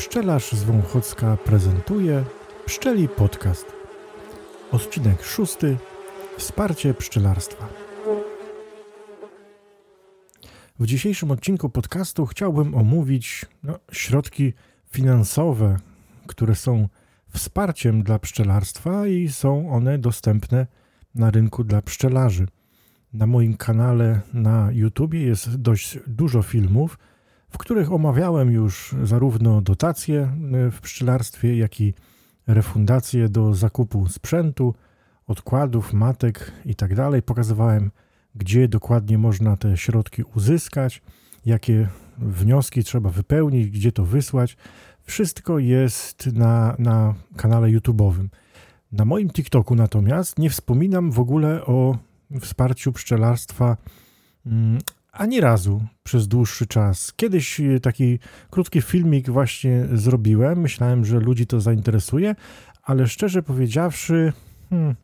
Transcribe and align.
Pszczelarz 0.00 0.52
z 0.52 0.62
Wąchocka 0.62 1.36
prezentuje 1.36 2.24
Pszczeli 2.66 3.08
Podcast. 3.08 3.66
Odcinek 4.72 5.22
szósty. 5.22 5.76
Wsparcie 6.38 6.94
pszczelarstwa. 6.94 7.68
W 10.78 10.86
dzisiejszym 10.86 11.30
odcinku 11.30 11.70
podcastu 11.70 12.26
chciałbym 12.26 12.74
omówić 12.74 13.46
no, 13.62 13.78
środki 13.92 14.52
finansowe, 14.90 15.76
które 16.26 16.54
są 16.54 16.88
wsparciem 17.28 18.02
dla 18.02 18.18
pszczelarstwa 18.18 19.06
i 19.06 19.28
są 19.28 19.70
one 19.72 19.98
dostępne 19.98 20.66
na 21.14 21.30
rynku 21.30 21.64
dla 21.64 21.82
pszczelarzy. 21.82 22.46
Na 23.12 23.26
moim 23.26 23.56
kanale 23.56 24.20
na 24.32 24.68
YouTube 24.72 25.14
jest 25.14 25.56
dość 25.56 25.98
dużo 26.06 26.42
filmów, 26.42 26.98
w 27.50 27.58
których 27.58 27.92
omawiałem 27.92 28.50
już 28.50 28.94
zarówno 29.02 29.60
dotacje 29.60 30.20
e, 30.20 30.70
w 30.70 30.80
pszczelarstwie, 30.80 31.56
jak 31.56 31.80
i 31.80 31.94
refundacje 32.46 33.28
do 33.28 33.54
zakupu 33.54 34.08
sprzętu, 34.08 34.74
odkładów, 35.26 35.92
matek 35.92 36.52
itd. 36.64 37.10
Tak 37.12 37.24
Pokazywałem, 37.24 37.90
gdzie 38.34 38.68
dokładnie 38.68 39.18
można 39.18 39.56
te 39.56 39.76
środki 39.76 40.22
uzyskać, 40.22 41.02
jakie 41.46 41.88
wnioski 42.18 42.84
trzeba 42.84 43.10
wypełnić, 43.10 43.70
gdzie 43.70 43.92
to 43.92 44.04
wysłać. 44.04 44.56
Wszystko 45.02 45.58
jest 45.58 46.26
na, 46.26 46.76
na 46.78 47.14
kanale 47.36 47.68
YouTube'owym. 47.68 48.28
Na 48.92 49.04
moim 49.04 49.30
TikToku 49.30 49.74
natomiast 49.74 50.38
nie 50.38 50.50
wspominam 50.50 51.10
w 51.10 51.20
ogóle 51.20 51.64
o 51.64 51.98
wsparciu 52.40 52.92
pszczelarstwa 52.92 53.76
mm, 54.46 54.78
ani 55.12 55.40
razu 55.40 55.82
przez 56.02 56.28
dłuższy 56.28 56.66
czas. 56.66 57.12
Kiedyś 57.16 57.60
e, 57.60 57.80
taki 57.80 58.18
krótki 58.50 58.82
filmik 58.82 59.30
właśnie 59.30 59.86
zrobiłem. 59.92 60.60
Myślałem, 60.60 61.04
że 61.04 61.20
ludzi 61.20 61.46
to 61.46 61.60
zainteresuje, 61.60 62.34
ale 62.82 63.06
szczerze 63.06 63.42
powiedziawszy, 63.42 64.32
hmm, 64.70 64.94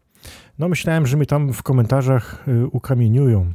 no 0.59 0.69
myślałem, 0.69 1.07
że 1.07 1.17
mnie 1.17 1.27
tam 1.27 1.53
w 1.53 1.63
komentarzach 1.63 2.45
e, 2.48 2.67
ukamieniują. 2.67 3.55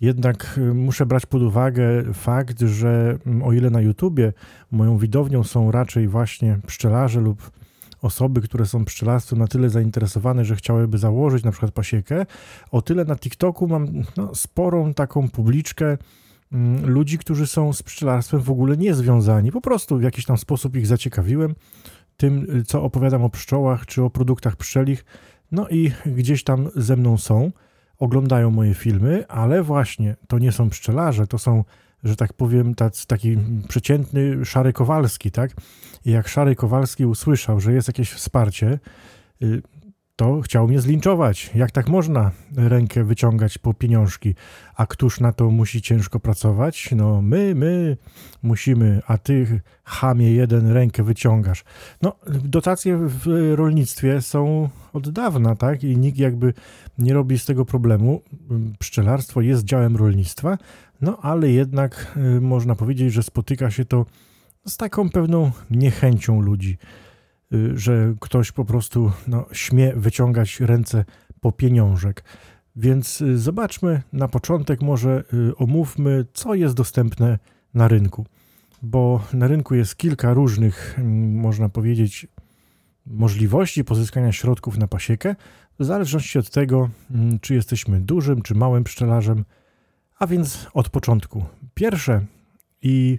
Jednak 0.00 0.58
e, 0.58 0.74
muszę 0.74 1.06
brać 1.06 1.26
pod 1.26 1.42
uwagę 1.42 2.12
fakt, 2.12 2.60
że 2.60 3.18
mm, 3.26 3.42
o 3.42 3.52
ile 3.52 3.70
na 3.70 3.80
YouTubie 3.80 4.32
moją 4.70 4.98
widownią 4.98 5.44
są 5.44 5.70
raczej 5.70 6.08
właśnie 6.08 6.58
pszczelarze 6.66 7.20
lub 7.20 7.50
osoby, 8.06 8.40
które 8.40 8.66
są 8.66 8.84
pszczelarstwem 8.84 9.38
na 9.38 9.46
tyle 9.46 9.70
zainteresowane, 9.70 10.44
że 10.44 10.56
chciałyby 10.56 10.98
założyć 10.98 11.44
na 11.44 11.50
przykład 11.50 11.72
pasiekę, 11.72 12.26
o 12.70 12.82
tyle 12.82 13.04
na 13.04 13.16
TikToku 13.16 13.68
mam 13.68 13.86
no, 14.16 14.34
sporą 14.34 14.94
taką 14.94 15.28
publiczkę 15.28 15.98
mm, 16.52 16.90
ludzi, 16.90 17.18
którzy 17.18 17.46
są 17.46 17.72
z 17.72 17.82
pszczelarstwem 17.82 18.40
w 18.40 18.50
ogóle 18.50 18.76
niezwiązani. 18.76 19.52
Po 19.52 19.60
prostu 19.60 19.98
w 19.98 20.02
jakiś 20.02 20.24
tam 20.24 20.38
sposób 20.38 20.76
ich 20.76 20.86
zaciekawiłem 20.86 21.54
tym, 22.16 22.64
co 22.66 22.82
opowiadam 22.82 23.24
o 23.24 23.30
pszczołach 23.30 23.86
czy 23.86 24.02
o 24.02 24.10
produktach 24.10 24.56
pszczelich. 24.56 25.04
No 25.52 25.68
i 25.68 25.92
gdzieś 26.06 26.44
tam 26.44 26.68
ze 26.76 26.96
mną 26.96 27.18
są, 27.18 27.52
oglądają 27.98 28.50
moje 28.50 28.74
filmy, 28.74 29.24
ale 29.28 29.62
właśnie 29.62 30.16
to 30.28 30.38
nie 30.38 30.52
są 30.52 30.70
pszczelarze, 30.70 31.26
to 31.26 31.38
są 31.38 31.64
że 32.06 32.16
tak 32.16 32.32
powiem, 32.32 32.74
taki 33.06 33.38
przeciętny 33.68 34.44
Szary 34.44 34.72
Kowalski, 34.72 35.30
tak? 35.30 35.50
I 36.04 36.10
jak 36.10 36.28
Szary 36.28 36.54
Kowalski 36.54 37.06
usłyszał, 37.06 37.60
że 37.60 37.72
jest 37.72 37.88
jakieś 37.88 38.10
wsparcie, 38.10 38.78
y, 39.42 39.62
to 40.16 40.40
chciał 40.40 40.68
mnie 40.68 40.80
zlinczować. 40.80 41.50
Jak 41.54 41.70
tak 41.70 41.88
można 41.88 42.30
rękę 42.56 43.04
wyciągać 43.04 43.58
po 43.58 43.74
pieniążki? 43.74 44.34
A 44.76 44.86
któż 44.86 45.20
na 45.20 45.32
to 45.32 45.50
musi 45.50 45.82
ciężko 45.82 46.20
pracować? 46.20 46.90
No 46.96 47.22
my, 47.22 47.54
my 47.54 47.96
musimy, 48.42 49.00
a 49.06 49.18
ty 49.18 49.60
chamie 49.84 50.32
jeden 50.32 50.70
rękę 50.70 51.02
wyciągasz. 51.02 51.64
No 52.02 52.12
dotacje 52.26 52.98
w 52.98 53.52
rolnictwie 53.54 54.22
są 54.22 54.68
od 54.92 55.10
dawna, 55.10 55.56
tak? 55.56 55.84
I 55.84 55.96
nikt 55.96 56.18
jakby 56.18 56.54
nie 56.98 57.14
robi 57.14 57.38
z 57.38 57.44
tego 57.44 57.64
problemu. 57.64 58.22
Pszczelarstwo 58.78 59.40
jest 59.40 59.64
działem 59.64 59.96
rolnictwa, 59.96 60.58
no 61.00 61.18
ale 61.22 61.50
jednak 61.50 62.16
y, 62.36 62.40
można 62.40 62.74
powiedzieć, 62.74 63.12
że 63.12 63.22
spotyka 63.22 63.70
się 63.70 63.84
to 63.84 64.06
z 64.66 64.76
taką 64.76 65.10
pewną 65.10 65.50
niechęcią 65.70 66.40
ludzi, 66.40 66.78
że 67.74 68.14
ktoś 68.20 68.52
po 68.52 68.64
prostu 68.64 69.12
no, 69.28 69.46
śmie 69.52 69.92
wyciągać 69.96 70.60
ręce 70.60 71.04
po 71.40 71.52
pieniążek. 71.52 72.24
Więc 72.76 73.20
y, 73.20 73.38
zobaczmy 73.38 74.02
na 74.12 74.28
początek, 74.28 74.82
może 74.82 75.24
omówmy, 75.56 76.24
co 76.32 76.54
jest 76.54 76.74
dostępne 76.74 77.38
na 77.74 77.88
rynku. 77.88 78.26
Bo 78.82 79.24
na 79.32 79.46
rynku 79.46 79.74
jest 79.74 79.96
kilka 79.96 80.34
różnych, 80.34 80.94
mm, 80.98 81.34
można 81.34 81.68
powiedzieć, 81.68 82.26
możliwości 83.06 83.84
pozyskania 83.84 84.32
środków 84.32 84.78
na 84.78 84.88
pasiekę, 84.88 85.36
w 85.78 85.84
zależności 85.84 86.38
od 86.38 86.50
tego, 86.50 86.90
mm, 87.10 87.40
czy 87.40 87.54
jesteśmy 87.54 88.00
dużym 88.00 88.42
czy 88.42 88.54
małym 88.54 88.84
pszczelarzem, 88.84 89.44
a 90.18 90.26
więc 90.26 90.66
od 90.74 90.88
początku. 90.88 91.44
Pierwsze 91.74 92.24
i 92.82 93.18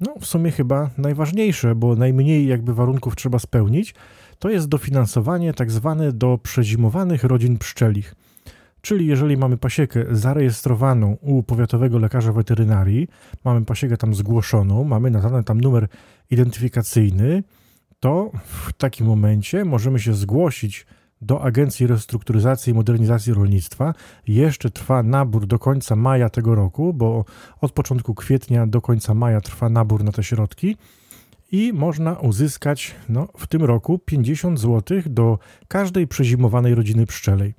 no, 0.00 0.14
w 0.20 0.26
sumie 0.26 0.50
chyba 0.50 0.90
najważniejsze, 0.98 1.74
bo 1.74 1.96
najmniej 1.96 2.46
jakby 2.46 2.74
warunków 2.74 3.16
trzeba 3.16 3.38
spełnić, 3.38 3.94
to 4.38 4.50
jest 4.50 4.68
dofinansowanie 4.68 5.54
tak 5.54 5.70
zwane 5.70 6.12
do 6.12 6.38
przezimowanych 6.42 7.24
rodzin 7.24 7.58
pszczelich. 7.58 8.14
Czyli 8.80 9.06
jeżeli 9.06 9.36
mamy 9.36 9.56
pasiekę 9.56 10.04
zarejestrowaną 10.10 11.16
u 11.20 11.42
powiatowego 11.42 11.98
lekarza 11.98 12.32
weterynarii, 12.32 13.08
mamy 13.44 13.64
pasiekę 13.64 13.96
tam 13.96 14.14
zgłoszoną, 14.14 14.84
mamy 14.84 15.10
nadany 15.10 15.44
tam 15.44 15.60
numer 15.60 15.88
identyfikacyjny, 16.30 17.42
to 18.00 18.30
w 18.44 18.72
takim 18.72 19.06
momencie 19.06 19.64
możemy 19.64 20.00
się 20.00 20.14
zgłosić 20.14 20.86
do 21.22 21.42
Agencji 21.42 21.86
Restrukturyzacji 21.86 22.70
i 22.70 22.74
Modernizacji 22.74 23.34
Rolnictwa. 23.34 23.94
Jeszcze 24.26 24.70
trwa 24.70 25.02
nabór 25.02 25.46
do 25.46 25.58
końca 25.58 25.96
maja 25.96 26.28
tego 26.28 26.54
roku, 26.54 26.94
bo 26.94 27.24
od 27.60 27.72
początku 27.72 28.14
kwietnia 28.14 28.66
do 28.66 28.80
końca 28.80 29.14
maja 29.14 29.40
trwa 29.40 29.68
nabór 29.68 30.04
na 30.04 30.12
te 30.12 30.24
środki 30.24 30.76
i 31.52 31.72
można 31.72 32.12
uzyskać 32.12 32.94
no, 33.08 33.28
w 33.36 33.46
tym 33.46 33.64
roku 33.64 33.98
50 33.98 34.60
zł 34.60 35.02
do 35.06 35.38
każdej 35.68 36.06
przezimowanej 36.06 36.74
rodziny 36.74 37.06
pszczelej. 37.06 37.54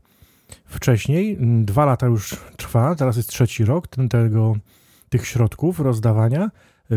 Wcześniej, 0.65 1.37
dwa 1.65 1.85
lata 1.85 2.07
już 2.07 2.37
trwa, 2.57 2.95
teraz 2.95 3.17
jest 3.17 3.29
trzeci 3.29 3.65
rok 3.65 3.87
ten, 3.87 4.09
tego, 4.09 4.55
tych 5.09 5.27
środków 5.27 5.79
rozdawania. 5.79 6.49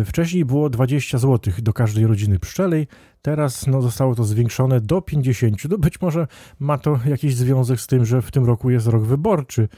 Wcześniej 0.04 0.44
było 0.44 0.70
20 0.70 1.18
zł 1.18 1.54
do 1.58 1.72
każdej 1.72 2.06
rodziny 2.06 2.38
pszczelej, 2.38 2.86
teraz 3.22 3.66
no, 3.66 3.82
zostało 3.82 4.14
to 4.14 4.24
zwiększone 4.24 4.80
do 4.80 5.02
50. 5.02 5.68
No 5.70 5.78
być 5.78 6.00
może 6.00 6.26
ma 6.58 6.78
to 6.78 7.00
jakiś 7.06 7.36
związek 7.36 7.80
z 7.80 7.86
tym, 7.86 8.04
że 8.04 8.22
w 8.22 8.30
tym 8.30 8.44
roku 8.44 8.70
jest 8.70 8.86
rok 8.86 9.04
wyborczy, 9.04 9.68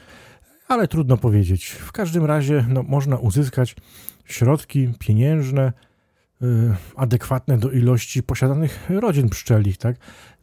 ale 0.67 0.87
trudno 0.87 1.17
powiedzieć. 1.17 1.65
W 1.65 1.91
każdym 1.91 2.25
razie 2.25 2.65
no, 2.69 2.83
można 2.83 3.17
uzyskać 3.17 3.75
środki 4.25 4.89
pieniężne 4.99 5.73
yy, 6.41 6.75
adekwatne 6.95 7.57
do 7.57 7.71
ilości 7.71 8.23
posiadanych 8.23 8.89
rodzin 8.89 9.29
pszczelich. 9.29 9.77
Tak? 9.77 9.95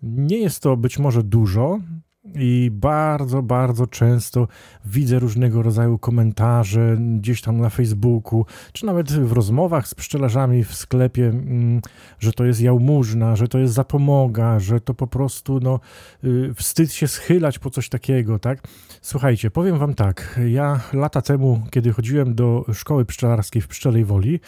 Nie 0.03 0.39
jest 0.39 0.63
to 0.63 0.77
być 0.77 0.99
może 0.99 1.23
dużo, 1.23 1.79
i 2.25 2.71
bardzo, 2.73 3.43
bardzo 3.43 3.87
często 3.87 4.49
widzę 4.85 5.19
różnego 5.19 5.63
rodzaju 5.63 5.99
komentarze 5.99 6.97
gdzieś 7.19 7.43
tam 7.43 7.61
na 7.61 7.71
Facebooku, 7.71 8.47
czy 8.73 8.87
nawet 8.87 9.13
w 9.13 9.33
rozmowach 9.33 9.89
z 9.89 9.95
pszczelarzami 9.95 10.65
w 10.65 10.75
sklepie, 10.75 11.29
mm, 11.29 11.81
że 12.19 12.33
to 12.33 12.45
jest 12.45 12.61
jałmużna, 12.61 13.37
że 13.37 13.49
to 13.49 13.59
jest 13.59 13.75
zapomoga, 13.75 14.59
że 14.61 14.81
to 14.81 14.95
po 14.95 15.07
prostu 15.07 15.61
no, 15.61 15.81
y, 16.25 16.55
wstyd 16.55 16.93
się 16.93 17.09
schylać 17.09 17.59
po 17.59 17.71
coś 17.71 17.89
takiego, 17.89 18.39
tak? 18.39 18.69
Słuchajcie, 19.03 19.51
powiem 19.51 19.79
wam 19.79 19.95
tak, 19.95 20.41
ja 20.49 20.81
lata 20.93 21.23
temu, 21.23 21.63
kiedy 21.71 21.93
chodziłem 21.93 22.35
do 22.35 22.65
szkoły 22.73 23.05
pszczelarskiej 23.05 23.63
w 23.63 23.69
Pszczelej 23.69 24.05
Woli, 24.05 24.41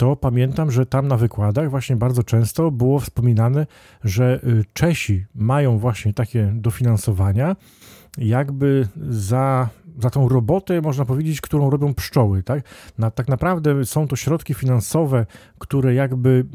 to 0.00 0.16
pamiętam, 0.16 0.70
że 0.70 0.86
tam 0.86 1.08
na 1.08 1.16
wykładach 1.16 1.70
właśnie 1.70 1.96
bardzo 1.96 2.22
często 2.22 2.70
było 2.70 3.00
wspominane, 3.00 3.66
że 4.04 4.40
y, 4.44 4.64
Czesi 4.72 5.24
mają 5.34 5.78
właśnie 5.78 6.14
takie 6.14 6.52
dofinansowania, 6.54 7.56
jakby 8.18 8.88
za, 9.10 9.68
za 10.02 10.10
tą 10.10 10.28
robotę, 10.28 10.80
można 10.80 11.04
powiedzieć, 11.04 11.40
którą 11.40 11.70
robią 11.70 11.94
pszczoły. 11.94 12.42
Tak? 12.42 12.62
Na, 12.98 13.10
tak 13.10 13.28
naprawdę 13.28 13.84
są 13.84 14.08
to 14.08 14.16
środki 14.16 14.54
finansowe, 14.54 15.26
które 15.58 15.94
jakby 15.94 16.46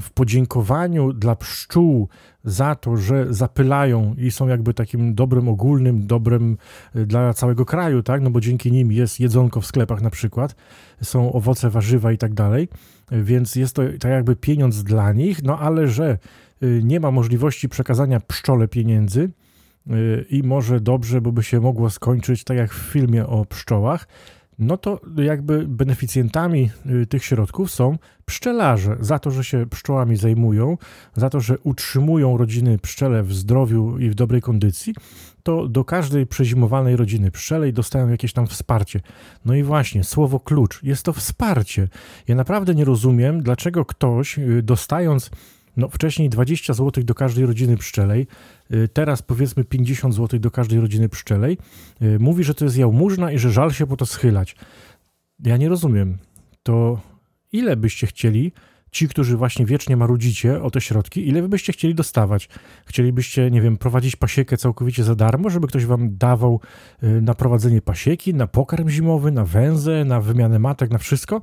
w 0.00 0.10
podziękowaniu 0.10 1.12
dla 1.12 1.36
pszczół 1.36 2.08
za 2.44 2.74
to, 2.74 2.96
że 2.96 3.26
zapylają 3.34 4.14
i 4.18 4.30
są 4.30 4.48
jakby 4.48 4.74
takim 4.74 5.14
dobrym 5.14 5.48
ogólnym, 5.48 6.06
dobrem 6.06 6.56
y, 6.96 7.06
dla 7.06 7.34
całego 7.34 7.64
kraju, 7.64 8.02
tak? 8.02 8.22
no 8.22 8.30
bo 8.30 8.40
dzięki 8.40 8.72
nim 8.72 8.92
jest 8.92 9.20
jedzonko 9.20 9.60
w 9.60 9.66
sklepach 9.66 10.02
na 10.02 10.10
przykład, 10.10 10.54
są 11.02 11.32
owoce, 11.32 11.70
warzywa 11.70 12.12
i 12.12 12.18
tak 12.18 12.34
dalej, 12.34 12.68
więc 13.12 13.56
jest 13.56 13.76
to 13.76 13.82
tak 14.00 14.10
jakby 14.10 14.36
pieniądz 14.36 14.82
dla 14.82 15.12
nich, 15.12 15.42
no 15.42 15.58
ale 15.58 15.88
że 15.88 16.18
y, 16.62 16.80
nie 16.84 17.00
ma 17.00 17.10
możliwości 17.10 17.68
przekazania 17.68 18.20
pszczole 18.20 18.68
pieniędzy, 18.68 19.30
i 20.30 20.42
może 20.42 20.80
dobrze, 20.80 21.20
bo 21.20 21.32
by 21.32 21.42
się 21.42 21.60
mogło 21.60 21.90
skończyć 21.90 22.44
tak 22.44 22.56
jak 22.56 22.74
w 22.74 22.92
filmie 22.92 23.26
o 23.26 23.44
pszczołach, 23.44 24.06
no 24.58 24.76
to 24.76 25.00
jakby 25.16 25.66
beneficjentami 25.68 26.70
y, 27.02 27.06
tych 27.06 27.24
środków 27.24 27.70
są 27.70 27.98
pszczelarze 28.24 28.96
za 29.00 29.18
to, 29.18 29.30
że 29.30 29.44
się 29.44 29.66
pszczołami 29.66 30.16
zajmują, 30.16 30.78
za 31.14 31.30
to, 31.30 31.40
że 31.40 31.58
utrzymują 31.58 32.36
rodziny 32.36 32.78
pszczele 32.78 33.22
w 33.22 33.32
zdrowiu 33.32 33.98
i 33.98 34.10
w 34.10 34.14
dobrej 34.14 34.40
kondycji, 34.40 34.94
to 35.42 35.68
do 35.68 35.84
każdej 35.84 36.26
przezimowanej 36.26 36.96
rodziny 36.96 37.30
pszczelej 37.30 37.72
dostają 37.72 38.08
jakieś 38.08 38.32
tam 38.32 38.46
wsparcie. 38.46 39.00
No 39.44 39.54
i 39.54 39.62
właśnie, 39.62 40.04
słowo 40.04 40.40
klucz, 40.40 40.82
jest 40.82 41.02
to 41.02 41.12
wsparcie. 41.12 41.88
Ja 42.28 42.34
naprawdę 42.34 42.74
nie 42.74 42.84
rozumiem, 42.84 43.42
dlaczego 43.42 43.84
ktoś 43.84 44.38
y, 44.38 44.62
dostając 44.62 45.30
no, 45.76 45.88
wcześniej 45.88 46.28
20 46.28 46.74
zł 46.74 47.04
do 47.04 47.14
każdej 47.14 47.46
rodziny 47.46 47.76
pszczelej, 47.76 48.26
y, 48.72 48.88
teraz 48.88 49.22
powiedzmy 49.22 49.64
50 49.64 50.14
zł 50.14 50.40
do 50.40 50.50
każdej 50.50 50.80
rodziny 50.80 51.08
pszczelej, 51.08 51.58
y, 52.02 52.18
mówi, 52.18 52.44
że 52.44 52.54
to 52.54 52.64
jest 52.64 52.76
jałmużna 52.76 53.32
i 53.32 53.38
że 53.38 53.50
żal 53.50 53.70
się 53.70 53.86
po 53.86 53.96
to 53.96 54.06
schylać. 54.06 54.56
Ja 55.44 55.56
nie 55.56 55.68
rozumiem. 55.68 56.18
To 56.62 57.00
ile 57.52 57.76
byście 57.76 58.06
chcieli, 58.06 58.52
ci, 58.92 59.08
którzy 59.08 59.36
właśnie 59.36 59.66
wiecznie 59.66 59.96
marudzicie 59.96 60.62
o 60.62 60.70
te 60.70 60.80
środki, 60.80 61.28
ile 61.28 61.42
wy 61.42 61.48
byście 61.48 61.72
chcieli 61.72 61.94
dostawać? 61.94 62.48
Chcielibyście, 62.86 63.50
nie 63.50 63.60
wiem, 63.60 63.76
prowadzić 63.76 64.16
pasiekę 64.16 64.56
całkowicie 64.56 65.04
za 65.04 65.14
darmo, 65.14 65.50
żeby 65.50 65.66
ktoś 65.66 65.86
wam 65.86 66.16
dawał 66.16 66.60
y, 67.02 67.20
na 67.22 67.34
prowadzenie 67.34 67.82
pasieki, 67.82 68.34
na 68.34 68.46
pokarm 68.46 68.88
zimowy, 68.88 69.30
na 69.30 69.44
węzę, 69.44 70.04
na 70.04 70.20
wymianę 70.20 70.58
matek, 70.58 70.90
na 70.90 70.98
wszystko, 70.98 71.40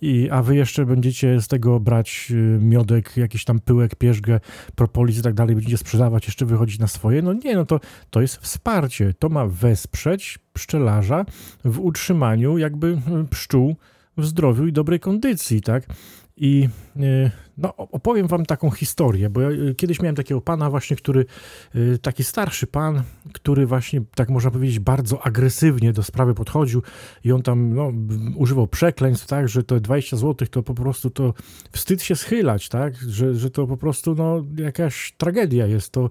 I, 0.00 0.28
a 0.30 0.42
wy 0.42 0.56
jeszcze 0.56 0.86
będziecie 0.86 1.40
z 1.40 1.48
tego 1.48 1.80
brać 1.80 2.28
y, 2.30 2.58
miodek, 2.60 3.16
jakiś 3.16 3.44
tam 3.44 3.60
pyłek, 3.60 3.96
pierzgę, 3.96 4.40
propolis 4.74 5.18
i 5.18 5.22
tak 5.22 5.34
dalej, 5.34 5.54
będziecie 5.54 5.78
sprzedawać, 5.78 6.26
jeszcze 6.26 6.46
wychodzić 6.46 6.78
na 6.78 6.86
swoje? 6.86 7.22
No 7.22 7.32
nie, 7.32 7.56
no 7.56 7.64
to, 7.64 7.80
to 8.10 8.20
jest 8.20 8.36
wsparcie. 8.36 9.14
To 9.18 9.28
ma 9.28 9.46
wesprzeć 9.46 10.38
pszczelarza 10.52 11.24
w 11.64 11.80
utrzymaniu 11.80 12.58
jakby 12.58 12.86
y, 12.86 13.28
pszczół 13.30 13.76
w 14.16 14.26
zdrowiu 14.26 14.66
i 14.66 14.72
dobrej 14.72 15.00
kondycji, 15.00 15.60
tak? 15.60 15.86
I 16.42 16.68
y, 16.96 17.30
no, 17.58 17.76
opowiem 17.76 18.26
wam 18.26 18.46
taką 18.46 18.70
historię, 18.70 19.30
bo 19.30 19.40
ja 19.40 19.50
y, 19.50 19.74
kiedyś 19.74 20.00
miałem 20.00 20.16
takiego 20.16 20.40
pana 20.40 20.70
właśnie, 20.70 20.96
który, 20.96 21.24
y, 21.76 21.98
taki 21.98 22.24
starszy 22.24 22.66
pan, 22.66 23.02
który 23.32 23.66
właśnie, 23.66 24.00
tak 24.14 24.28
można 24.28 24.50
powiedzieć, 24.50 24.78
bardzo 24.78 25.26
agresywnie 25.26 25.92
do 25.92 26.02
sprawy 26.02 26.34
podchodził 26.34 26.82
i 27.24 27.32
on 27.32 27.42
tam 27.42 27.74
no, 27.74 27.92
używał 28.36 28.66
przekleństw, 28.66 29.26
tak, 29.26 29.48
że 29.48 29.62
to 29.62 29.80
20 29.80 30.16
zł 30.16 30.48
to 30.48 30.62
po 30.62 30.74
prostu 30.74 31.10
to 31.10 31.34
wstyd 31.72 32.02
się 32.02 32.16
schylać, 32.16 32.68
tak, 32.68 32.96
że, 32.96 33.34
że 33.34 33.50
to 33.50 33.66
po 33.66 33.76
prostu 33.76 34.14
no, 34.14 34.44
jakaś 34.56 35.14
tragedia 35.18 35.66
jest, 35.66 35.92
to 35.92 36.10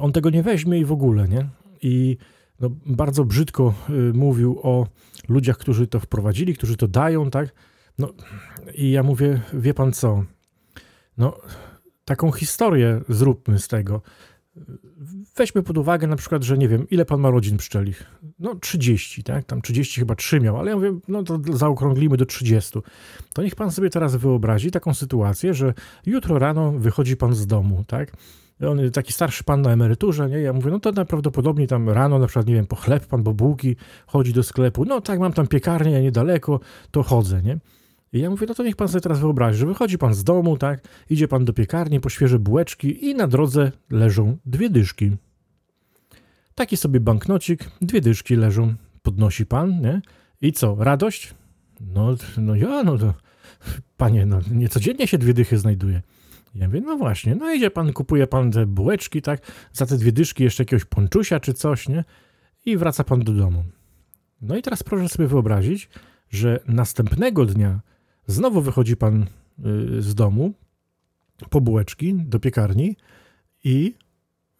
on 0.00 0.12
tego 0.12 0.30
nie 0.30 0.42
weźmie 0.42 0.78
i 0.78 0.84
w 0.84 0.92
ogóle, 0.92 1.28
nie? 1.28 1.48
I 1.82 2.16
no, 2.60 2.70
bardzo 2.86 3.24
brzydko 3.24 3.74
mówił 4.14 4.60
o 4.62 4.86
ludziach, 5.28 5.58
którzy 5.58 5.86
to 5.86 6.00
wprowadzili, 6.00 6.54
którzy 6.54 6.76
to 6.76 6.88
dają, 6.88 7.30
tak, 7.30 7.52
no 7.98 8.12
i 8.74 8.90
ja 8.90 9.02
mówię, 9.02 9.40
wie 9.52 9.74
pan 9.74 9.92
co, 9.92 10.24
no 11.18 11.38
taką 12.04 12.32
historię 12.32 13.00
zróbmy 13.08 13.58
z 13.58 13.68
tego. 13.68 14.02
Weźmy 15.36 15.62
pod 15.62 15.78
uwagę 15.78 16.06
na 16.06 16.16
przykład, 16.16 16.42
że 16.42 16.58
nie 16.58 16.68
wiem, 16.68 16.88
ile 16.90 17.04
pan 17.04 17.20
ma 17.20 17.30
rodzin 17.30 17.56
pszczelich? 17.56 18.04
No 18.38 18.54
30, 18.54 19.22
tak? 19.22 19.44
Tam 19.44 19.62
30 19.62 20.00
chyba 20.00 20.14
3 20.14 20.40
miał, 20.40 20.58
ale 20.58 20.70
ja 20.70 20.76
mówię, 20.76 20.98
no 21.08 21.22
to 21.22 21.40
zaokrąglimy 21.52 22.16
do 22.16 22.26
30. 22.26 22.78
To 23.34 23.42
niech 23.42 23.54
pan 23.54 23.70
sobie 23.70 23.90
teraz 23.90 24.16
wyobrazi 24.16 24.70
taką 24.70 24.94
sytuację, 24.94 25.54
że 25.54 25.74
jutro 26.06 26.38
rano 26.38 26.72
wychodzi 26.72 27.16
pan 27.16 27.34
z 27.34 27.46
domu, 27.46 27.84
tak? 27.86 28.12
On 28.68 28.90
taki 28.90 29.12
starszy 29.12 29.44
pan 29.44 29.62
na 29.62 29.72
emeryturze, 29.72 30.28
nie? 30.28 30.40
Ja 30.40 30.52
mówię, 30.52 30.70
no 30.70 30.80
to 30.80 30.92
najprawdopodobniej 30.92 31.68
tam 31.68 31.88
rano, 31.88 32.18
na 32.18 32.26
przykład, 32.26 32.46
nie 32.46 32.54
wiem, 32.54 32.66
po 32.66 32.76
chleb 32.76 33.06
pan, 33.06 33.22
bo 33.22 33.34
bułki, 33.34 33.76
chodzi 34.06 34.32
do 34.32 34.42
sklepu. 34.42 34.84
No 34.84 35.00
tak, 35.00 35.20
mam 35.20 35.32
tam 35.32 35.46
piekarnię 35.46 36.02
niedaleko, 36.02 36.60
to 36.90 37.02
chodzę, 37.02 37.42
nie? 37.42 37.58
I 38.12 38.18
ja 38.18 38.30
mówię, 38.30 38.46
no 38.46 38.54
to 38.54 38.62
niech 38.62 38.76
pan 38.76 38.88
sobie 38.88 39.00
teraz 39.00 39.20
wyobrazi, 39.20 39.58
że 39.58 39.66
wychodzi 39.66 39.98
pan 39.98 40.14
z 40.14 40.24
domu, 40.24 40.56
tak, 40.56 40.80
idzie 41.10 41.28
pan 41.28 41.44
do 41.44 41.52
piekarni 41.52 42.00
po 42.00 42.08
świeże 42.08 42.38
bułeczki 42.38 43.06
i 43.06 43.14
na 43.14 43.26
drodze 43.26 43.72
leżą 43.90 44.36
dwie 44.46 44.70
dyszki. 44.70 45.16
Taki 46.54 46.76
sobie 46.76 47.00
banknocik, 47.00 47.70
dwie 47.80 48.00
dyszki 48.00 48.36
leżą, 48.36 48.74
podnosi 49.02 49.46
pan, 49.46 49.80
nie? 49.80 50.00
I 50.40 50.52
co, 50.52 50.76
radość? 50.78 51.34
No, 51.80 52.14
no 52.38 52.54
ja, 52.54 52.82
no 52.82 52.98
to, 52.98 53.14
panie, 53.96 54.26
no 54.26 54.40
niecodziennie 54.50 55.06
się 55.06 55.18
dwie 55.18 55.34
dychy 55.34 55.58
znajduje. 55.58 56.02
Ja 56.54 56.66
mówię, 56.66 56.80
no 56.80 56.96
właśnie, 56.96 57.34
no 57.34 57.54
idzie 57.54 57.70
pan, 57.70 57.92
kupuje 57.92 58.26
pan 58.26 58.50
te 58.50 58.66
bułeczki, 58.66 59.22
tak, 59.22 59.52
za 59.72 59.86
te 59.86 59.96
dwie 59.96 60.12
dyszki 60.12 60.44
jeszcze 60.44 60.62
jakiegoś 60.62 60.84
ponczusia 60.84 61.40
czy 61.40 61.54
coś, 61.54 61.88
nie? 61.88 62.04
I 62.66 62.76
wraca 62.76 63.04
pan 63.04 63.20
do 63.20 63.32
domu. 63.32 63.64
No 64.40 64.56
i 64.56 64.62
teraz 64.62 64.82
proszę 64.82 65.08
sobie 65.08 65.28
wyobrazić, 65.28 65.88
że 66.30 66.60
następnego 66.66 67.46
dnia 67.46 67.80
Znowu 68.30 68.60
wychodzi 68.60 68.96
pan 68.96 69.22
y, 69.22 70.02
z 70.02 70.14
domu 70.14 70.52
po 71.50 71.60
bułeczki 71.60 72.14
do 72.14 72.40
piekarni 72.40 72.96
i 73.64 73.94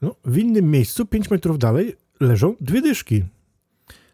no, 0.02 0.16
w 0.24 0.38
innym 0.38 0.70
miejscu, 0.70 1.06
5 1.06 1.30
metrów 1.30 1.58
dalej, 1.58 1.96
leżą 2.20 2.54
dwie 2.60 2.82
dyszki. 2.82 3.24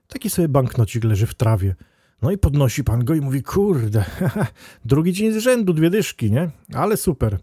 Taki 0.09 0.31
sobie 0.31 0.49
banknocik 0.49 1.05
leży 1.05 1.27
w 1.27 1.35
trawie. 1.35 1.75
No 2.23 2.31
i 2.31 2.39
podnosi 2.39 2.85
pan 2.85 3.05
go 3.05 3.15
i 3.15 3.21
mówi, 3.21 3.43
kurde, 3.43 4.05
drugi 4.85 5.13
dzień 5.13 5.33
z 5.33 5.37
rzędu, 5.37 5.73
dwie 5.73 5.91
dyszki, 5.91 6.31
nie? 6.33 6.51
Ale 6.75 6.97
super. 6.97 7.39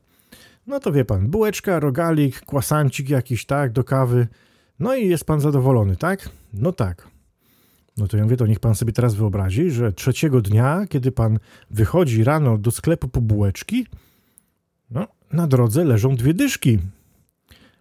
No 0.67 0.79
to 0.79 0.91
wie 0.91 1.05
pan, 1.05 1.27
bułeczka, 1.27 1.79
rogalik, 1.79 2.41
kwasancik 2.41 3.09
jakiś, 3.09 3.45
tak, 3.45 3.71
do 3.71 3.83
kawy. 3.83 4.27
No 4.79 4.95
i 4.95 5.07
jest 5.09 5.25
pan 5.25 5.39
zadowolony, 5.39 5.95
tak? 5.95 6.29
No 6.53 6.71
tak. 6.71 7.12
No 7.97 8.07
to 8.07 8.17
ja 8.17 8.23
mówię, 8.23 8.37
to 8.37 8.47
niech 8.47 8.59
pan 8.59 8.75
sobie 8.75 8.93
teraz 8.93 9.15
wyobrazi, 9.15 9.71
że 9.71 9.93
trzeciego 9.93 10.41
dnia, 10.41 10.85
kiedy 10.89 11.11
pan 11.11 11.39
wychodzi 11.71 12.23
rano 12.23 12.57
do 12.57 12.71
sklepu 12.71 13.07
po 13.07 13.21
bułeczki, 13.21 13.87
no, 14.89 15.07
na 15.33 15.47
drodze 15.47 15.83
leżą 15.83 16.15
dwie 16.15 16.33
dyszki. 16.33 16.79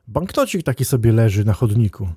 Banknocik 0.08 0.62
taki 0.62 0.84
sobie 0.84 1.12
leży 1.12 1.44
na 1.44 1.52
chodniku. 1.52 2.08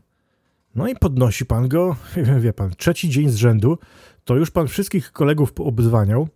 No 0.75 0.87
i 0.87 0.95
podnosi 0.95 1.45
pan 1.45 1.67
go, 1.67 1.95
wie 2.43 2.53
pan, 2.53 2.71
trzeci 2.77 3.09
dzień 3.09 3.29
z 3.29 3.35
rzędu, 3.35 3.77
to 4.23 4.35
już 4.35 4.51
pan 4.51 4.67
wszystkich 4.67 5.11
kolegów 5.11 5.53
obzwaniał 5.57 6.27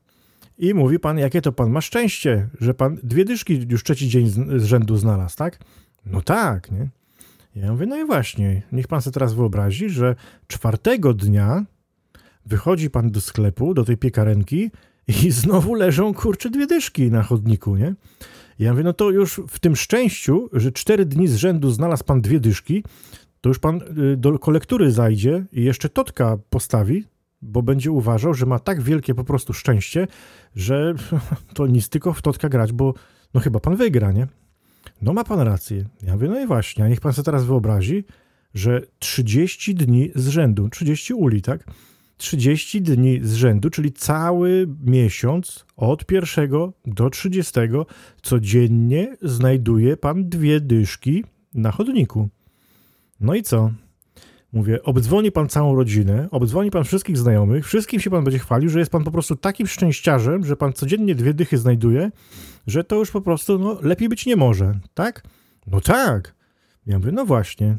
i 0.57 0.73
mówi 0.73 0.99
pan, 0.99 1.17
jakie 1.17 1.41
to 1.41 1.51
pan 1.51 1.69
ma 1.69 1.81
szczęście, 1.81 2.49
że 2.61 2.73
pan 2.73 2.97
dwie 3.03 3.25
dyszki 3.25 3.65
już 3.69 3.83
trzeci 3.83 4.09
dzień 4.09 4.29
z 4.59 4.63
rzędu 4.63 4.97
znalazł, 4.97 5.37
tak? 5.37 5.59
No 6.05 6.21
tak, 6.21 6.71
nie? 6.71 6.89
Ja 7.55 7.71
mówię, 7.71 7.85
no 7.85 7.97
i 7.97 8.05
właśnie, 8.05 8.61
niech 8.71 8.87
pan 8.87 9.01
sobie 9.01 9.13
teraz 9.13 9.33
wyobrazi, 9.33 9.89
że 9.89 10.15
czwartego 10.47 11.13
dnia 11.13 11.65
wychodzi 12.45 12.89
pan 12.89 13.11
do 13.11 13.21
sklepu, 13.21 13.73
do 13.73 13.85
tej 13.85 13.97
piekarenki 13.97 14.71
i 15.07 15.31
znowu 15.41 15.73
leżą, 15.73 16.13
kurcze, 16.13 16.49
dwie 16.49 16.67
dyszki 16.67 17.11
na 17.11 17.23
chodniku, 17.23 17.75
nie? 17.75 17.95
Ja 18.59 18.71
mówię, 18.71 18.83
no 18.83 18.93
to 18.93 19.11
już 19.11 19.41
w 19.47 19.59
tym 19.59 19.75
szczęściu, 19.75 20.49
że 20.53 20.71
cztery 20.71 21.05
dni 21.05 21.27
z 21.27 21.35
rzędu 21.35 21.71
znalazł 21.71 22.03
pan 22.03 22.21
dwie 22.21 22.39
dyszki, 22.39 22.83
to 23.41 23.49
już 23.49 23.59
pan 23.59 23.81
y, 24.13 24.17
do 24.17 24.39
kolektury 24.39 24.91
zajdzie 24.91 25.45
i 25.51 25.63
jeszcze 25.63 25.89
totka 25.89 26.37
postawi, 26.49 27.03
bo 27.41 27.61
będzie 27.61 27.91
uważał, 27.91 28.33
że 28.33 28.45
ma 28.45 28.59
tak 28.59 28.81
wielkie 28.81 29.15
po 29.15 29.23
prostu 29.23 29.53
szczęście, 29.53 30.07
że 30.55 30.93
to 31.55 31.67
nic 31.67 31.89
tylko 31.89 32.13
w 32.13 32.21
totka 32.21 32.49
grać, 32.49 32.71
bo 32.71 32.93
no 33.33 33.41
chyba 33.41 33.59
pan 33.59 33.75
wygra, 33.75 34.11
nie? 34.11 34.27
No 35.01 35.13
ma 35.13 35.23
pan 35.23 35.39
rację. 35.39 35.85
Ja 36.03 36.13
mówię, 36.13 36.27
no 36.27 36.39
i 36.39 36.47
właśnie, 36.47 36.83
a 36.83 36.87
niech 36.87 37.01
pan 37.01 37.13
sobie 37.13 37.25
teraz 37.25 37.45
wyobrazi, 37.45 38.03
że 38.53 38.81
30 38.99 39.75
dni 39.75 40.11
z 40.15 40.27
rzędu, 40.27 40.69
30 40.69 41.13
uli, 41.13 41.41
tak? 41.41 41.63
30 42.17 42.81
dni 42.81 43.19
z 43.23 43.33
rzędu, 43.33 43.69
czyli 43.69 43.91
cały 43.91 44.67
miesiąc 44.83 45.65
od 45.77 46.11
1 46.11 46.51
do 46.85 47.09
30 47.09 47.59
codziennie 48.21 49.17
znajduje 49.21 49.97
pan 49.97 50.29
dwie 50.29 50.59
dyszki 50.59 51.23
na 51.53 51.71
chodniku. 51.71 52.29
No 53.19 53.35
i 53.35 53.43
co? 53.43 53.71
Mówię, 54.53 54.83
obdzwoni 54.83 55.31
pan 55.31 55.49
całą 55.49 55.75
rodzinę, 55.75 56.27
obdzwoni 56.31 56.71
pan 56.71 56.83
wszystkich 56.83 57.17
znajomych, 57.17 57.65
wszystkim 57.67 57.99
się 57.99 58.09
pan 58.09 58.23
będzie 58.23 58.39
chwalił, 58.39 58.69
że 58.69 58.79
jest 58.79 58.91
pan 58.91 59.03
po 59.03 59.11
prostu 59.11 59.35
takim 59.35 59.67
szczęściarzem, 59.67 60.45
że 60.45 60.55
pan 60.55 60.73
codziennie 60.73 61.15
dwie 61.15 61.33
dychy 61.33 61.57
znajduje, 61.57 62.11
że 62.67 62.83
to 62.83 62.95
już 62.95 63.11
po 63.11 63.21
prostu 63.21 63.59
no, 63.59 63.77
lepiej 63.81 64.09
być 64.09 64.25
nie 64.25 64.35
może, 64.35 64.79
tak? 64.93 65.23
No 65.67 65.81
tak. 65.81 66.35
Ja 66.85 66.99
mówię, 66.99 67.11
no 67.11 67.25
właśnie. 67.25 67.77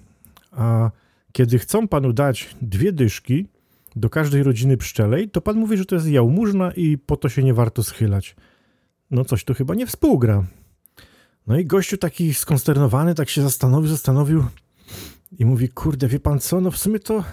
A 0.53 0.91
kiedy 1.33 1.59
chcą 1.59 1.89
panu 1.89 2.13
dać 2.13 2.57
dwie 2.63 2.93
dyszki 2.93 3.47
do 3.97 4.11
każdej 4.11 4.43
rodziny 4.43 4.77
pszczelej, 4.77 5.31
to 5.31 5.41
pan 5.41 5.57
mówi, 5.57 5.77
że 5.77 5.85
to 5.85 5.95
jest 5.95 6.09
jałmużna 6.09 6.73
i 6.73 6.99
po 6.99 7.17
to 7.17 7.29
się 7.29 7.43
nie 7.43 7.55
warto 7.55 7.83
schylać. 7.83 8.37
No 9.11 9.25
coś 9.25 9.45
tu 9.45 9.55
chyba 9.55 9.75
nie 9.75 9.87
współgra. 9.87 10.45
No 11.47 11.59
i 11.59 11.67
gościu 11.67 11.97
taki 11.97 12.35
skonsternowany, 12.35 13.15
tak 13.15 13.29
się 13.29 13.43
zastanowił, 13.43 13.89
zastanowił 13.89 14.45
i 15.39 15.45
mówi, 15.45 15.69
kurde, 15.69 16.09
wie 16.09 16.21
pan 16.21 16.41
co, 16.41 16.61
no 16.61 16.71
w 16.71 16.79
sumie 16.79 16.99
to, 16.99 17.25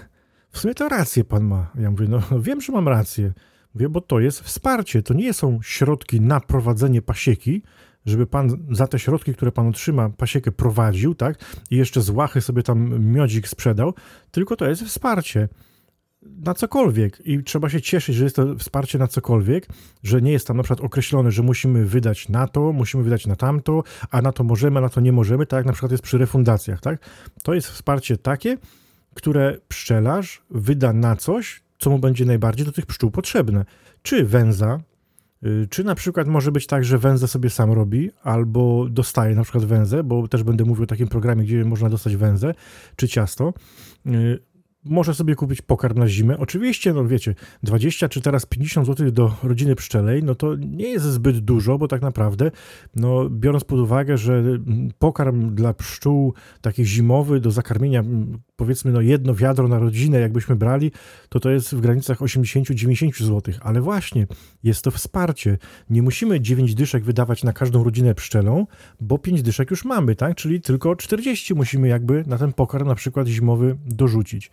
w 0.50 0.60
sumie 0.60 0.74
to 0.74 0.90
rację 0.90 1.24
pan 1.24 1.44
ma. 1.44 1.72
Ja 1.76 1.92
mówię, 1.92 2.08
no, 2.08 2.22
no 2.32 2.42
wiem, 2.42 2.62
że 2.62 2.74
mam 2.74 2.88
rację. 2.88 3.34
Mówię, 3.74 3.90
bo 3.90 4.02
to 4.02 4.20
jest 4.20 4.42
wsparcie, 4.42 5.04
to 5.04 5.14
nie 5.14 5.34
są 5.34 5.60
środki 5.62 6.22
na 6.22 6.40
prowadzenie 6.40 7.02
pasieki, 7.02 7.64
żeby 8.06 8.28
pan 8.28 8.66
za 8.72 8.88
te 8.88 9.00
środki, 9.00 9.34
które 9.34 9.52
pan 9.52 9.68
otrzyma, 9.68 10.10
pasiekę 10.10 10.52
prowadził, 10.52 11.16
tak? 11.16 11.38
I 11.72 11.76
jeszcze 11.76 12.02
z 12.02 12.10
łachy 12.10 12.42
sobie 12.42 12.64
tam 12.64 13.06
miodzik 13.14 13.48
sprzedał, 13.48 13.94
tylko 14.32 14.56
to 14.56 14.70
jest 14.70 14.84
wsparcie. 14.84 15.48
Na 16.46 16.54
cokolwiek 16.54 17.22
i 17.26 17.44
trzeba 17.44 17.70
się 17.70 17.82
cieszyć, 17.82 18.16
że 18.16 18.24
jest 18.24 18.36
to 18.36 18.56
wsparcie 18.56 18.98
na 18.98 19.08
cokolwiek, 19.08 19.68
że 20.04 20.22
nie 20.22 20.32
jest 20.32 20.48
tam 20.48 20.58
na 20.58 20.64
przykład 20.64 20.86
określone, 20.86 21.32
że 21.32 21.44
musimy 21.44 21.86
wydać 21.86 22.30
na 22.30 22.48
to, 22.48 22.74
musimy 22.74 23.04
wydać 23.04 23.28
na 23.28 23.36
tamto, 23.36 23.84
a 24.12 24.22
na 24.22 24.32
to 24.32 24.44
możemy, 24.44 24.78
a 24.80 24.82
na 24.82 24.90
to 24.90 25.02
nie 25.02 25.12
możemy, 25.12 25.46
tak 25.46 25.58
jak 25.58 25.66
na 25.66 25.72
przykład 25.72 25.92
jest 25.92 26.04
przy 26.04 26.18
refundacjach, 26.18 26.82
tak? 26.82 27.00
To 27.44 27.54
jest 27.54 27.68
wsparcie 27.68 28.18
takie, 28.18 28.58
które 29.14 29.58
pszczelarz 29.68 30.42
wyda 30.50 30.94
na 30.94 31.16
coś, 31.16 31.64
co 31.80 31.90
mu 31.90 32.00
będzie 32.00 32.26
najbardziej 32.26 32.66
do 32.66 32.72
tych 32.72 32.86
pszczół 32.86 33.12
potrzebne. 33.12 33.66
Czy 34.02 34.26
węza, 34.26 34.80
y, 35.46 35.68
czy 35.70 35.84
na 35.84 35.96
przykład 35.96 36.28
może 36.28 36.52
być 36.52 36.68
tak, 36.68 36.86
że 36.86 36.98
węzę 36.98 37.28
sobie 37.28 37.50
sam 37.50 37.72
robi, 37.72 38.12
albo 38.24 38.86
dostaje 38.90 39.36
na 39.36 39.44
przykład 39.44 39.66
węzę, 39.66 40.04
bo 40.04 40.28
też 40.28 40.44
będę 40.44 40.66
mówił 40.66 40.84
o 40.84 40.88
takim 40.88 41.08
programie, 41.08 41.44
gdzie 41.44 41.66
można 41.66 41.90
dostać 41.90 42.16
węzę, 42.16 42.54
czy 42.96 43.08
ciasto. 43.08 43.54
Może 44.90 45.14
sobie 45.14 45.36
kupić 45.36 45.62
pokarm 45.62 46.00
na 46.00 46.08
zimę. 46.08 46.38
Oczywiście, 46.38 46.94
no 46.94 47.08
wiecie, 47.08 47.36
20 47.64 48.10
czy 48.10 48.22
teraz 48.22 48.46
50 48.46 48.88
zł 48.88 49.12
do 49.12 49.36
rodziny 49.44 49.76
pszczelej, 49.76 50.24
no 50.24 50.36
to 50.36 50.56
nie 50.56 50.90
jest 50.90 51.06
zbyt 51.06 51.40
dużo, 51.40 51.78
bo 51.78 51.88
tak 51.88 52.02
naprawdę, 52.02 52.52
no 52.96 53.30
biorąc 53.30 53.64
pod 53.64 53.80
uwagę, 53.80 54.18
że 54.18 54.44
pokarm 55.00 55.56
dla 55.56 55.74
pszczół 55.74 56.34
taki 56.62 56.86
zimowy 56.86 57.40
do 57.40 57.52
zakarmienia, 57.52 58.04
powiedzmy 58.56 58.92
no 58.92 59.02
jedno 59.02 59.36
wiadro 59.36 59.68
na 59.68 59.80
rodzinę, 59.80 60.20
jakbyśmy 60.20 60.56
brali, 60.56 60.92
to 61.30 61.40
to 61.40 61.50
jest 61.50 61.76
w 61.76 61.82
granicach 61.82 62.20
80-90 62.20 63.24
zł. 63.24 63.54
Ale 63.62 63.82
właśnie, 63.82 64.28
jest 64.64 64.84
to 64.84 64.92
wsparcie. 64.92 65.58
Nie 65.90 66.02
musimy 66.02 66.42
9 66.42 66.76
dyszek 66.76 67.04
wydawać 67.04 67.44
na 67.44 67.54
każdą 67.54 67.84
rodzinę 67.84 68.16
pszczelą, 68.16 68.68
bo 69.02 69.18
5 69.18 69.42
dyszek 69.42 69.72
już 69.72 69.86
mamy, 69.86 70.16
tak? 70.16 70.36
Czyli 70.36 70.62
tylko 70.62 70.96
40 70.96 71.54
musimy 71.54 71.88
jakby 71.88 72.24
na 72.28 72.38
ten 72.38 72.54
pokarm 72.54 72.88
na 72.88 72.96
przykład 72.96 73.28
zimowy 73.28 73.78
dorzucić. 73.86 74.52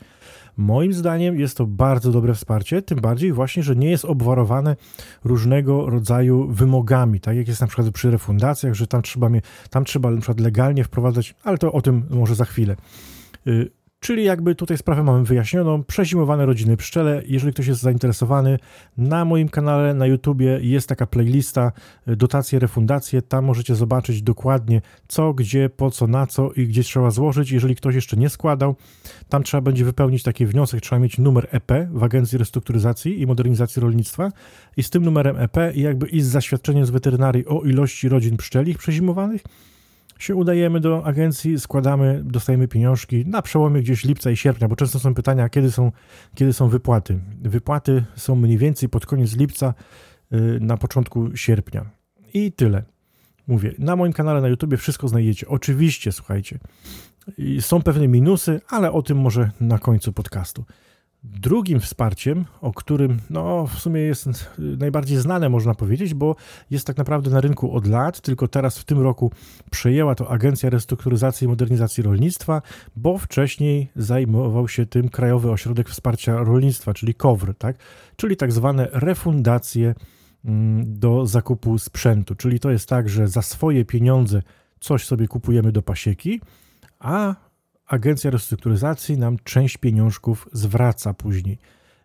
Moim 0.57 0.93
zdaniem 0.93 1.41
jest 1.41 1.57
to 1.57 1.67
bardzo 1.67 2.13
dobre 2.13 2.35
wsparcie, 2.35 2.83
tym 2.83 3.01
bardziej 3.01 3.33
właśnie, 3.33 3.63
że 3.63 3.77
nie 3.77 3.91
jest 3.91 4.05
obwarowane 4.05 4.77
różnego 5.25 5.91
rodzaju 5.91 6.49
wymogami, 6.49 7.21
tak 7.21 7.37
jak 7.37 7.49
jest 7.49 7.61
na 7.61 7.67
przykład 7.67 7.91
przy 7.91 8.11
refundacjach, 8.11 8.75
że 8.75 8.87
tam 8.87 9.03
trzeba, 9.03 9.29
tam 9.71 9.85
trzeba 9.85 10.11
na 10.11 10.17
przykład 10.17 10.41
legalnie 10.41 10.85
wprowadzać, 10.85 11.35
ale 11.45 11.59
to 11.59 11.73
o 11.73 11.83
tym 11.83 12.03
może 12.11 12.35
za 12.35 12.45
chwilę. 12.45 12.77
Czyli 14.05 14.25
jakby 14.25 14.55
tutaj 14.55 14.79
sprawę 14.79 15.03
mamy 15.03 15.25
wyjaśnioną. 15.25 15.85
Przezimowane 15.85 16.47
rodziny 16.47 16.77
pszczele. 16.77 17.23
Jeżeli 17.27 17.53
ktoś 17.53 17.67
jest 17.67 17.81
zainteresowany, 17.81 18.59
na 18.99 19.25
moim 19.25 19.49
kanale 19.49 19.95
na 19.95 20.07
YouTubie 20.07 20.59
jest 20.63 20.89
taka 20.89 21.07
playlista 21.07 21.73
y, 22.09 22.17
dotacje, 22.17 22.59
refundacje. 22.59 23.23
Tam 23.23 23.45
możecie 23.45 23.75
zobaczyć 23.75 24.23
dokładnie 24.23 24.83
co, 25.09 25.35
gdzie, 25.35 25.71
po 25.71 25.91
co, 25.91 26.07
na 26.07 26.27
co 26.27 26.53
i 26.53 26.67
gdzie 26.67 26.83
trzeba 26.83 27.11
złożyć. 27.11 27.51
Jeżeli 27.51 27.77
ktoś 27.77 27.95
jeszcze 27.95 28.17
nie 28.17 28.29
składał, 28.29 28.75
tam 29.29 29.43
trzeba 29.43 29.61
będzie 29.61 29.85
wypełnić 29.85 30.23
taki 30.23 30.47
wniosek. 30.47 30.81
Trzeba 30.81 30.99
mieć 30.99 31.19
numer 31.19 31.49
EP 31.51 31.73
w 31.91 32.03
Agencji 32.03 32.39
Restrukturyzacji 32.39 33.21
i 33.21 33.27
Modernizacji 33.27 33.83
Rolnictwa 33.83 34.33
i 34.77 34.83
z 34.83 34.91
tym 34.91 35.03
numerem 35.05 35.37
EP 35.37 35.57
i 35.75 35.81
jakby 35.81 36.07
i 36.07 36.21
z 36.21 36.27
zaświadczeniem 36.27 36.87
z 36.87 36.91
weterynarii 36.91 37.47
o 37.47 37.63
ilości 37.63 38.09
rodzin 38.09 38.37
pszczeli 38.37 38.75
przezimowanych 38.75 39.43
się 40.25 40.35
udajemy 40.35 40.81
do 40.81 41.05
agencji, 41.05 41.61
składamy, 41.61 42.23
dostajemy 42.25 42.69
pieniążki 42.69 43.27
na 43.27 43.43
przełomie 43.43 43.83
gdzieś 43.83 44.05
lipca 44.05 44.31
i 44.31 44.37
sierpnia, 44.37 44.69
bo 44.69 44.77
często 44.77 44.99
są 44.99 45.15
pytania, 45.15 45.49
kiedy 45.49 45.71
są, 45.71 45.93
kiedy 46.35 46.53
są 46.53 46.69
wypłaty. 46.69 47.21
Wypłaty 47.43 48.05
są 48.17 48.35
mniej 48.35 48.59
więcej 48.59 48.89
pod 48.89 49.07
koniec 49.07 49.37
lipca, 49.37 49.75
y, 50.33 50.59
na 50.61 50.77
początku 50.77 51.37
sierpnia. 51.37 51.91
I 52.35 52.53
tyle. 52.53 52.83
Mówię, 53.47 53.75
na 53.79 53.97
moim 53.97 54.13
kanale 54.13 54.41
na 54.41 54.49
YouTube 54.49 54.77
wszystko 54.77 55.09
znajdziecie. 55.09 55.49
Oczywiście, 55.49 56.13
słuchajcie, 56.13 56.59
są 57.61 57.83
pewne 57.83 58.09
minusy, 58.09 58.61
ale 58.69 58.93
o 58.93 59.03
tym 59.03 59.19
może 59.19 59.51
na 59.61 59.79
końcu 59.79 60.13
podcastu. 60.13 60.65
Drugim 61.25 61.81
wsparciem, 61.81 62.45
o 62.61 62.73
którym 62.73 63.21
no, 63.31 63.67
w 63.67 63.79
sumie 63.79 64.01
jest 64.01 64.29
najbardziej 64.59 65.19
znane, 65.19 65.49
można 65.49 65.75
powiedzieć, 65.75 66.15
bo 66.15 66.37
jest 66.71 66.87
tak 66.87 66.97
naprawdę 66.97 67.31
na 67.31 67.41
rynku 67.41 67.77
od 67.77 67.87
lat, 67.87 68.21
tylko 68.21 68.49
teraz 68.49 68.79
w 68.79 68.85
tym 68.85 69.01
roku 69.01 69.33
przejęła 69.71 70.15
to 70.15 70.31
Agencja 70.31 70.71
Restrukturyzacji 70.71 71.45
i 71.45 71.49
Modernizacji 71.49 72.03
Rolnictwa, 72.03 72.63
bo 72.97 73.19
wcześniej 73.19 73.89
zajmował 73.97 74.69
się 74.69 74.87
tym 74.87 75.09
Krajowy 75.09 75.51
Ośrodek 75.51 75.89
Wsparcia 75.89 76.37
Rolnictwa, 76.37 76.95
czyli 76.95 77.15
KOWR, 77.15 77.55
tak? 77.55 77.77
czyli 78.17 78.37
tak 78.37 78.53
zwane 78.53 78.89
refundacje 78.93 79.95
mm, 80.45 80.99
do 80.99 81.27
zakupu 81.27 81.79
sprzętu. 81.79 82.35
Czyli 82.35 82.61
to 82.61 82.71
jest 82.71 82.89
tak, 82.89 83.09
że 83.09 83.29
za 83.29 83.43
swoje 83.43 83.85
pieniądze 83.85 84.43
coś 84.81 85.05
sobie 85.05 85.29
kupujemy 85.29 85.73
do 85.73 85.83
pasieki, 85.83 86.41
a 86.99 87.35
agencja 87.87 88.31
restrukturyzacji 88.31 89.19
nam 89.19 89.37
część 89.45 89.77
pieniążków 89.77 90.49
zwraca 90.53 91.15
później. 91.15 91.59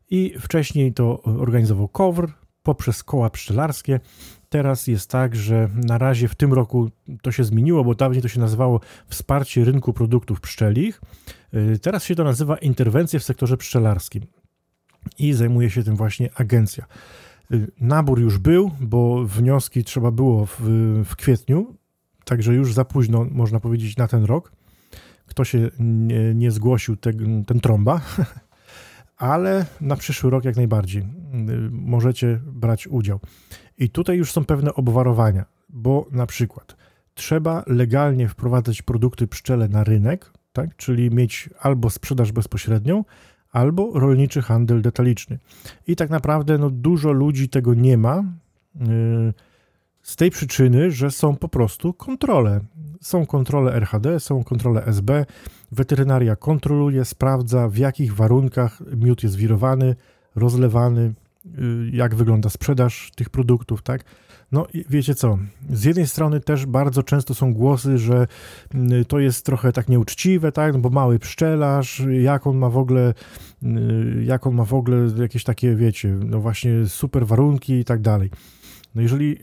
I 0.09 0.33
wcześniej 0.39 0.93
to 0.93 1.23
organizował 1.23 1.87
KOWR 1.87 2.31
poprzez 2.63 3.03
koła 3.03 3.29
pszczelarskie. 3.29 3.99
Teraz 4.49 4.87
jest 4.87 5.09
tak, 5.09 5.35
że 5.35 5.69
na 5.75 5.97
razie 5.97 6.27
w 6.27 6.35
tym 6.35 6.53
roku 6.53 6.89
to 7.21 7.31
się 7.31 7.43
zmieniło, 7.43 7.83
bo 7.83 7.95
dawniej 7.95 8.21
to 8.21 8.27
się 8.27 8.39
nazywało 8.39 8.79
wsparcie 9.07 9.63
rynku 9.65 9.93
produktów 9.93 10.41
pszczelich. 10.41 11.01
Y, 11.53 11.79
teraz 11.79 12.03
się 12.03 12.15
to 12.15 12.23
nazywa 12.23 12.57
interwencje 12.57 13.19
w 13.19 13.23
sektorze 13.23 13.57
pszczelarskim 13.57 14.23
i 15.19 15.33
zajmuje 15.33 15.69
się 15.69 15.83
tym 15.83 15.95
właśnie 15.95 16.29
agencja. 16.35 16.85
Y, 17.51 17.71
nabór 17.81 18.19
już 18.19 18.37
był, 18.37 18.71
bo 18.79 19.25
wnioski 19.25 19.83
trzeba 19.83 20.11
było 20.11 20.45
w, 20.45 20.59
w 21.05 21.15
kwietniu, 21.15 21.75
także 22.25 22.53
już 22.53 22.73
za 22.73 22.85
późno, 22.85 23.25
można 23.31 23.59
powiedzieć, 23.59 23.97
na 23.97 24.07
ten 24.07 24.23
rok 24.23 24.51
kto 25.29 25.43
się 25.43 25.69
nie, 25.79 26.35
nie 26.35 26.51
zgłosił, 26.51 26.97
ten, 26.97 27.45
ten 27.45 27.59
trąba, 27.59 28.01
ale 29.17 29.65
na 29.81 29.95
przyszły 29.95 30.29
rok 30.29 30.45
jak 30.45 30.55
najbardziej 30.55 31.01
y, 31.01 31.05
możecie 31.71 32.39
brać 32.45 32.87
udział. 32.87 33.19
I 33.77 33.89
tutaj 33.89 34.17
już 34.17 34.31
są 34.31 34.45
pewne 34.45 34.73
obwarowania, 34.73 35.45
bo 35.69 36.07
na 36.11 36.25
przykład 36.25 36.75
trzeba 37.13 37.63
legalnie 37.67 38.27
wprowadzać 38.27 38.81
produkty 38.81 39.27
pszczele 39.27 39.67
na 39.67 39.83
rynek, 39.83 40.33
tak? 40.53 40.75
czyli 40.75 41.11
mieć 41.11 41.49
albo 41.59 41.89
sprzedaż 41.89 42.31
bezpośrednią, 42.31 43.03
albo 43.51 43.99
rolniczy 43.99 44.41
handel 44.41 44.81
detaliczny. 44.81 45.39
I 45.87 45.95
tak 45.95 46.09
naprawdę 46.09 46.57
no, 46.57 46.69
dużo 46.69 47.11
ludzi 47.11 47.49
tego 47.49 47.73
nie 47.73 47.97
ma. 47.97 48.23
Yy, 48.75 49.33
z 50.01 50.15
tej 50.15 50.31
przyczyny, 50.31 50.91
że 50.91 51.11
są 51.11 51.35
po 51.35 51.49
prostu 51.49 51.93
kontrole. 51.93 52.61
Są 52.99 53.25
kontrole 53.25 53.73
RHD, 53.73 54.19
są 54.19 54.43
kontrole 54.43 54.85
SB. 54.85 55.25
Weterynaria 55.71 56.35
kontroluje, 56.35 57.05
sprawdza 57.05 57.69
w 57.69 57.77
jakich 57.77 58.15
warunkach 58.15 58.81
miód 58.95 59.23
jest 59.23 59.35
wirowany, 59.35 59.95
rozlewany, 60.35 61.13
y, 61.45 61.89
jak 61.93 62.15
wygląda 62.15 62.49
sprzedaż 62.49 63.11
tych 63.15 63.29
produktów, 63.29 63.81
tak? 63.81 64.03
No 64.51 64.67
i 64.73 64.85
wiecie 64.89 65.15
co, 65.15 65.37
z 65.69 65.83
jednej 65.83 66.07
strony 66.07 66.39
też 66.39 66.65
bardzo 66.65 67.03
często 67.03 67.35
są 67.35 67.53
głosy, 67.53 67.97
że 67.97 68.27
y, 68.75 69.05
to 69.05 69.19
jest 69.19 69.45
trochę 69.45 69.71
tak 69.71 69.89
nieuczciwe, 69.89 70.51
tak, 70.51 70.73
no 70.73 70.79
bo 70.79 70.89
mały 70.89 71.19
pszczelarz, 71.19 72.03
jak 72.21 72.47
on 72.47 72.57
ma 72.57 72.69
w 72.69 72.77
ogóle, 72.77 73.13
y, 73.63 74.23
jak 74.23 74.47
on 74.47 74.55
ma 74.55 74.65
w 74.65 74.73
ogóle 74.73 74.97
jakieś 75.17 75.43
takie, 75.43 75.75
wiecie, 75.75 76.17
no 76.25 76.39
właśnie 76.39 76.87
super 76.87 77.27
warunki 77.27 77.73
i 77.73 77.85
tak 77.85 78.01
dalej. 78.01 78.29
No 78.95 79.01
jeżeli 79.01 79.37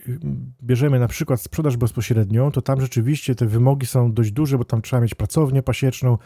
bierzemy 0.62 0.98
na 0.98 1.08
przykład 1.08 1.40
sprzedaż 1.40 1.76
bezpośrednią, 1.76 2.50
to 2.50 2.62
tam 2.62 2.80
rzeczywiście 2.80 3.34
te 3.34 3.46
wymogi 3.46 3.86
są 3.86 4.12
dość 4.12 4.32
duże, 4.32 4.58
bo 4.58 4.64
tam 4.64 4.82
trzeba 4.82 5.02
mieć 5.02 5.14
pracownię 5.14 5.62
pasieczną, 5.62 6.18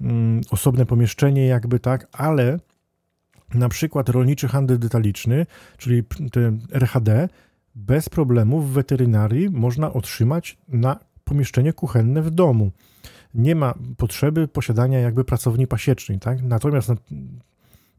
mm, 0.00 0.40
osobne 0.50 0.86
pomieszczenie 0.86 1.46
jakby 1.46 1.80
tak, 1.80 2.08
ale 2.12 2.58
na 3.54 3.68
przykład 3.68 4.08
rolniczy 4.08 4.48
handel 4.48 4.78
detaliczny, 4.78 5.46
czyli 5.76 6.02
ten 6.32 6.60
RHD, 6.72 7.28
bez 7.74 8.08
problemu 8.08 8.60
w 8.60 8.70
weterynarii 8.70 9.50
można 9.50 9.92
otrzymać 9.92 10.58
na 10.68 11.00
pomieszczenie 11.24 11.72
kuchenne 11.72 12.22
w 12.22 12.30
domu. 12.30 12.70
Nie 13.34 13.54
ma 13.54 13.74
potrzeby 13.96 14.48
posiadania 14.48 14.98
jakby 14.98 15.24
pracowni 15.24 15.66
pasiecznej, 15.66 16.18
tak? 16.18 16.42
Natomiast 16.42 16.92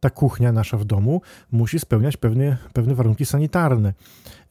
ta 0.04 0.10
kuchnia 0.10 0.52
nasza 0.52 0.78
w 0.78 0.86
domu 0.86 1.22
musi 1.52 1.80
spełniać 1.80 2.18
pewne, 2.18 2.58
pewne 2.74 2.96
warunki 2.96 3.26
sanitarne. 3.26 3.94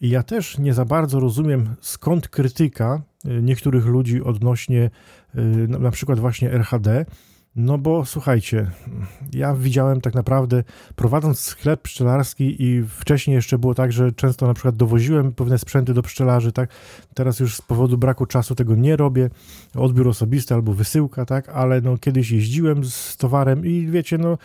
I 0.00 0.08
ja 0.10 0.22
też 0.22 0.58
nie 0.58 0.74
za 0.74 0.84
bardzo 0.84 1.20
rozumiem, 1.20 1.74
skąd 1.80 2.28
krytyka 2.28 3.02
y, 3.24 3.42
niektórych 3.42 3.86
ludzi 3.86 4.22
odnośnie 4.22 4.90
y, 5.34 5.68
na 5.68 5.90
przykład 5.90 6.20
właśnie 6.20 6.52
RHD, 6.52 7.04
no 7.56 7.78
bo 7.78 8.04
słuchajcie, 8.04 8.70
ja 9.32 9.54
widziałem 9.54 10.00
tak 10.00 10.14
naprawdę, 10.14 10.64
prowadząc 10.96 11.40
sklep 11.40 11.82
pszczelarski 11.82 12.62
i 12.62 12.82
wcześniej 12.88 13.34
jeszcze 13.34 13.58
było 13.58 13.74
tak, 13.74 13.92
że 13.92 14.12
często 14.12 14.46
na 14.46 14.54
przykład 14.54 14.76
dowoziłem 14.76 15.32
pewne 15.32 15.58
sprzęty 15.58 15.94
do 15.94 16.02
pszczelarzy, 16.02 16.52
tak? 16.52 16.70
Teraz 17.14 17.40
już 17.40 17.56
z 17.56 17.62
powodu 17.62 17.98
braku 17.98 18.26
czasu 18.26 18.54
tego 18.54 18.74
nie 18.74 18.96
robię, 18.96 19.30
odbiór 19.74 20.08
osobisty 20.08 20.54
albo 20.54 20.72
wysyłka, 20.72 21.24
tak? 21.24 21.48
Ale 21.48 21.80
no 21.80 21.98
kiedyś 21.98 22.30
jeździłem 22.30 22.84
z 22.84 23.16
towarem 23.16 23.66
i 23.66 23.86
wiecie, 23.86 24.18
no 24.18 24.38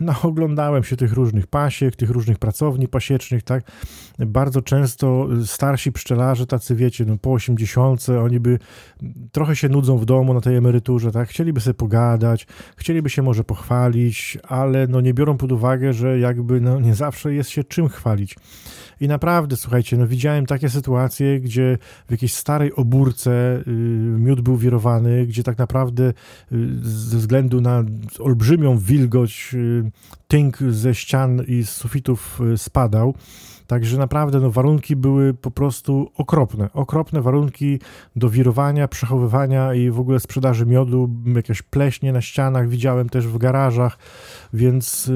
no, 0.00 0.14
oglądałem 0.22 0.84
się 0.84 0.96
tych 0.96 1.12
różnych 1.12 1.46
pasiek, 1.46 1.96
tych 1.96 2.10
różnych 2.10 2.38
pracowni 2.38 2.88
pasiecznych, 2.88 3.42
tak. 3.42 3.64
Bardzo 4.18 4.62
często 4.62 5.28
starsi 5.44 5.92
pszczelarze, 5.92 6.46
tacy 6.46 6.74
wiecie, 6.74 7.04
no, 7.04 7.18
po 7.18 7.32
80, 7.32 8.06
oni 8.08 8.40
by 8.40 8.58
trochę 9.32 9.56
się 9.56 9.68
nudzą 9.68 9.98
w 9.98 10.04
domu 10.04 10.34
na 10.34 10.40
tej 10.40 10.56
emeryturze, 10.56 11.12
tak. 11.12 11.28
Chcieliby 11.28 11.60
sobie 11.60 11.74
pogadać, 11.74 12.46
chcieliby 12.76 13.10
się 13.10 13.22
może 13.22 13.44
pochwalić, 13.44 14.38
ale 14.42 14.86
no, 14.86 15.00
nie 15.00 15.14
biorą 15.14 15.36
pod 15.36 15.52
uwagę, 15.52 15.92
że 15.92 16.18
jakby 16.18 16.60
no, 16.60 16.80
nie 16.80 16.94
zawsze 16.94 17.34
jest 17.34 17.50
się 17.50 17.64
czym 17.64 17.88
chwalić. 17.88 18.36
I 19.00 19.08
naprawdę, 19.08 19.56
słuchajcie, 19.56 19.96
no 19.96 20.06
widziałem 20.06 20.46
takie 20.46 20.68
sytuacje, 20.68 21.40
gdzie 21.40 21.78
w 22.08 22.10
jakiejś 22.10 22.34
starej 22.34 22.74
obórce 22.74 23.30
y, 23.66 23.70
miód 24.18 24.40
był 24.40 24.56
wirowany, 24.56 25.26
gdzie 25.26 25.42
tak 25.42 25.58
naprawdę 25.58 26.04
y, 26.08 26.12
ze 26.82 27.18
względu 27.18 27.60
na 27.60 27.84
olbrzymią 28.18 28.78
wilgoć 28.78 29.29
y, 29.54 29.90
tynk 30.28 30.58
ze 30.70 30.94
ścian 30.94 31.42
i 31.46 31.62
z 31.62 31.70
sufitów 31.70 32.40
y, 32.52 32.58
spadał. 32.58 33.14
Także 33.66 33.98
naprawdę 33.98 34.40
no, 34.40 34.50
warunki 34.50 34.96
były 34.96 35.34
po 35.34 35.50
prostu 35.50 36.10
okropne. 36.16 36.72
Okropne 36.72 37.22
warunki 37.22 37.80
do 38.16 38.30
wirowania, 38.30 38.88
przechowywania 38.88 39.74
i 39.74 39.90
w 39.90 40.00
ogóle 40.00 40.20
sprzedaży 40.20 40.66
miodu. 40.66 41.10
Jakieś 41.34 41.62
pleśnie 41.62 42.12
na 42.12 42.20
ścianach 42.20 42.68
widziałem 42.68 43.08
też 43.08 43.26
w 43.26 43.38
garażach, 43.38 43.98
więc 44.52 45.10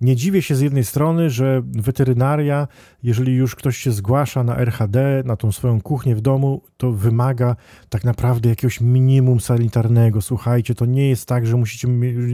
nie 0.00 0.16
dziwię 0.16 0.42
się 0.42 0.54
z 0.54 0.60
jednej 0.60 0.84
strony, 0.84 1.30
że 1.30 1.62
weterynaria, 1.64 2.68
jeżeli 3.02 3.34
już 3.34 3.54
ktoś 3.54 3.76
się 3.76 3.92
zgłasza 3.92 4.44
na 4.44 4.56
RHD, 4.56 5.22
na 5.26 5.36
tą 5.36 5.52
swoją 5.52 5.80
kuchnię 5.80 6.16
w 6.16 6.20
domu, 6.20 6.62
to 6.76 6.92
wymaga 6.92 7.56
tak 7.88 8.04
naprawdę 8.04 8.48
jakiegoś 8.48 8.80
minimum 8.80 9.40
sanitarnego. 9.40 10.22
Słuchajcie, 10.22 10.74
to 10.74 10.86
nie 10.86 11.08
jest 11.08 11.28
tak, 11.28 11.46
że 11.46 11.56
musicie, 11.56 11.88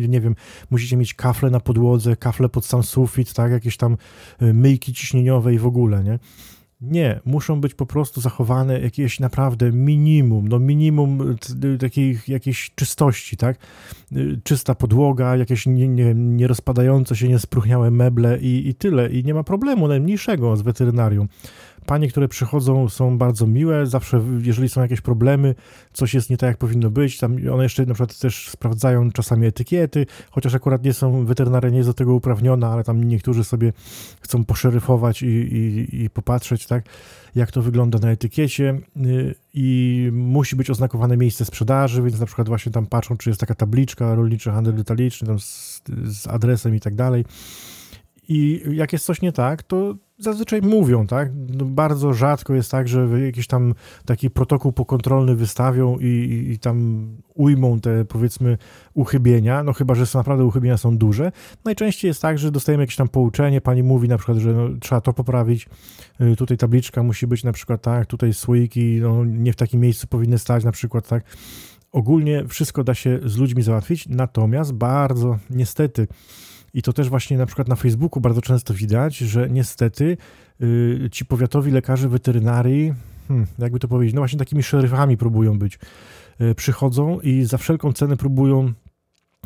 nie 0.09 0.21
wiem, 0.21 0.35
musicie 0.71 0.97
mieć 0.97 1.15
kafle 1.15 1.51
na 1.51 1.61
podłodze, 1.61 2.17
kafle 2.17 2.49
pod 2.49 2.65
sam 2.65 2.83
sufit, 2.83 3.35
tak, 3.35 3.53
jakieś 3.53 3.77
tam 3.77 3.97
y, 4.43 4.55
myjki 4.55 4.93
ciśnieniowe 4.93 5.55
i 5.55 5.59
w 5.59 5.67
ogóle, 5.67 6.05
nie? 6.05 6.19
Nie, 6.83 7.21
muszą 7.25 7.61
być 7.61 7.75
po 7.75 7.87
prostu 7.87 8.21
zachowane 8.21 8.81
jakieś 8.81 9.21
naprawdę 9.21 9.73
minimum, 9.73 10.49
no 10.49 10.59
minimum 10.59 11.37
takiej 11.81 12.19
jakiejś 12.29 12.71
czystości, 12.75 13.37
tak? 13.37 13.57
Y, 14.13 14.41
czysta 14.45 14.75
podłoga, 14.75 15.37
jakieś 15.37 15.67
nie, 15.67 15.89
nie, 15.89 16.15
nie 16.15 16.47
rozpadające 16.47 17.17
się, 17.17 17.29
niespróchniałe 17.29 17.91
meble 17.91 18.39
i, 18.39 18.69
i 18.69 18.75
tyle. 18.75 19.11
I 19.11 19.25
nie 19.25 19.35
ma 19.35 19.43
problemu 19.43 19.89
najmniejszego 19.89 20.57
z 20.57 20.63
weterynarią. 20.63 21.27
Panie, 21.91 22.09
które 22.09 22.29
przychodzą, 22.29 22.89
są 22.89 23.19
bardzo 23.19 23.47
miłe. 23.47 23.87
Zawsze, 23.87 24.23
jeżeli 24.43 24.69
są 24.69 24.81
jakieś 24.81 25.01
problemy, 25.01 25.55
coś 25.93 26.15
jest 26.15 26.31
nie 26.31 26.37
tak, 26.37 26.49
jak 26.49 26.57
powinno 26.57 26.91
być, 26.91 27.19
tam 27.19 27.37
one 27.53 27.63
jeszcze 27.63 27.87
na 27.87 27.95
przykład 27.95 28.19
też 28.19 28.49
sprawdzają 28.49 29.11
czasami 29.11 29.47
etykiety, 29.47 30.07
chociaż 30.31 30.55
akurat 30.55 30.85
nie 30.85 30.93
są, 30.93 31.25
weterynaria 31.25 31.71
nie 31.71 31.77
jest 31.77 31.89
do 31.89 31.95
tego 31.95 32.15
uprawniona, 32.15 32.73
ale 32.73 32.85
tam 32.85 33.05
niektórzy 33.05 33.45
sobie 33.45 33.73
chcą 34.21 34.45
poszeryfować 34.45 35.23
i, 35.23 35.27
i, 35.27 36.03
i 36.03 36.11
popatrzeć, 36.11 36.67
tak, 36.67 36.85
jak 37.35 37.51
to 37.51 37.63
wygląda 37.63 37.99
na 37.99 38.11
etykiecie 38.11 38.81
y, 38.97 39.35
i 39.55 40.09
musi 40.13 40.57
być 40.57 40.71
oznakowane 40.71 41.17
miejsce 41.17 41.45
sprzedaży, 41.45 42.03
więc 42.03 42.21
na 42.21 42.27
przykład 42.27 42.49
właśnie 42.49 42.73
tam 42.73 42.87
patrzą, 42.87 43.17
czy 43.17 43.31
jest 43.31 43.41
taka 43.41 43.55
tabliczka 43.55 44.15
rolniczy 44.15 44.51
handel 44.51 44.75
detaliczny 44.75 45.29
tam 45.29 45.41
z, 45.41 45.83
z 46.05 46.27
adresem 46.27 46.75
i 46.75 46.81
tak 46.81 46.95
dalej. 46.95 47.25
I 48.29 48.63
jak 48.73 48.93
jest 48.93 49.05
coś 49.05 49.23
nie 49.23 49.33
tak, 49.33 49.63
to 49.63 49.95
zazwyczaj 50.21 50.63
mówią, 50.63 51.07
tak? 51.07 51.31
No 51.59 51.65
bardzo 51.65 52.13
rzadko 52.13 52.55
jest 52.55 52.71
tak, 52.71 52.89
że 52.89 53.09
jakiś 53.25 53.47
tam 53.47 53.75
taki 54.05 54.31
protokół 54.31 54.73
pokontrolny 54.73 55.35
wystawią 55.35 55.99
i, 55.99 56.07
i, 56.07 56.53
i, 56.53 56.59
tam 56.59 57.07
ujmą 57.35 57.81
te 57.81 58.05
powiedzmy 58.05 58.59
uchybienia, 58.95 59.63
no 59.63 59.73
chyba, 59.73 59.95
że 59.95 60.07
są 60.07 60.19
naprawdę 60.19 60.45
uchybienia 60.45 60.77
są 60.77 60.99
duże. 60.99 61.33
Najczęściej 61.65 62.09
jest 62.09 62.23
tak, 62.23 62.39
że 62.39 62.51
dostajemy 62.51 62.83
jakieś 62.83 62.97
tam 62.97 63.09
pouczenie, 63.09 63.61
pani 63.61 63.83
mówi 63.83 64.09
na 64.09 64.17
przykład, 64.17 64.39
że 64.39 64.53
no, 64.53 64.69
trzeba 64.81 65.01
to 65.01 65.13
poprawić, 65.13 65.69
y, 66.21 66.37
tutaj 66.37 66.57
tabliczka 66.57 67.03
musi 67.03 67.27
być 67.27 67.45
na 67.45 67.53
przykład 67.53 67.83
tak, 67.83 68.07
tutaj 68.07 68.35
słoiki 68.35 68.99
no, 69.03 69.25
nie 69.25 69.53
w 69.53 69.57
takim 69.57 69.81
miejscu 69.81 70.07
powinny 70.07 70.39
stać 70.39 70.65
na 70.65 70.73
przykład 70.73 71.09
tak. 71.09 71.25
Ogólnie 71.93 72.45
wszystko 72.49 72.85
da 72.85 72.95
się 72.95 73.21
z 73.25 73.37
ludźmi 73.37 73.63
załatwić, 73.63 74.09
natomiast 74.09 74.73
bardzo 74.73 75.39
niestety 75.51 76.07
i 76.75 76.83
to 76.83 76.93
też 76.93 77.09
właśnie 77.09 77.39
na 77.39 77.47
przykład 77.47 77.69
na 77.69 77.77
Facebooku 77.77 78.21
bardzo 78.21 78.43
często 78.43 78.75
widać, 78.75 79.17
że 79.17 79.51
niestety 79.51 80.17
yy, 80.61 81.09
ci 81.13 81.25
powiatowi 81.25 81.71
lekarze 81.71 82.09
weterynarii, 82.09 82.95
hmm, 83.29 83.47
jakby 83.59 83.79
to 83.79 83.89
powiedzieć, 83.89 84.15
no 84.15 84.21
właśnie 84.21 84.39
takimi 84.39 84.63
szeryfami 84.63 85.17
próbują 85.17 85.59
być. 85.59 85.79
Yy, 86.41 86.55
przychodzą 86.55 87.21
i 87.21 87.45
za 87.45 87.59
wszelką 87.59 87.93
cenę 87.93 88.17
próbują 88.17 88.73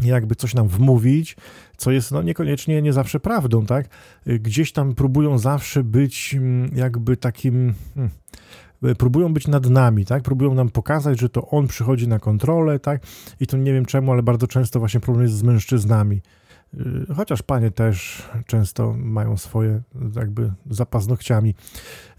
jakby 0.02 0.34
coś 0.34 0.54
nam 0.54 0.68
wmówić, 0.68 1.37
co 1.76 1.90
jest 1.90 2.12
no 2.12 2.22
niekoniecznie 2.22 2.82
nie 2.82 2.92
zawsze 2.92 3.20
prawdą, 3.20 3.66
tak? 3.66 3.88
Yy, 4.26 4.38
gdzieś 4.38 4.72
tam 4.72 4.94
próbują 4.94 5.38
zawsze 5.38 5.84
być 5.84 6.34
mm, 6.34 6.70
jakby 6.74 7.16
takim... 7.16 7.74
Hmm, 7.94 8.10
próbują 8.98 9.34
być 9.34 9.48
nad 9.48 9.70
nami, 9.70 10.04
tak? 10.04 10.22
Próbują 10.22 10.54
nam 10.54 10.68
pokazać, 10.68 11.20
że 11.20 11.28
to 11.28 11.48
on 11.48 11.66
przychodzi 11.66 12.08
na 12.08 12.18
kontrolę, 12.18 12.78
tak? 12.78 13.02
I 13.40 13.46
to 13.46 13.56
nie 13.56 13.72
wiem 13.72 13.84
czemu, 13.84 14.12
ale 14.12 14.22
bardzo 14.22 14.46
często 14.46 14.78
właśnie 14.78 15.00
problem 15.00 15.22
jest 15.22 15.34
z 15.34 15.42
mężczyznami. 15.42 16.20
Y, 17.10 17.14
chociaż 17.14 17.42
panie 17.42 17.70
też 17.70 18.22
często 18.46 18.94
mają 18.98 19.37
swoje 19.37 19.82
jakby 20.16 20.52
za 20.70 20.87
paznokciami. 20.87 21.54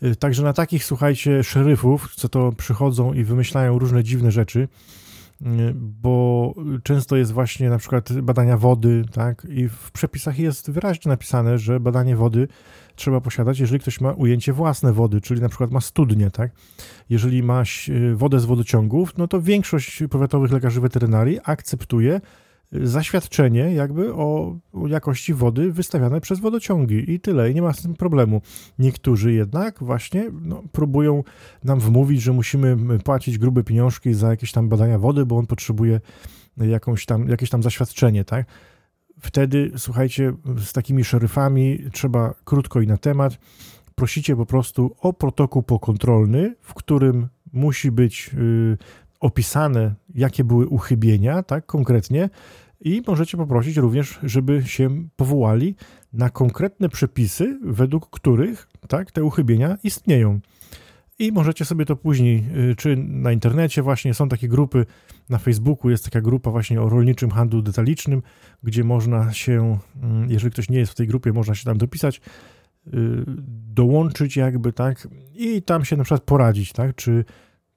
Y, 0.03 0.15
także 0.15 0.43
na 0.43 0.53
takich, 0.53 0.83
słuchajcie, 0.83 1.43
szeryfów, 1.43 2.15
co 2.15 2.29
to 2.29 2.51
przychodzą 2.51 3.13
i 3.13 3.23
wymyślają 3.23 3.79
różne 3.79 4.03
dziwne 4.03 4.31
rzeczy, 4.31 4.59
y, 5.41 5.45
bo 5.75 6.53
często 6.83 7.15
jest 7.15 7.31
właśnie 7.31 7.69
na 7.69 7.77
przykład 7.77 8.21
badania 8.21 8.57
wody, 8.57 9.05
tak, 9.11 9.47
i 9.49 9.69
w 9.69 9.91
przepisach 9.91 10.39
jest 10.39 10.71
wyraźnie 10.71 11.09
napisane, 11.09 11.57
że 11.57 11.79
badanie 11.79 12.15
wody 12.15 12.47
trzeba 12.95 13.21
posiadać, 13.21 13.59
jeżeli 13.59 13.79
ktoś 13.79 14.01
ma 14.01 14.11
ujęcie 14.11 14.53
własne 14.53 14.93
wody, 14.93 15.21
czyli 15.21 15.41
na 15.41 15.49
przykład 15.49 15.71
ma 15.71 15.81
studnie, 15.81 16.31
tak. 16.31 16.51
Jeżeli 17.09 17.43
ma 17.43 17.63
wodę 18.13 18.39
z 18.39 18.45
wodociągów, 18.45 19.17
no 19.17 19.27
to 19.27 19.41
większość 19.41 20.03
powiatowych 20.09 20.51
lekarzy 20.51 20.81
weterynarii 20.81 21.39
akceptuje, 21.43 22.21
zaświadczenie 22.71 23.73
jakby 23.73 24.13
o, 24.13 24.55
jakości 24.87 25.33
wody 25.33 25.71
wystawiane 25.71 26.21
przez 26.21 26.39
wodociągi 26.39 27.11
i 27.11 27.19
tyle, 27.19 27.51
i 27.51 27.55
nie 27.55 27.61
ma 27.61 27.73
z 27.73 27.81
tym 27.81 27.93
problemu. 27.93 28.41
Niektórzy 28.79 29.33
jednak 29.33 29.83
właśnie 29.83 30.31
no, 30.41 30.63
próbują 30.71 31.23
nam 31.63 31.79
wmówić, 31.79 32.21
że 32.21 32.33
musimy 32.33 32.99
płacić 32.99 33.37
grube 33.37 33.63
pieniążki 33.63 34.13
za 34.13 34.29
jakieś 34.29 34.51
tam 34.51 34.69
badania 34.69 34.99
wody, 34.99 35.25
bo 35.25 35.37
on 35.37 35.47
potrzebuje 35.47 36.01
jakąś 36.57 37.05
tam, 37.05 37.29
jakieś 37.29 37.49
tam 37.49 37.63
zaświadczenie, 37.63 38.23
tak? 38.23 38.45
Wtedy, 39.19 39.71
słuchajcie, 39.77 40.33
z 40.57 40.73
takimi 40.73 41.03
szeryfami 41.03 41.79
trzeba 41.91 42.33
krótko 42.43 42.81
i 42.81 42.87
na 42.87 42.97
temat. 42.97 43.37
Prosicie 43.95 44.35
po 44.35 44.45
prostu 44.45 44.95
o 44.99 45.13
protokół 45.13 45.63
pokontrolny, 45.63 46.55
w 46.61 46.73
którym 46.73 47.27
musi 47.53 47.91
być 47.91 48.31
y, 48.33 48.77
opisane, 49.25 49.95
jakie 50.15 50.43
były 50.43 50.67
uchybienia, 50.67 51.43
tak, 51.43 51.65
konkretnie, 51.65 52.29
i 52.81 53.01
możecie 53.07 53.37
poprosić 53.37 53.77
również, 53.77 54.19
żeby 54.23 54.63
się 54.65 55.07
powołali 55.15 55.75
na 56.13 56.29
konkretne 56.29 56.89
przepisy, 56.89 57.59
według 57.63 58.09
których 58.09 58.67
tak, 58.87 59.11
te 59.11 59.23
uchybienia 59.23 59.77
istnieją. 59.83 60.39
I 61.19 61.31
możecie 61.31 61.65
sobie 61.65 61.85
to 61.85 61.95
później, 61.95 62.43
y, 62.71 62.75
czy 62.75 62.95
na 62.97 63.31
internecie 63.31 63.81
właśnie, 63.81 64.13
są 64.13 64.29
takie 64.29 64.47
grupy, 64.47 64.85
na 65.29 65.37
Facebooku 65.37 65.89
jest 65.89 66.05
taka 66.05 66.21
grupa 66.21 66.51
właśnie 66.51 66.81
o 66.81 66.89
rolniczym 66.89 67.31
handlu 67.31 67.61
detalicznym, 67.61 68.21
gdzie 68.63 68.83
można 68.83 69.33
się, 69.33 69.77
mm, 70.03 70.29
jeżeli 70.29 70.51
ktoś 70.51 70.69
nie 70.69 70.79
jest 70.79 70.91
w 70.91 70.95
tej 70.95 71.07
grupie, 71.07 71.33
można 71.33 71.55
się 71.55 71.65
tam 71.65 71.77
dopisać, 71.77 72.21
y, 72.87 72.91
dołączyć 73.73 74.37
jakby, 74.37 74.73
tak, 74.73 75.07
i 75.35 75.61
tam 75.61 75.85
się 75.85 75.97
na 75.97 76.03
przykład 76.03 76.23
poradzić, 76.23 76.73
tak, 76.73 76.95
czy 76.95 77.25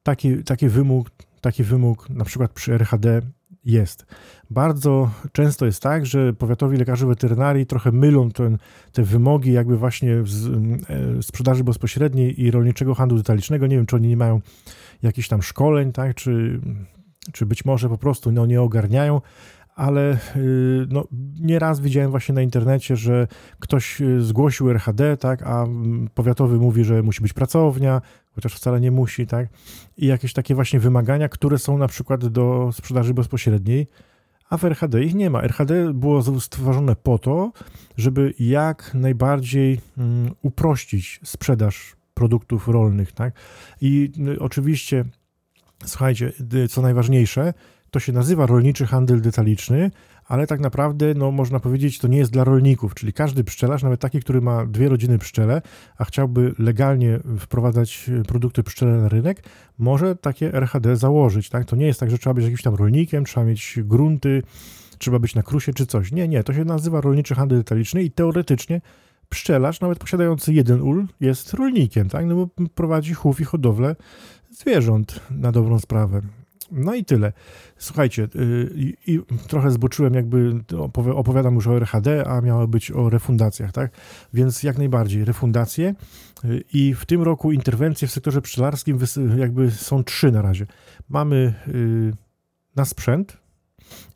taki, 0.03 0.45
taki 0.45 0.69
wymóg 0.69 1.11
taki 1.49 1.65
wymóg 1.65 2.11
na 2.11 2.25
przykład 2.25 2.53
przy 2.53 2.75
RHD 2.75 3.23
jest. 3.65 4.07
Bardzo 4.51 5.11
często 5.33 5.67
jest 5.67 5.83
tak, 5.83 6.07
że 6.07 6.33
powiatowi 6.33 6.77
lekarze 6.77 7.07
weterynarii 7.07 7.67
trochę 7.67 7.93
mylą 7.93 8.31
ten, 8.31 8.59
te 8.93 9.03
wymogi 9.03 9.53
jakby 9.53 9.77
właśnie 9.77 10.17
z, 10.25 10.47
e, 10.47 11.23
sprzedaży 11.23 11.65
bezpośredniej 11.65 12.43
i 12.43 12.51
rolniczego 12.51 12.95
handlu 12.95 13.19
detalicznego. 13.19 13.67
Nie 13.67 13.77
wiem, 13.77 13.87
czy 13.87 13.97
oni 13.97 14.09
nie 14.09 14.17
mają 14.17 14.41
jakichś 15.03 15.29
tam 15.29 15.43
szkoleń, 15.43 15.93
tak, 15.93 16.15
czy, 16.15 16.61
czy 17.33 17.47
być 17.47 17.65
może 17.65 17.89
po 17.89 17.99
prostu 17.99 18.33
no, 18.33 18.47
nie 18.47 18.63
ogarniają, 18.63 19.21
ale 19.79 20.19
y, 20.37 20.87
no, 20.89 21.05
nieraz 21.41 21.81
widziałem 21.81 22.11
właśnie 22.11 22.35
na 22.35 22.43
internecie, 22.43 22.97
że 22.97 23.27
ktoś 23.59 24.01
y, 24.01 24.23
zgłosił 24.23 24.71
RHD, 24.71 25.17
tak, 25.17 25.43
a 25.43 25.63
mm, 25.63 26.09
powiatowy 26.15 26.57
mówi, 26.57 26.85
że 26.85 27.03
musi 27.03 27.23
być 27.23 27.33
pracownia, 27.33 28.01
chociaż 28.35 28.55
wcale 28.55 28.81
nie 28.81 28.91
musi, 28.91 29.27
tak, 29.27 29.49
i 29.97 30.07
jakieś 30.07 30.33
takie 30.33 30.55
właśnie 30.55 30.81
wymagania, 30.81 31.29
które 31.29 31.59
są 31.59 31.79
na 31.79 31.89
przykład 31.89 32.27
do 32.27 32.71
sprzedaży 32.73 33.15
bezpośredniej, 33.15 33.87
a 34.51 34.57
w 34.57 34.65
RHD 34.65 35.05
ich 35.05 35.15
nie 35.15 35.31
ma. 35.31 35.43
RHD 35.43 35.95
było 35.95 36.41
stworzone 36.41 36.97
po 36.97 37.19
to, 37.19 37.53
żeby 37.97 38.35
jak 38.39 38.95
najbardziej 38.95 39.81
um, 39.99 40.31
uprościć 40.43 41.21
sprzedaż 41.25 41.97
produktów 42.15 42.69
rolnych, 42.69 43.13
tak, 43.13 43.35
i 43.81 44.13
y, 44.29 44.41
oczywiście, 44.41 45.05
słuchajcie, 45.85 46.33
co 46.71 46.83
najważniejsze, 46.83 47.55
to 47.91 48.01
się 48.01 48.13
nazywa 48.13 48.47
rolniczy 48.47 48.87
handel 48.87 49.21
detaliczny, 49.21 49.91
ale 50.27 50.47
tak 50.47 50.61
naprawdę, 50.61 51.15
no 51.15 51.31
można 51.31 51.61
powiedzieć, 51.61 51.99
to 51.99 52.09
nie 52.09 52.19
jest 52.19 52.33
dla 52.33 52.45
rolników, 52.45 52.95
czyli 52.95 53.13
każdy 53.13 53.45
pszczelarz, 53.45 53.83
nawet 53.83 54.01
taki, 54.01 54.21
który 54.21 54.41
ma 54.41 54.67
dwie 54.67 54.89
rodziny 54.89 55.19
pszczele, 55.19 55.63
a 55.99 56.05
chciałby 56.05 56.55
legalnie 56.59 57.21
wprowadzać 57.39 58.11
e, 58.21 58.23
produkty 58.23 58.63
pszczele 58.63 58.93
na 58.99 59.09
rynek, 59.09 59.45
może 59.79 60.17
takie 60.17 60.55
RHD 60.55 60.97
założyć, 60.97 61.49
tak? 61.49 61.65
To 61.65 61.77
nie 61.77 61.87
jest 61.87 62.01
tak, 62.01 62.11
że 62.11 62.19
trzeba 62.19 62.35
być 62.35 62.45
jakimś 62.45 62.63
tam 62.63 62.75
rolnikiem, 62.75 63.25
trzeba 63.25 63.47
mieć 63.47 63.79
grunty, 63.85 64.43
trzeba 64.99 65.19
być 65.19 65.35
na 65.35 65.43
krusie 65.43 65.75
czy 65.75 65.87
coś. 65.87 66.13
Nie, 66.13 66.29
nie, 66.29 66.45
to 66.45 66.55
się 66.55 66.65
nazywa 66.65 67.01
rolniczy 67.01 67.35
handel 67.35 67.59
detaliczny 67.59 68.03
i 68.03 68.11
teoretycznie 68.11 68.81
pszczelarz, 69.29 69.81
nawet 69.81 69.99
posiadający 69.99 70.53
jeden 70.53 70.83
ul, 70.83 71.07
jest 71.21 71.55
rolnikiem, 71.55 72.09
tak? 72.09 72.27
No 72.27 72.35
bo 72.35 72.49
prowadzi 72.75 73.15
chów 73.15 73.41
i 73.41 73.45
hodowlę 73.45 73.97
zwierząt 74.51 75.21
na 75.31 75.53
dobrą 75.53 75.79
sprawę. 75.79 76.23
No 76.71 76.95
i 76.95 77.05
tyle. 77.05 77.33
Słuchajcie, 77.77 78.29
yy, 78.35 78.95
i 79.07 79.21
trochę 79.49 79.71
zboczyłem, 79.71 80.15
jakby 80.15 80.61
opowiadam 81.15 81.55
już 81.55 81.67
o 81.67 81.77
RHD, 81.77 82.27
a 82.27 82.41
miało 82.41 82.69
być 82.69 82.91
o 82.91 83.11
refundacjach, 83.11 83.73
tak? 83.73 83.91
Więc 84.35 84.63
jak 84.63 84.79
najbardziej 84.79 85.25
refundacje 85.25 85.95
yy, 86.45 86.65
i 86.73 86.95
w 86.95 87.07
tym 87.07 87.23
roku 87.23 87.53
interwencje 87.53 88.09
w 88.09 88.11
sektorze 88.11 88.43
pszczelarskim 88.43 88.99
jakby 89.37 89.71
są 89.71 90.05
trzy 90.05 90.33
na 90.33 90.43
razie. 90.43 90.67
Mamy 91.09 91.55
yy, 91.67 92.13
na 92.77 92.85
sprzęt, 92.85 93.37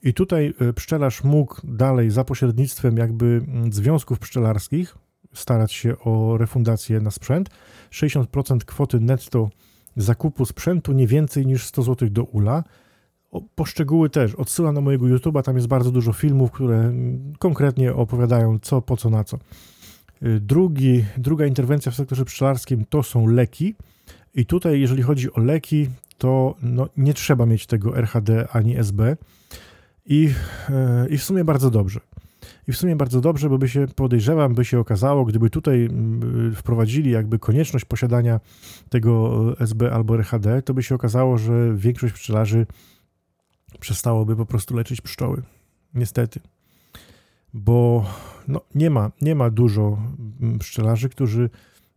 i 0.02 0.14
tutaj 0.14 0.54
y, 0.62 0.72
pszczelarz 0.72 1.24
mógł 1.24 1.56
dalej 1.64 2.10
za 2.10 2.24
pośrednictwem 2.24 2.96
jakby 2.96 3.26
mm, 3.26 3.72
związków 3.72 4.18
pszczelarskich 4.18 4.96
starać 5.34 5.72
się 5.72 5.98
o 5.98 6.36
refundację 6.36 7.00
na 7.00 7.10
sprzęt. 7.10 7.50
60% 7.90 8.58
kwoty 8.64 9.00
netto 9.00 9.50
zakupu 9.96 10.46
sprzętu 10.46 10.92
nie 10.92 11.06
więcej 11.06 11.46
niż 11.46 11.66
100 11.66 11.82
zł 11.82 12.08
do 12.10 12.24
ula. 12.24 12.64
Poszczegóły 13.54 14.10
też 14.10 14.34
odsyłam 14.34 14.74
na 14.74 14.80
mojego 14.80 15.06
YouTube'a, 15.06 15.42
tam 15.42 15.56
jest 15.56 15.68
bardzo 15.68 15.90
dużo 15.90 16.12
filmów, 16.12 16.50
które 16.50 16.78
mm, 16.78 17.32
konkretnie 17.38 17.94
opowiadają 17.94 18.58
co, 18.58 18.82
po 18.82 18.96
co, 18.96 19.10
na 19.10 19.24
co. 19.24 19.38
Y, 20.22 20.40
drugi, 20.40 21.04
druga 21.16 21.46
interwencja 21.46 21.92
w 21.92 21.94
sektorze 21.94 22.24
pszczelarskim 22.24 22.84
to 22.88 23.02
są 23.02 23.26
leki. 23.26 23.74
I 24.34 24.46
tutaj, 24.46 24.80
jeżeli 24.80 25.02
chodzi 25.02 25.32
o 25.32 25.40
leki, 25.40 25.88
to 26.18 26.54
no, 26.62 26.88
nie 26.96 27.14
trzeba 27.14 27.46
mieć 27.46 27.66
tego 27.66 27.98
RHD 27.98 28.48
ani 28.52 28.76
SB. 28.78 29.16
I, 30.06 30.30
e, 30.70 31.06
I 31.10 31.18
w 31.18 31.24
sumie 31.24 31.44
bardzo 31.44 31.70
dobrze. 31.70 32.00
I 32.68 32.72
w 32.72 32.76
sumie 32.76 32.96
bardzo 32.96 33.20
dobrze, 33.20 33.50
bo 33.50 33.58
by 33.58 33.68
się, 33.68 33.86
podejrzewam, 33.96 34.54
by 34.54 34.64
się 34.64 34.78
okazało, 34.78 35.24
gdyby 35.24 35.50
tutaj 35.50 35.88
wprowadzili 36.54 37.10
jakby 37.10 37.38
konieczność 37.38 37.84
posiadania 37.84 38.40
tego 38.88 39.40
SB 39.60 39.92
albo 39.92 40.14
RHD, 40.14 40.62
to 40.62 40.74
by 40.74 40.82
się 40.82 40.94
okazało, 40.94 41.38
że 41.38 41.74
większość 41.74 42.14
pszczelarzy 42.14 42.66
przestałoby 43.80 44.36
po 44.36 44.46
prostu 44.46 44.76
leczyć 44.76 45.00
pszczoły. 45.00 45.42
Niestety. 45.94 46.40
Bo 47.54 48.06
no, 48.48 48.60
nie, 48.74 48.90
ma, 48.90 49.10
nie 49.20 49.34
ma 49.34 49.50
dużo 49.50 49.98
pszczelarzy, 50.58 51.08
którzy 51.08 51.50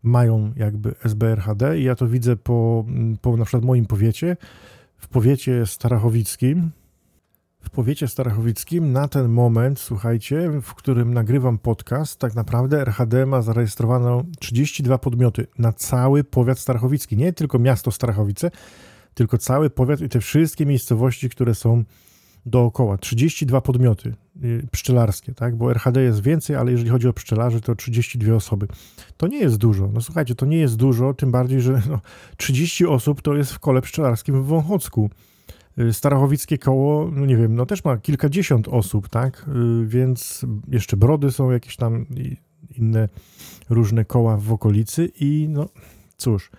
mają 0.04 0.54
jakby 0.56 0.95
SBRHD 1.04 1.80
i 1.80 1.84
ja 1.84 1.95
to 1.95 2.08
widzę 2.08 2.36
po, 2.36 2.86
po 3.21 3.38
na 3.38 3.45
przykład 3.45 3.65
moim 3.65 3.86
powiecie. 3.86 4.38
W 4.97 5.08
powiecie 5.08 5.65
starachowickim, 5.65 6.71
w 7.65 7.69
powiecie 7.69 8.08
starachowickim 8.08 8.91
na 8.91 9.08
ten 9.08 9.30
moment, 9.30 9.80
słuchajcie, 9.80 10.51
w 10.62 10.73
którym 10.73 11.13
nagrywam 11.13 11.58
podcast, 11.58 12.19
tak 12.19 12.36
naprawdę 12.36 12.82
RHD 12.82 13.25
ma 13.25 13.41
zarejestrowano 13.41 14.23
32 14.39 14.97
podmioty 14.97 15.47
na 15.60 15.73
cały 15.73 16.23
powiat 16.23 16.60
starachowicki. 16.60 17.17
Nie 17.17 17.34
tylko 17.34 17.60
miasto 17.60 17.91
Starachowice, 17.91 18.51
tylko 19.13 19.38
cały 19.38 19.69
powiat 19.69 20.01
i 20.01 20.10
te 20.10 20.19
wszystkie 20.19 20.65
miejscowości, 20.65 21.30
które 21.30 21.56
są 21.56 21.84
dookoła. 22.45 22.97
32 22.97 23.62
podmioty 23.62 24.13
y, 24.43 24.67
pszczelarskie, 24.71 25.34
tak? 25.34 25.56
Bo 25.56 25.71
RHD 25.71 26.01
jest 26.01 26.21
więcej, 26.21 26.56
ale 26.56 26.71
jeżeli 26.71 26.89
chodzi 26.89 27.08
o 27.08 27.13
pszczelarzy, 27.13 27.62
to 27.62 27.75
32 27.75 28.36
osoby. 28.36 28.67
To 29.17 29.28
nie 29.28 29.39
jest 29.39 29.58
dużo. 29.58 29.89
No 29.93 30.01
słuchajcie, 30.01 30.36
to 30.36 30.45
nie 30.45 30.58
jest 30.58 30.75
dużo, 30.75 31.13
tym 31.13 31.32
bardziej, 31.32 31.62
że 31.62 31.82
no, 31.89 31.99
30 32.38 32.86
osób 32.86 33.21
to 33.21 33.36
jest 33.36 33.54
w 33.54 33.60
kole 33.60 33.82
pszczelarskim 33.82 34.43
w 34.43 34.45
Wąchocku. 34.45 35.10
Y, 35.80 35.94
Starachowickie 35.94 36.58
koło, 36.58 37.12
no 37.12 37.26
nie 37.26 37.38
wiem, 37.38 37.56
no 37.56 37.66
też 37.66 37.84
ma 37.84 37.98
kilkadziesiąt 37.98 38.68
osób, 38.68 39.10
tak? 39.10 39.46
Y, 39.48 39.86
więc 39.86 40.46
jeszcze 40.68 40.98
brody 40.98 41.32
są 41.32 41.52
jakieś 41.52 41.76
tam 41.76 42.06
inne 42.78 43.10
różne 43.70 44.06
koła 44.06 44.38
w 44.38 44.54
okolicy 44.54 45.12
i 45.20 45.48
no 45.50 45.70
cóż, 46.18 46.52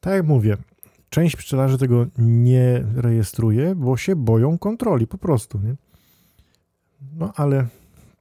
tak 0.00 0.12
jak 0.12 0.26
mówię, 0.26 0.56
część 1.10 1.36
pszczelarzy 1.36 1.78
tego 1.78 2.06
nie 2.18 2.84
rejestruje, 2.94 3.74
bo 3.74 3.96
się 3.96 4.16
boją 4.16 4.58
kontroli 4.58 5.06
po 5.06 5.18
prostu, 5.18 5.58
nie? 5.58 5.74
No 7.16 7.32
ale 7.36 7.66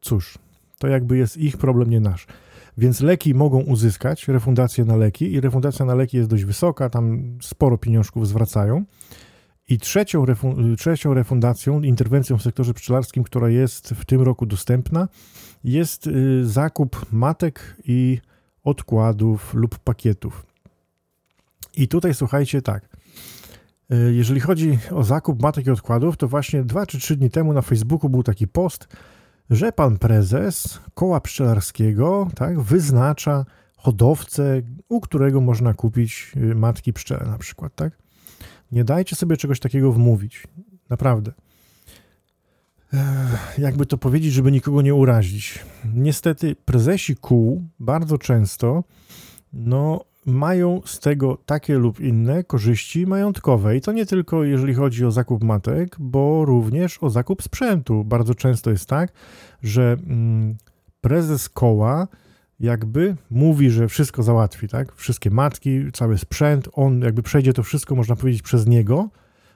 cóż, 0.02 0.38
to 0.78 0.88
jakby 0.88 1.18
jest 1.18 1.38
ich 1.38 1.58
problem, 1.58 1.90
nie 1.90 2.00
nasz. 2.00 2.28
Więc 2.78 3.02
leki 3.02 3.34
mogą 3.34 3.62
uzyskać 3.62 4.28
refundację 4.28 4.86
na 4.86 4.96
leki 4.96 5.34
i 5.34 5.42
refundacja 5.42 5.86
na 5.86 5.96
leki 5.96 6.18
jest 6.18 6.30
dość 6.30 6.44
wysoka, 6.44 6.90
tam 6.90 7.38
sporo 7.42 7.78
pieniążków 7.78 8.28
zwracają. 8.28 8.86
I 9.70 9.78
trzecią, 9.78 10.26
trzecią 10.78 11.14
refundacją, 11.14 11.82
interwencją 11.82 12.38
w 12.38 12.42
sektorze 12.42 12.74
pszczelarskim, 12.74 13.24
która 13.24 13.50
jest 13.50 13.90
w 13.90 14.06
tym 14.06 14.22
roku 14.22 14.46
dostępna, 14.46 15.08
jest 15.64 16.08
y, 16.08 16.48
zakup 16.48 17.06
matek 17.12 17.78
i 17.86 18.20
odkładów 18.64 19.54
lub 19.54 19.80
pakietów. 19.80 20.46
I 21.76 21.88
tutaj 21.88 22.14
słuchajcie 22.14 22.62
tak. 22.62 22.90
Y, 23.94 24.14
jeżeli 24.14 24.40
chodzi 24.40 24.80
o 24.92 25.04
zakup 25.04 25.42
matek 25.42 25.68
i 25.68 25.72
odkładów, 25.72 26.18
to 26.18 26.28
właśnie 26.28 26.64
dwa 26.64 26.86
czy 26.86 27.00
trzy 27.00 27.16
dni 27.16 27.30
temu 27.30 27.54
na 27.54 27.62
Facebooku 27.62 28.10
był 28.10 28.24
taki 28.24 28.48
post, 28.48 28.88
że 29.50 29.72
pan 29.72 29.98
prezes 29.98 30.80
koła 30.94 31.22
pszczelarskiego 31.22 32.28
tak, 32.36 32.62
wyznacza 32.62 33.46
hodowcę, 33.78 34.62
u 34.90 35.02
którego 35.02 35.42
można 35.42 35.74
kupić 35.74 36.32
y, 36.38 36.56
matki 36.56 36.94
pszczele 36.94 37.26
na 37.26 37.38
przykład, 37.38 37.76
tak? 37.76 37.98
Nie 38.74 38.84
dajcie 38.84 39.16
sobie 39.16 39.38
czegoś 39.38 39.60
takiego 39.60 39.92
wmówić. 39.92 40.48
Naprawdę. 40.90 41.32
Jakby 43.58 43.86
to 43.86 43.98
powiedzieć, 43.98 44.34
żeby 44.34 44.52
nikogo 44.52 44.82
nie 44.82 44.96
urazić. 44.96 45.60
Niestety 45.94 46.56
prezesi 46.56 47.16
kół 47.16 47.64
bardzo 47.80 48.18
często 48.18 48.84
no, 49.54 50.06
mają 50.26 50.82
z 50.86 51.00
tego 51.00 51.38
takie 51.46 51.78
lub 51.78 52.00
inne 52.00 52.44
korzyści 52.44 53.08
majątkowe. 53.08 53.78
I 53.78 53.82
to 53.82 53.92
nie 53.92 54.06
tylko 54.06 54.44
jeżeli 54.44 54.74
chodzi 54.74 55.06
o 55.06 55.12
zakup 55.12 55.44
matek, 55.44 55.96
bo 56.00 56.46
również 56.46 56.98
o 57.02 57.10
zakup 57.10 57.44
sprzętu. 57.44 58.04
Bardzo 58.04 58.36
często 58.36 58.72
jest 58.72 58.90
tak, 58.90 59.14
że 59.64 59.98
mm, 60.08 60.56
prezes 61.02 61.50
koła 61.50 62.08
jakby 62.64 63.16
mówi, 63.32 63.70
że 63.70 63.88
wszystko 63.88 64.24
załatwi, 64.24 64.68
tak? 64.68 64.96
Wszystkie 64.96 65.32
matki, 65.32 65.92
cały 65.94 66.18
sprzęt, 66.18 66.70
on 66.74 67.02
jakby 67.02 67.24
przejdzie 67.24 67.54
to 67.54 67.64
wszystko, 67.64 67.96
można 67.96 68.16
powiedzieć, 68.16 68.42
przez 68.42 68.68
niego, 68.68 69.10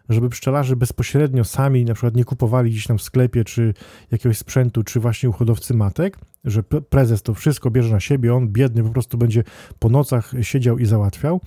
żeby 0.09 0.29
pszczelarze 0.29 0.75
bezpośrednio 0.75 1.43
sami 1.43 1.85
na 1.85 1.93
przykład 1.93 2.15
nie 2.15 2.23
kupowali 2.23 2.71
gdzieś 2.71 2.87
tam 2.87 2.97
w 2.97 3.01
sklepie, 3.01 3.43
czy 3.43 3.73
jakiegoś 4.11 4.37
sprzętu, 4.37 4.83
czy 4.83 4.99
właśnie 4.99 5.29
u 5.29 5.31
hodowcy 5.31 5.73
matek, 5.73 6.17
że 6.43 6.63
prezes 6.63 7.21
to 7.21 7.33
wszystko 7.33 7.71
bierze 7.71 7.93
na 7.93 7.99
siebie, 7.99 8.35
on 8.35 8.47
biedny 8.47 8.83
po 8.83 8.89
prostu 8.89 9.17
będzie 9.17 9.43
po 9.79 9.89
nocach 9.89 10.31
siedział 10.41 10.77
i 10.77 10.85
załatwiał, 10.85 11.41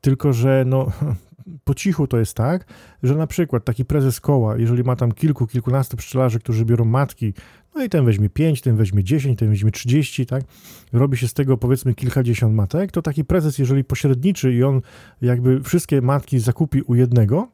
tylko 0.00 0.32
że 0.32 0.64
no 0.66 0.86
po 1.64 1.74
cichu 1.74 2.06
to 2.06 2.18
jest 2.18 2.34
tak, 2.34 2.64
że 3.02 3.14
na 3.14 3.26
przykład 3.26 3.64
taki 3.64 3.84
prezes 3.84 4.20
koła, 4.20 4.56
jeżeli 4.56 4.82
ma 4.82 4.96
tam 4.96 5.12
kilku, 5.12 5.46
kilkunastu 5.46 5.96
pszczelarzy, 5.96 6.38
którzy 6.38 6.64
biorą 6.64 6.84
matki, 6.84 7.34
no 7.78 7.84
i 7.84 7.88
ten 7.88 8.04
weźmie 8.04 8.30
5, 8.30 8.60
ten 8.60 8.76
weźmie 8.76 9.04
10, 9.04 9.38
ten 9.38 9.48
weźmie 9.48 9.70
30, 9.70 10.26
tak? 10.26 10.44
Robi 10.92 11.16
się 11.16 11.28
z 11.28 11.34
tego 11.34 11.56
powiedzmy 11.56 11.94
kilkadziesiąt 11.94 12.54
matek, 12.54 12.92
to 12.92 13.02
taki 13.02 13.24
prezes, 13.24 13.58
jeżeli 13.58 13.84
pośredniczy 13.84 14.54
i 14.54 14.62
on 14.62 14.80
jakby 15.22 15.62
wszystkie 15.62 16.02
matki 16.02 16.38
zakupi 16.38 16.82
u 16.82 16.94
jednego, 16.94 17.48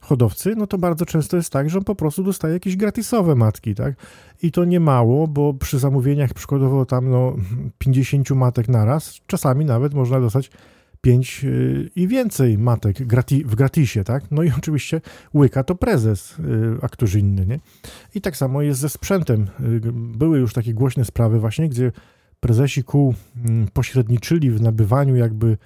hodowcy, 0.00 0.54
no 0.56 0.66
to 0.66 0.78
bardzo 0.78 1.06
często 1.06 1.36
jest 1.36 1.52
tak, 1.52 1.70
że 1.70 1.78
on 1.78 1.84
po 1.84 1.94
prostu 1.94 2.22
dostaje 2.22 2.54
jakieś 2.54 2.76
gratisowe 2.76 3.34
matki, 3.34 3.74
tak? 3.74 3.94
I 4.42 4.52
to 4.52 4.64
nie 4.64 4.80
mało, 4.80 5.28
bo 5.28 5.54
przy 5.54 5.78
zamówieniach 5.78 6.34
przykładowo 6.34 6.86
tam 6.86 7.10
no 7.10 7.36
50 7.78 8.30
matek 8.30 8.68
naraz, 8.68 9.14
czasami 9.26 9.64
nawet 9.64 9.94
można 9.94 10.20
dostać 10.20 10.50
5 11.00 11.44
y, 11.44 11.90
i 11.96 12.08
więcej 12.08 12.58
matek 12.58 12.98
w 13.44 13.54
gratisie, 13.54 14.04
tak? 14.04 14.30
No 14.30 14.42
i 14.42 14.50
oczywiście 14.58 15.00
łyka 15.34 15.64
to 15.64 15.74
prezes, 15.74 16.38
y, 16.38 16.42
a 16.82 16.88
któż 16.88 17.14
inny, 17.14 17.46
nie? 17.46 17.60
I 18.14 18.20
tak 18.20 18.36
samo 18.36 18.62
jest 18.62 18.80
ze 18.80 18.88
sprzętem. 18.88 19.42
Y, 19.60 19.80
były 19.92 20.38
już 20.38 20.52
takie 20.52 20.74
głośne 20.74 21.04
sprawy 21.04 21.40
właśnie, 21.40 21.68
gdzie 21.68 21.92
prezesi 22.40 22.84
kół 22.84 23.14
mm, 23.44 23.68
pośredniczyli 23.72 24.50
w 24.50 24.60
nabywaniu 24.60 25.16
jakby 25.16 25.58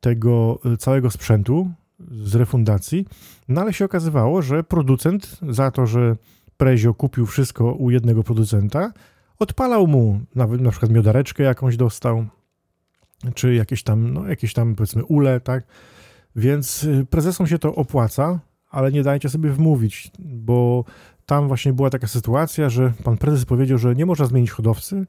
tego 0.00 0.58
całego 0.78 1.10
sprzętu 1.10 1.70
z 2.10 2.34
refundacji, 2.34 3.06
no 3.48 3.60
ale 3.60 3.72
się 3.72 3.84
okazywało, 3.84 4.42
że 4.42 4.64
producent 4.64 5.38
za 5.48 5.70
to, 5.70 5.86
że 5.86 6.16
Prezio 6.58 6.94
kupił 6.94 7.26
wszystko 7.26 7.72
u 7.72 7.90
jednego 7.90 8.22
producenta, 8.22 8.92
odpalał 9.38 9.86
mu 9.86 10.20
nawet 10.34 10.60
na 10.60 10.70
przykład 10.70 10.92
miodareczkę 10.92 11.42
jakąś 11.42 11.76
dostał, 11.76 12.26
czy 13.34 13.54
jakieś 13.54 13.82
tam, 13.82 14.12
no 14.12 14.28
jakieś 14.28 14.54
tam 14.54 14.74
powiedzmy 14.74 15.04
ule, 15.04 15.40
tak? 15.40 15.64
Więc 16.36 16.84
y, 16.84 17.06
prezesom 17.10 17.46
się 17.46 17.58
to 17.58 17.74
opłaca, 17.74 18.40
ale 18.70 18.92
nie 18.92 19.02
dajcie 19.02 19.28
sobie 19.28 19.50
wmówić, 19.50 20.10
bo 20.18 20.84
tam 21.26 21.48
właśnie 21.48 21.72
była 21.72 21.90
taka 21.90 22.06
sytuacja, 22.06 22.68
że 22.70 22.92
pan 23.04 23.16
prezes 23.16 23.44
powiedział, 23.44 23.78
że 23.78 23.94
nie 23.94 24.06
można 24.06 24.26
zmienić 24.26 24.50
hodowcy, 24.50 25.06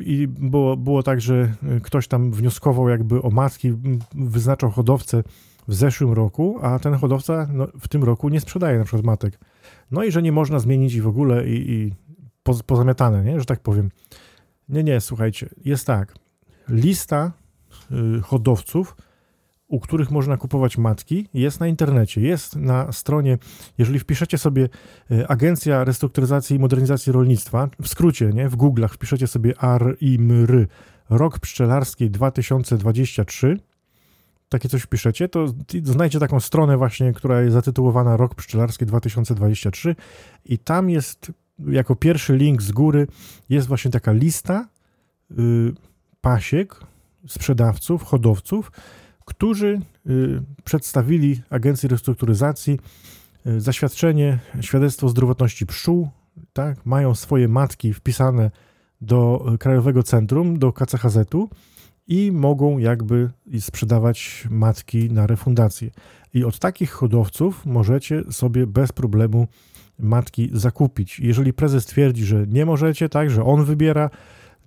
i 0.00 0.28
było, 0.28 0.76
było 0.76 1.02
tak, 1.02 1.20
że 1.20 1.54
ktoś 1.82 2.08
tam 2.08 2.32
wnioskował 2.32 2.88
jakby 2.88 3.22
o 3.22 3.30
matki, 3.30 3.72
wyznaczał 4.14 4.70
hodowcę 4.70 5.22
w 5.68 5.74
zeszłym 5.74 6.12
roku, 6.12 6.58
a 6.62 6.78
ten 6.78 6.94
hodowca 6.94 7.48
no, 7.52 7.68
w 7.80 7.88
tym 7.88 8.04
roku 8.04 8.28
nie 8.28 8.40
sprzedaje 8.40 8.78
na 8.78 8.84
przykład 8.84 9.04
matek. 9.04 9.38
No 9.90 10.04
i 10.04 10.12
że 10.12 10.22
nie 10.22 10.32
można 10.32 10.58
zmienić 10.58 10.94
i 10.94 11.00
w 11.00 11.08
ogóle 11.08 11.48
i, 11.48 11.70
i 11.70 11.92
pozamiatane, 12.66 13.24
nie? 13.24 13.40
że 13.40 13.46
tak 13.46 13.60
powiem. 13.60 13.90
Nie, 14.68 14.84
nie, 14.84 15.00
słuchajcie, 15.00 15.48
jest 15.64 15.86
tak. 15.86 16.14
Lista 16.68 17.32
y, 18.18 18.20
hodowców, 18.20 18.96
u 19.68 19.80
których 19.80 20.10
można 20.10 20.36
kupować 20.36 20.78
matki, 20.78 21.28
jest 21.34 21.60
na 21.60 21.66
internecie, 21.66 22.20
jest 22.20 22.56
na 22.56 22.92
stronie, 22.92 23.38
jeżeli 23.78 23.98
wpiszecie 23.98 24.38
sobie 24.38 24.68
y, 25.10 25.28
Agencja 25.28 25.84
Restrukturyzacji 25.84 26.56
i 26.56 26.58
Modernizacji 26.58 27.12
Rolnictwa, 27.12 27.68
w 27.82 27.88
skrócie, 27.88 28.30
nie, 28.34 28.48
w 28.48 28.56
Google'ach 28.56 28.88
wpiszecie 28.88 29.26
sobie 29.26 29.58
ARIMR, 29.58 30.66
rok 31.10 31.38
pszczelarski 31.38 32.10
2023, 32.10 33.58
takie 34.48 34.68
coś 34.68 34.82
wpiszecie, 34.82 35.28
to 35.28 35.46
znajdziecie 35.82 36.20
taką 36.20 36.40
stronę 36.40 36.76
właśnie, 36.76 37.12
która 37.12 37.40
jest 37.40 37.52
zatytułowana 37.52 38.16
Rok 38.16 38.34
Pszczelarski 38.34 38.86
2023 38.86 39.96
i 40.44 40.58
tam 40.58 40.90
jest 40.90 41.32
jako 41.66 41.96
pierwszy 41.96 42.36
link 42.36 42.62
z 42.62 42.72
góry 42.72 43.06
jest 43.48 43.68
właśnie 43.68 43.90
taka 43.90 44.12
lista 44.12 44.68
y, 45.30 45.34
pasiek, 46.26 46.80
sprzedawców, 47.26 48.02
hodowców, 48.02 48.72
którzy 49.24 49.80
y, 50.06 50.42
przedstawili 50.64 51.42
Agencji 51.50 51.88
Restrukturyzacji 51.88 52.80
y, 53.46 53.60
zaświadczenie, 53.60 54.38
świadectwo 54.60 55.08
zdrowotności 55.08 55.66
pszczół, 55.66 56.08
tak, 56.52 56.86
mają 56.86 57.14
swoje 57.14 57.48
matki 57.48 57.92
wpisane 57.92 58.50
do 59.00 59.46
Krajowego 59.58 60.02
Centrum, 60.02 60.58
do 60.58 60.72
KCHZ-u 60.72 61.48
i 62.06 62.32
mogą 62.32 62.78
jakby 62.78 63.30
sprzedawać 63.60 64.48
matki 64.50 65.10
na 65.10 65.26
refundację. 65.26 65.90
I 66.34 66.44
od 66.44 66.58
takich 66.58 66.90
hodowców 66.90 67.66
możecie 67.66 68.22
sobie 68.30 68.66
bez 68.66 68.92
problemu 68.92 69.46
matki 69.98 70.50
zakupić. 70.52 71.20
Jeżeli 71.20 71.52
prezes 71.52 71.86
twierdzi, 71.86 72.24
że 72.24 72.46
nie 72.46 72.66
możecie, 72.66 73.08
tak, 73.08 73.30
że 73.30 73.44
on 73.44 73.64
wybiera, 73.64 74.10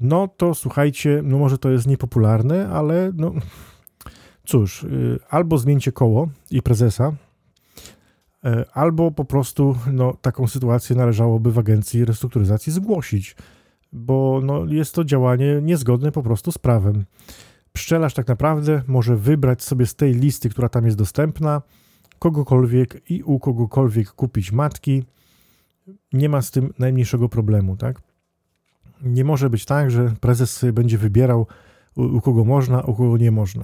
no 0.02 0.28
to 0.28 0.54
słuchajcie, 0.54 1.22
no 1.24 1.38
może 1.38 1.58
to 1.58 1.70
jest 1.70 1.88
niepopularne, 1.88 2.70
ale 2.70 3.12
no 3.16 3.32
cóż, 4.46 4.84
y, 4.84 5.20
albo 5.30 5.58
zmieńcie 5.58 5.92
koło 5.92 6.30
i 6.52 6.62
prezesa, 6.62 7.14
y, 8.46 8.50
albo 8.74 9.12
po 9.12 9.26
prostu 9.26 9.76
no, 9.94 10.14
taką 10.22 10.48
sytuację 10.48 10.96
należałoby 10.96 11.52
w 11.52 11.60
agencji 11.60 12.06
restrukturyzacji 12.06 12.74
zgłosić 12.74 13.36
bo 13.94 14.42
no, 14.44 14.66
jest 14.66 14.96
to 14.96 15.04
działanie 15.04 15.60
niezgodne 15.62 16.12
po 16.12 16.24
prostu 16.24 16.52
z 16.52 16.58
prawem. 16.58 17.06
Pszczelarz 17.74 18.14
tak 18.14 18.28
naprawdę 18.28 18.82
może 18.88 19.16
wybrać 19.16 19.64
sobie 19.64 19.86
z 19.86 19.96
tej 19.96 20.14
listy, 20.14 20.50
która 20.50 20.70
tam 20.70 20.86
jest 20.86 20.98
dostępna, 20.98 21.62
kogokolwiek 22.20 23.12
i 23.12 23.24
u 23.24 23.40
kogokolwiek 23.40 24.12
kupić 24.12 24.52
matki. 24.52 25.04
Nie 26.14 26.30
ma 26.30 26.42
z 26.42 26.52
tym 26.52 26.74
najmniejszego 26.80 27.30
problemu, 27.30 27.78
tak? 27.78 28.02
Nie 29.04 29.24
może 29.24 29.50
być 29.50 29.66
tak, 29.66 29.92
że 29.92 30.14
prezes 30.22 30.66
będzie 30.74 30.98
wybierał 30.98 31.48
u, 31.96 32.04
u 32.04 32.22
kogo 32.22 32.46
można, 32.46 32.82
u 32.82 32.96
kogo 32.96 33.18
nie 33.18 33.32
można. 33.32 33.64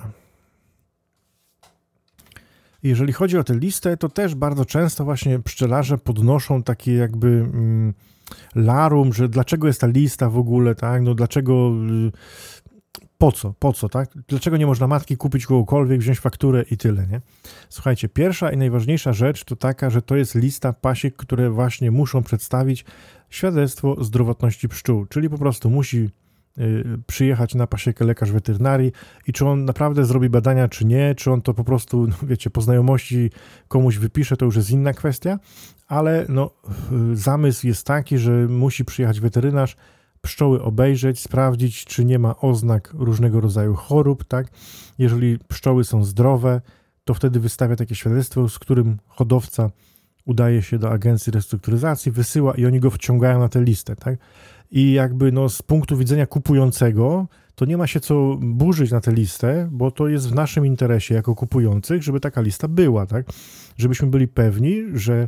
Jeżeli 2.84 3.14
chodzi 3.14 3.38
o 3.38 3.44
tę 3.44 3.56
listę, 3.56 3.98
to 3.98 4.10
też 4.10 4.36
bardzo 4.36 4.66
często 4.66 5.06
właśnie 5.06 5.40
pszczelarze 5.40 5.98
podnoszą 5.98 6.64
takie 6.64 6.94
jakby 6.94 7.28
mm, 7.28 7.94
larum, 8.56 9.14
że 9.14 9.30
dlaczego 9.30 9.68
jest 9.68 9.82
ta 9.82 9.88
lista 9.88 10.30
w 10.30 10.38
ogóle, 10.38 10.76
tak? 10.76 11.02
No 11.02 11.16
dlaczego 11.16 11.72
y, 12.08 12.12
po 13.26 13.32
co, 13.32 13.54
po 13.60 13.74
co, 13.74 13.90
tak? 13.90 14.10
Dlaczego 14.28 14.58
nie 14.58 14.66
można 14.66 14.88
matki 14.88 15.18
kupić 15.18 15.46
kogokolwiek, 15.46 16.00
wziąć 16.00 16.20
fakturę 16.20 16.66
i 16.72 16.78
tyle, 16.78 17.08
nie? 17.08 17.22
Słuchajcie, 17.70 18.10
pierwsza 18.10 18.52
i 18.52 18.58
najważniejsza 18.58 19.14
rzecz 19.14 19.44
to 19.44 19.56
taka, 19.56 19.90
że 19.90 20.02
to 20.02 20.16
jest 20.16 20.36
lista 20.36 20.74
pasiek, 20.74 21.16
które 21.16 21.50
właśnie 21.50 21.92
muszą 21.92 22.24
przedstawić 22.24 22.86
świadectwo 23.30 24.04
zdrowotności 24.04 24.70
pszczół, 24.70 25.06
czyli 25.06 25.30
po 25.30 25.38
prostu 25.38 25.70
musi 25.70 26.10
Y, 26.58 26.84
przyjechać 27.08 27.56
na 27.56 27.68
pasiekę 27.68 28.06
lekarz 28.06 28.32
weterynarii 28.32 28.92
i 29.28 29.34
czy 29.34 29.46
on 29.46 29.66
naprawdę 29.66 30.06
zrobi 30.06 30.30
badania, 30.30 30.68
czy 30.68 30.86
nie, 30.86 31.16
czy 31.16 31.32
on 31.32 31.42
to 31.42 31.54
po 31.54 31.64
prostu, 31.64 32.08
no 32.08 32.16
wiecie, 32.24 32.50
po 32.50 32.62
znajomości 32.62 33.32
komuś 33.68 33.98
wypisze, 33.98 34.38
to 34.38 34.46
już 34.46 34.56
jest 34.56 34.72
inna 34.72 34.94
kwestia, 34.94 35.40
ale 35.88 36.26
no, 36.30 36.52
y, 37.12 37.16
zamysł 37.16 37.68
jest 37.68 37.88
taki, 37.88 38.18
że 38.18 38.32
musi 38.32 38.86
przyjechać 38.86 39.20
weterynarz, 39.20 39.76
pszczoły 40.26 40.64
obejrzeć, 40.64 41.20
sprawdzić, 41.20 41.86
czy 41.86 42.06
nie 42.06 42.20
ma 42.20 42.36
oznak 42.38 42.94
różnego 42.94 43.42
rodzaju 43.42 43.76
chorób, 43.76 44.24
tak? 44.24 44.48
Jeżeli 44.98 45.40
pszczoły 45.48 45.84
są 45.84 46.04
zdrowe, 46.04 46.62
to 47.04 47.14
wtedy 47.14 47.40
wystawia 47.40 47.76
takie 47.76 47.96
świadectwo, 47.96 48.50
z 48.50 48.60
którym 48.60 48.98
hodowca 49.08 49.70
udaje 50.26 50.62
się 50.62 50.80
do 50.80 50.92
agencji 50.92 51.32
restrukturyzacji, 51.32 52.12
wysyła 52.12 52.54
i 52.54 52.66
oni 52.66 52.80
go 52.80 52.92
wciągają 52.92 53.40
na 53.40 53.50
tę 53.50 53.64
listę, 53.64 53.96
tak? 53.96 54.18
i 54.72 54.94
jakby 54.94 55.32
no, 55.32 55.50
z 55.50 55.62
punktu 55.62 55.98
widzenia 55.98 56.26
kupującego 56.26 57.28
to 57.56 57.66
nie 57.66 57.78
ma 57.78 57.88
się 57.88 58.00
co 58.00 58.38
burzyć 58.42 58.92
na 58.92 59.02
tę 59.02 59.12
listę, 59.12 59.70
bo 59.72 59.92
to 59.92 60.08
jest 60.08 60.30
w 60.30 60.36
naszym 60.36 60.66
interesie 60.66 61.16
jako 61.16 61.36
kupujących, 61.36 62.04
żeby 62.04 62.20
taka 62.20 62.42
lista 62.42 62.68
była, 62.68 63.06
tak? 63.06 63.26
Żebyśmy 63.78 64.08
byli 64.08 64.28
pewni, 64.28 64.84
że 64.94 65.28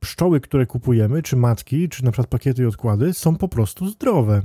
pszczoły, 0.00 0.40
które 0.40 0.66
kupujemy, 0.66 1.22
czy 1.22 1.36
matki, 1.36 1.88
czy 1.88 2.04
na 2.04 2.10
przykład 2.10 2.28
pakiety 2.28 2.62
i 2.62 2.66
odkłady 2.66 3.12
są 3.12 3.36
po 3.36 3.48
prostu 3.48 3.88
zdrowe. 3.88 4.42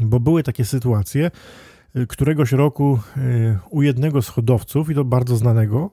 Bo 0.00 0.20
były 0.20 0.42
takie 0.42 0.64
sytuacje, 0.64 1.30
y, 1.96 2.06
któregoś 2.06 2.52
roku 2.52 2.98
y, 3.16 3.58
u 3.70 3.82
jednego 3.82 4.22
z 4.22 4.28
hodowców, 4.28 4.90
i 4.90 4.94
to 4.94 5.04
bardzo 5.04 5.36
znanego, 5.36 5.90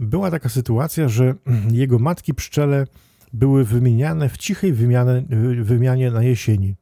była 0.00 0.30
taka 0.30 0.48
sytuacja, 0.48 1.08
że 1.08 1.34
jego 1.70 1.98
matki 1.98 2.34
pszczele 2.34 2.86
były 3.32 3.64
wymieniane 3.64 4.28
w 4.28 4.36
cichej 4.36 4.72
wymianie, 4.72 5.22
wymianie 5.62 6.10
na 6.10 6.22
jesieni. 6.22 6.74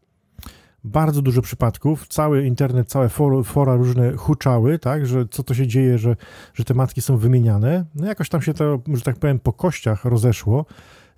Bardzo 0.84 1.22
dużo 1.22 1.42
przypadków, 1.42 2.08
cały 2.08 2.46
internet, 2.46 2.88
całe 2.88 3.08
fora, 3.08 3.42
fora 3.42 3.76
różne 3.76 4.16
huczały, 4.16 4.78
tak, 4.78 5.06
że 5.06 5.28
co 5.28 5.42
to 5.42 5.54
się 5.54 5.66
dzieje, 5.66 5.98
że, 5.98 6.16
że 6.54 6.64
te 6.64 6.74
matki 6.74 7.02
są 7.02 7.16
wymieniane. 7.16 7.84
No 7.94 8.06
jakoś 8.06 8.28
tam 8.28 8.42
się 8.42 8.54
to, 8.54 8.82
że 8.94 9.02
tak 9.02 9.16
powiem, 9.16 9.38
po 9.38 9.52
kościach 9.52 10.04
rozeszło. 10.04 10.66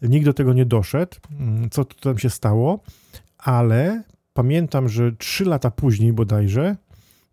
Nikt 0.08 0.24
do 0.24 0.34
tego 0.34 0.52
nie 0.52 0.66
doszedł, 0.66 1.16
mm, 1.40 1.70
co 1.70 1.84
tam 1.84 2.18
się 2.18 2.30
stało, 2.30 2.80
ale 3.38 4.02
pamiętam, 4.32 4.88
że 4.88 5.12
trzy 5.12 5.44
lata 5.44 5.70
później 5.70 6.12
bodajże 6.12 6.76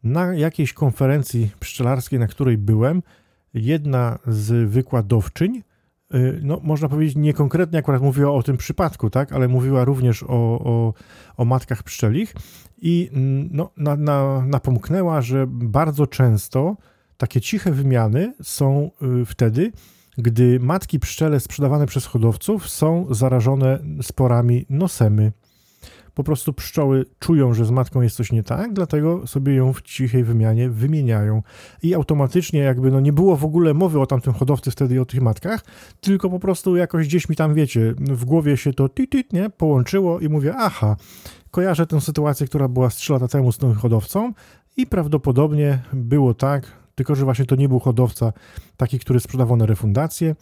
na 0.03 0.34
jakiejś 0.34 0.73
konferencji 0.73 1.49
pszczelarskiej, 1.60 2.19
na 2.19 2.27
której 2.27 2.57
byłem, 2.57 3.03
jedna 3.53 4.19
z 4.27 4.69
wykładowczyń 4.69 5.62
Y, 6.15 6.39
no, 6.43 6.60
można 6.63 6.89
powiedzieć, 6.89 7.15
niekonkretnie 7.15 7.79
akurat 7.79 8.01
mówiła 8.01 8.31
o 8.31 8.43
tym 8.43 8.57
przypadku, 8.57 9.10
tak, 9.10 9.34
ale 9.34 9.47
mówiła 9.47 9.86
również 9.86 10.23
o, 10.23 10.27
o, 10.29 10.93
o 11.38 11.45
matkach 11.45 11.84
pszczelich 11.84 12.36
i 12.81 13.10
mm, 13.13 13.49
no, 13.51 13.69
na, 13.77 13.95
na, 13.95 14.45
napomknęła, 14.45 15.21
że 15.21 15.45
bardzo 15.49 16.07
często 16.07 16.77
takie 17.17 17.41
ciche 17.41 17.71
wymiany 17.71 18.34
są 18.43 18.91
y, 19.21 19.25
wtedy, 19.25 19.71
gdy 20.21 20.60
matki 20.60 20.99
pszczele 20.99 21.39
sprzedawane 21.39 21.86
przez 21.86 22.05
hodowców 22.05 22.69
są 22.69 23.05
zarażone 23.10 23.79
sporami 24.01 24.65
nosemy 24.69 25.31
po 26.13 26.23
prostu 26.23 26.53
pszczoły 26.53 27.05
czują, 27.19 27.53
że 27.53 27.65
z 27.65 27.71
matką 27.71 28.01
jest 28.01 28.15
coś 28.15 28.31
nie 28.31 28.43
tak, 28.43 28.73
dlatego 28.73 29.27
sobie 29.27 29.55
ją 29.55 29.73
w 29.73 29.81
cichej 29.81 30.23
wymianie 30.23 30.69
wymieniają. 30.69 31.43
I 31.84 31.93
automatycznie 31.93 32.60
jakby 32.60 32.91
no 32.91 32.99
nie 32.99 33.13
było 33.13 33.38
w 33.38 33.45
ogóle 33.45 33.73
mowy 33.73 33.99
o 33.99 34.05
tamtym 34.05 34.34
hodowcy 34.34 34.71
wtedy 34.71 34.95
i 34.95 34.99
o 34.99 35.05
tych 35.05 35.21
matkach, 35.21 35.63
tylko 36.01 36.29
po 36.29 36.39
prostu 36.39 36.75
jakoś 36.75 37.07
gdzieś 37.07 37.29
mi 37.29 37.36
tam, 37.36 37.53
wiecie, 37.53 37.93
w 37.97 38.25
głowie 38.25 38.57
się 38.57 38.73
to 38.73 38.89
titit, 38.89 39.34
nie, 39.34 39.49
połączyło 39.49 40.19
i 40.19 40.29
mówię, 40.29 40.53
aha, 40.57 40.95
kojarzę 41.51 41.88
tę 41.88 42.01
sytuację, 42.01 42.47
która 42.47 42.67
była 42.67 42.89
z 42.89 42.95
3 42.95 43.13
lata 43.13 43.27
temu 43.27 43.51
z 43.51 43.57
tym 43.57 43.73
hodowcą 43.73 44.34
i 44.77 44.88
prawdopodobnie 44.88 45.79
było 45.93 46.34
tak, 46.34 46.80
tylko 47.01 47.15
że 47.15 47.25
właśnie 47.25 47.45
to 47.45 47.55
nie 47.55 47.69
był 47.69 47.79
hodowca 47.79 48.33
taki, 48.77 48.99
który 48.99 49.19
sprzedawał 49.19 49.57
na 49.57 49.65
refundację, 49.65 50.35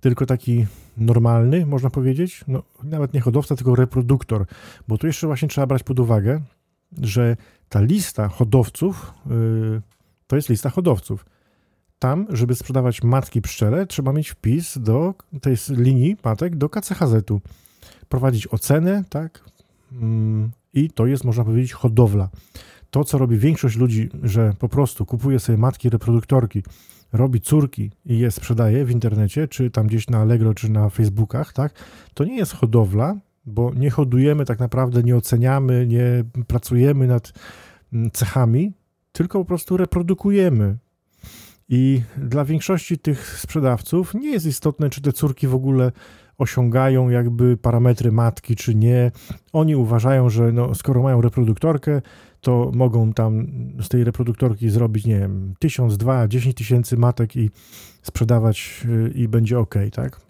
tylko 0.00 0.26
taki 0.26 0.66
normalny, 0.96 1.66
można 1.66 1.90
powiedzieć, 1.90 2.44
no, 2.48 2.62
nawet 2.82 3.14
nie 3.14 3.20
hodowca, 3.20 3.56
tylko 3.56 3.74
reproduktor, 3.74 4.46
bo 4.88 4.98
tu 4.98 5.06
jeszcze 5.06 5.26
właśnie 5.26 5.48
trzeba 5.48 5.66
brać 5.66 5.82
pod 5.82 6.00
uwagę, 6.00 6.40
że 7.02 7.36
ta 7.68 7.80
lista 7.80 8.28
hodowców 8.28 9.12
yy, 9.26 9.82
to 10.26 10.36
jest 10.36 10.48
lista 10.48 10.70
hodowców. 10.70 11.26
Tam, 11.98 12.26
żeby 12.30 12.54
sprzedawać 12.54 13.02
matki 13.02 13.42
pszczele, 13.42 13.86
trzeba 13.86 14.12
mieć 14.12 14.28
wpis 14.28 14.78
do 14.78 15.14
tej 15.42 15.56
linii 15.68 16.16
matek 16.24 16.56
do 16.56 16.68
KCHZ-u. 16.68 17.40
Prowadzić 18.08 18.46
ocenę, 18.46 19.04
tak? 19.08 19.44
Yy, 19.92 20.00
I 20.74 20.90
to 20.90 21.06
jest, 21.06 21.24
można 21.24 21.44
powiedzieć, 21.44 21.72
hodowla. 21.72 22.28
To, 22.90 23.04
co 23.04 23.18
robi 23.18 23.38
większość 23.38 23.76
ludzi, 23.76 24.08
że 24.22 24.54
po 24.58 24.68
prostu 24.68 25.06
kupuje 25.06 25.40
sobie 25.40 25.58
matki 25.58 25.90
reproduktorki, 25.90 26.62
robi 27.12 27.40
córki 27.40 27.90
i 28.04 28.18
je 28.18 28.30
sprzedaje 28.30 28.84
w 28.84 28.90
internecie, 28.90 29.48
czy 29.48 29.70
tam 29.70 29.86
gdzieś 29.86 30.08
na 30.08 30.18
Allegro, 30.18 30.54
czy 30.54 30.70
na 30.70 30.90
Facebookach, 30.90 31.52
tak, 31.52 31.72
to 32.14 32.24
nie 32.24 32.36
jest 32.36 32.52
hodowla, 32.52 33.16
bo 33.46 33.74
nie 33.74 33.90
hodujemy 33.90 34.44
tak 34.44 34.58
naprawdę, 34.58 35.02
nie 35.02 35.16
oceniamy, 35.16 35.86
nie 35.86 36.24
pracujemy 36.46 37.06
nad 37.06 37.32
mm, 37.92 38.10
cechami, 38.10 38.72
tylko 39.12 39.38
po 39.38 39.44
prostu 39.44 39.76
reprodukujemy. 39.76 40.76
I 41.68 42.02
dla 42.16 42.44
większości 42.44 42.98
tych 42.98 43.38
sprzedawców 43.38 44.14
nie 44.14 44.30
jest 44.30 44.46
istotne, 44.46 44.90
czy 44.90 45.00
te 45.00 45.12
córki 45.12 45.46
w 45.46 45.54
ogóle 45.54 45.92
osiągają 46.38 47.08
jakby 47.08 47.56
parametry 47.56 48.12
matki, 48.12 48.56
czy 48.56 48.74
nie. 48.74 49.12
Oni 49.52 49.76
uważają, 49.76 50.30
że 50.30 50.52
no, 50.52 50.74
skoro 50.74 51.02
mają 51.02 51.20
reproduktorkę, 51.20 52.02
to 52.40 52.70
mogą 52.74 53.12
tam 53.12 53.46
z 53.82 53.88
tej 53.88 54.04
reproduktorki 54.04 54.70
zrobić, 54.70 55.06
nie 55.06 55.18
wiem, 55.18 55.54
tysiąc, 55.58 55.96
dwa, 55.96 56.28
dziesięć 56.28 56.56
tysięcy 56.56 56.96
matek 56.96 57.36
i 57.36 57.50
sprzedawać 58.02 58.86
y, 58.88 59.12
i 59.14 59.28
będzie 59.28 59.58
ok, 59.58 59.74
tak? 59.92 60.20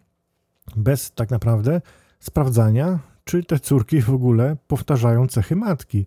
Bez 0.76 1.12
tak 1.12 1.30
naprawdę 1.30 1.80
sprawdzania, 2.20 2.98
czy 3.24 3.44
te 3.44 3.58
córki 3.58 4.00
w 4.00 4.10
ogóle 4.10 4.56
powtarzają 4.66 5.26
cechy 5.26 5.56
matki. 5.56 6.06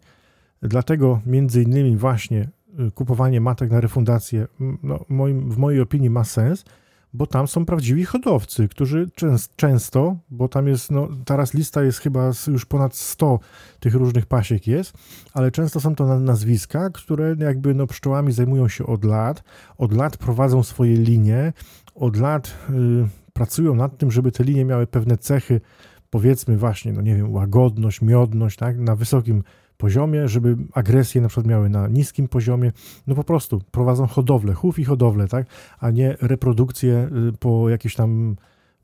Dlatego 0.61 1.21
między 1.25 1.63
innymi 1.63 1.97
właśnie 1.97 2.49
y, 2.87 2.91
kupowanie 2.91 3.41
matek 3.41 3.71
na 3.71 3.81
refundację 3.81 4.47
no, 4.83 5.05
w 5.49 5.57
mojej 5.57 5.81
opinii 5.81 6.09
ma 6.09 6.23
sens, 6.23 6.65
bo 7.13 7.27
tam 7.27 7.47
są 7.47 7.65
prawdziwi 7.65 8.05
hodowcy, 8.05 8.67
którzy 8.67 9.09
często, 9.55 10.17
bo 10.29 10.47
tam 10.47 10.67
jest, 10.67 10.91
no 10.91 11.07
teraz 11.25 11.53
lista 11.53 11.83
jest 11.83 11.99
chyba 11.99 12.31
już 12.47 12.65
ponad 12.65 12.95
100 12.95 13.39
tych 13.79 13.95
różnych 13.95 14.25
pasiek 14.25 14.67
jest, 14.67 14.93
ale 15.33 15.51
często 15.51 15.79
są 15.79 15.95
to 15.95 16.19
nazwiska, 16.19 16.89
które 16.89 17.35
jakby 17.39 17.73
no 17.73 17.87
pszczołami 17.87 18.31
zajmują 18.31 18.67
się 18.67 18.85
od 18.85 19.03
lat, 19.03 19.43
od 19.77 19.93
lat 19.93 20.17
prowadzą 20.17 20.63
swoje 20.63 20.95
linie, 20.95 21.53
od 21.95 22.17
lat 22.17 22.57
y, 22.69 22.73
pracują 23.33 23.75
nad 23.75 23.97
tym, 23.97 24.11
żeby 24.11 24.31
te 24.31 24.43
linie 24.43 24.65
miały 24.65 24.87
pewne 24.87 25.17
cechy, 25.17 25.61
powiedzmy 26.09 26.57
właśnie, 26.57 26.93
no 26.93 27.01
nie 27.01 27.15
wiem, 27.15 27.33
łagodność, 27.33 28.01
miodność, 28.01 28.57
tak, 28.57 28.77
na 28.77 28.95
wysokim 28.95 29.43
poziomie, 29.83 30.27
żeby 30.27 30.57
agresje 30.73 31.21
na 31.21 31.27
przykład 31.27 31.47
miały 31.47 31.69
na 31.69 31.87
niskim 31.87 32.27
poziomie, 32.27 32.71
no 33.07 33.15
po 33.15 33.23
prostu 33.23 33.61
prowadzą 33.71 34.07
hodowlę, 34.07 34.53
chów 34.53 34.79
i 34.79 34.83
hodowlę, 34.83 35.27
tak, 35.27 35.47
a 35.79 35.91
nie 35.91 36.17
reprodukcję 36.21 37.09
y, 37.29 37.37
po 37.37 37.69
jakichś 37.69 37.95
tam 37.95 38.35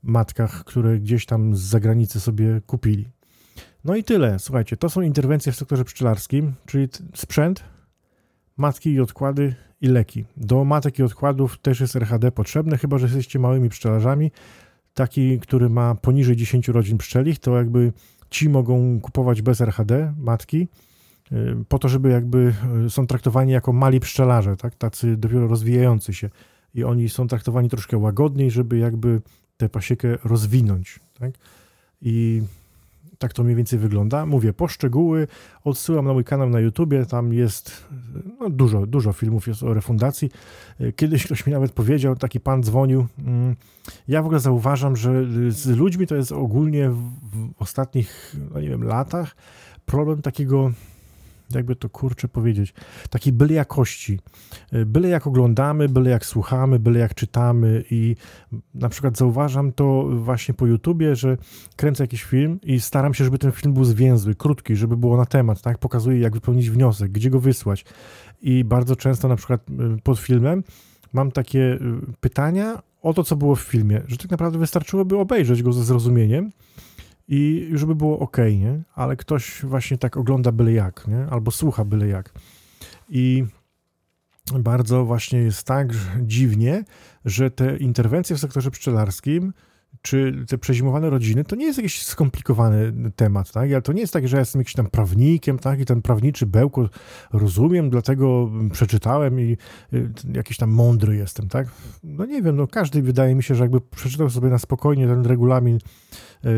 matkach, 0.02 0.64
które 0.64 0.98
gdzieś 0.98 1.26
tam 1.26 1.56
z 1.56 1.60
zagranicy 1.60 2.20
sobie 2.20 2.60
kupili. 2.66 3.08
No 3.84 3.96
i 3.96 4.04
tyle, 4.04 4.38
słuchajcie, 4.38 4.76
to 4.76 4.88
są 4.90 5.00
interwencje 5.00 5.52
w 5.52 5.56
sektorze 5.56 5.84
pszczelarskim, 5.84 6.54
czyli 6.66 6.88
sprzęt, 7.14 7.64
matki 8.56 8.92
i 8.92 9.00
odkłady 9.00 9.54
i 9.80 9.88
leki. 9.88 10.24
Do 10.36 10.64
matek 10.64 10.98
i 10.98 11.02
odkładów 11.02 11.58
też 11.58 11.80
jest 11.80 11.96
RHD 11.96 12.32
potrzebne, 12.32 12.78
chyba 12.78 12.98
że 12.98 13.06
jesteście 13.06 13.38
małymi 13.38 13.68
pszczelarzami. 13.68 14.30
Taki, 14.94 15.40
który 15.40 15.68
ma 15.68 15.94
poniżej 15.94 16.36
10 16.36 16.68
rodzin 16.68 16.98
pszczelich, 16.98 17.38
to 17.38 17.56
jakby 17.56 17.92
ci 18.30 18.48
mogą 18.48 19.00
kupować 19.00 19.42
bez 19.42 19.60
RHD 19.60 20.14
matki, 20.18 20.68
po 21.68 21.78
to, 21.78 21.88
żeby 21.88 22.08
jakby 22.08 22.54
y, 22.86 22.90
są 22.90 23.06
traktowani 23.06 23.52
jako 23.52 23.72
mali 23.72 24.00
pszczelarze, 24.00 24.56
tak? 24.56 24.74
tacy 24.74 25.16
dopiero 25.16 25.48
rozwijający 25.48 26.14
się 26.14 26.30
i 26.74 26.84
oni 26.84 27.08
są 27.08 27.28
traktowani 27.28 27.68
troszkę 27.68 27.98
łagodniej, 27.98 28.50
żeby 28.50 28.78
jakby 28.78 29.20
tę 29.56 29.68
pasiekę 29.68 30.18
rozwinąć. 30.24 31.00
Tak? 31.18 31.30
I 32.02 32.42
tak 33.18 33.32
to 33.32 33.44
mniej 33.44 33.56
więcej 33.56 33.78
wygląda. 33.78 34.26
Mówię, 34.26 34.52
poszczegóły 34.52 35.28
odsyłam 35.64 36.04
na 36.04 36.12
mój 36.12 36.24
kanał 36.24 36.50
na 36.50 36.60
YouTubie, 36.60 37.06
tam 37.06 37.32
jest 37.32 37.86
no, 38.40 38.50
dużo, 38.50 38.86
dużo 38.86 39.12
filmów 39.12 39.46
jest 39.46 39.62
o 39.62 39.74
refundacji. 39.74 40.30
Kiedyś 40.96 41.24
ktoś 41.24 41.46
mi 41.46 41.52
nawet 41.52 41.72
powiedział, 41.72 42.16
taki 42.16 42.40
pan 42.40 42.62
dzwonił, 42.62 43.06
mm, 43.18 43.56
ja 44.08 44.22
w 44.22 44.24
ogóle 44.24 44.40
zauważam, 44.40 44.96
że 44.96 45.24
z 45.48 45.66
ludźmi 45.66 46.06
to 46.06 46.14
jest 46.14 46.32
ogólnie 46.32 46.90
w 46.90 47.50
ostatnich, 47.58 48.36
no 48.54 48.60
nie 48.60 48.68
wiem, 48.68 48.84
latach 48.84 49.36
problem 49.86 50.22
takiego 50.22 50.72
jakby 51.54 51.76
to 51.76 51.88
kurczę 51.88 52.28
powiedzieć, 52.28 52.74
takiej 53.10 53.32
byle 53.32 53.54
jakości. 53.54 54.18
Byle 54.86 55.08
jak 55.08 55.26
oglądamy, 55.26 55.88
byle 55.88 56.10
jak 56.10 56.26
słuchamy, 56.26 56.78
byle 56.78 56.98
jak 56.98 57.14
czytamy 57.14 57.84
i 57.90 58.16
na 58.74 58.88
przykład 58.88 59.18
zauważam 59.18 59.72
to 59.72 60.02
właśnie 60.02 60.54
po 60.54 60.66
YouTubie, 60.66 61.16
że 61.16 61.36
kręcę 61.76 62.04
jakiś 62.04 62.22
film 62.22 62.58
i 62.62 62.80
staram 62.80 63.14
się, 63.14 63.24
żeby 63.24 63.38
ten 63.38 63.52
film 63.52 63.74
był 63.74 63.84
zwięzły, 63.84 64.34
krótki, 64.34 64.76
żeby 64.76 64.96
było 64.96 65.16
na 65.16 65.26
temat, 65.26 65.62
tak? 65.62 65.78
Pokazuję, 65.78 66.20
jak 66.20 66.34
wypełnić 66.34 66.70
wniosek, 66.70 67.12
gdzie 67.12 67.30
go 67.30 67.40
wysłać. 67.40 67.84
I 68.42 68.64
bardzo 68.64 68.96
często 68.96 69.28
na 69.28 69.36
przykład 69.36 69.60
y, 69.70 70.02
pod 70.02 70.18
filmem 70.18 70.64
mam 71.12 71.30
takie 71.30 71.60
y, 71.60 71.78
pytania 72.20 72.82
o 73.02 73.14
to, 73.14 73.24
co 73.24 73.36
było 73.36 73.56
w 73.56 73.60
filmie, 73.60 74.02
że 74.06 74.16
tak 74.16 74.30
naprawdę 74.30 74.58
wystarczyłoby 74.58 75.18
obejrzeć 75.18 75.62
go 75.62 75.72
ze 75.72 75.84
zrozumieniem, 75.84 76.50
i 77.30 77.66
już 77.70 77.84
by 77.84 77.94
było 77.94 78.18
ok, 78.18 78.36
nie? 78.38 78.82
Ale 78.94 79.16
ktoś 79.16 79.62
właśnie 79.64 79.98
tak 79.98 80.16
ogląda 80.16 80.52
byle 80.52 80.72
jak, 80.72 81.08
nie? 81.08 81.26
Albo 81.26 81.50
słucha 81.50 81.84
byle 81.84 82.08
jak. 82.08 82.32
I 83.08 83.44
bardzo 84.58 85.04
właśnie 85.04 85.38
jest 85.38 85.66
tak 85.66 85.88
dziwnie, 86.22 86.84
że 87.24 87.50
te 87.50 87.76
interwencje 87.76 88.36
w 88.36 88.40
sektorze 88.40 88.70
pszczelarskim 88.70 89.52
czy 90.02 90.44
te 90.48 90.58
przezimowane 90.58 91.10
rodziny, 91.10 91.44
to 91.44 91.56
nie 91.56 91.66
jest 91.66 91.78
jakiś 91.78 92.02
skomplikowany 92.02 92.92
temat, 93.16 93.52
tak? 93.52 93.70
Ja, 93.70 93.80
to 93.80 93.92
nie 93.92 94.00
jest 94.00 94.12
tak, 94.12 94.28
że 94.28 94.36
ja 94.36 94.40
jestem 94.40 94.60
jakimś 94.60 94.74
tam 94.74 94.86
prawnikiem, 94.86 95.58
tak? 95.58 95.80
I 95.80 95.84
ten 95.84 96.02
prawniczy 96.02 96.46
bełko 96.46 96.88
rozumiem, 97.32 97.90
dlatego 97.90 98.50
przeczytałem 98.72 99.40
i 99.40 99.56
y, 99.92 100.10
jakiś 100.34 100.56
tam 100.56 100.70
mądry 100.70 101.16
jestem, 101.16 101.48
tak? 101.48 101.68
No 102.02 102.24
nie 102.24 102.42
wiem, 102.42 102.56
no 102.56 102.66
każdy 102.66 103.02
wydaje 103.02 103.34
mi 103.34 103.42
się, 103.42 103.54
że 103.54 103.64
jakby 103.64 103.80
przeczytał 103.80 104.30
sobie 104.30 104.48
na 104.48 104.58
spokojnie 104.58 105.06
ten 105.06 105.26
regulamin 105.26 105.78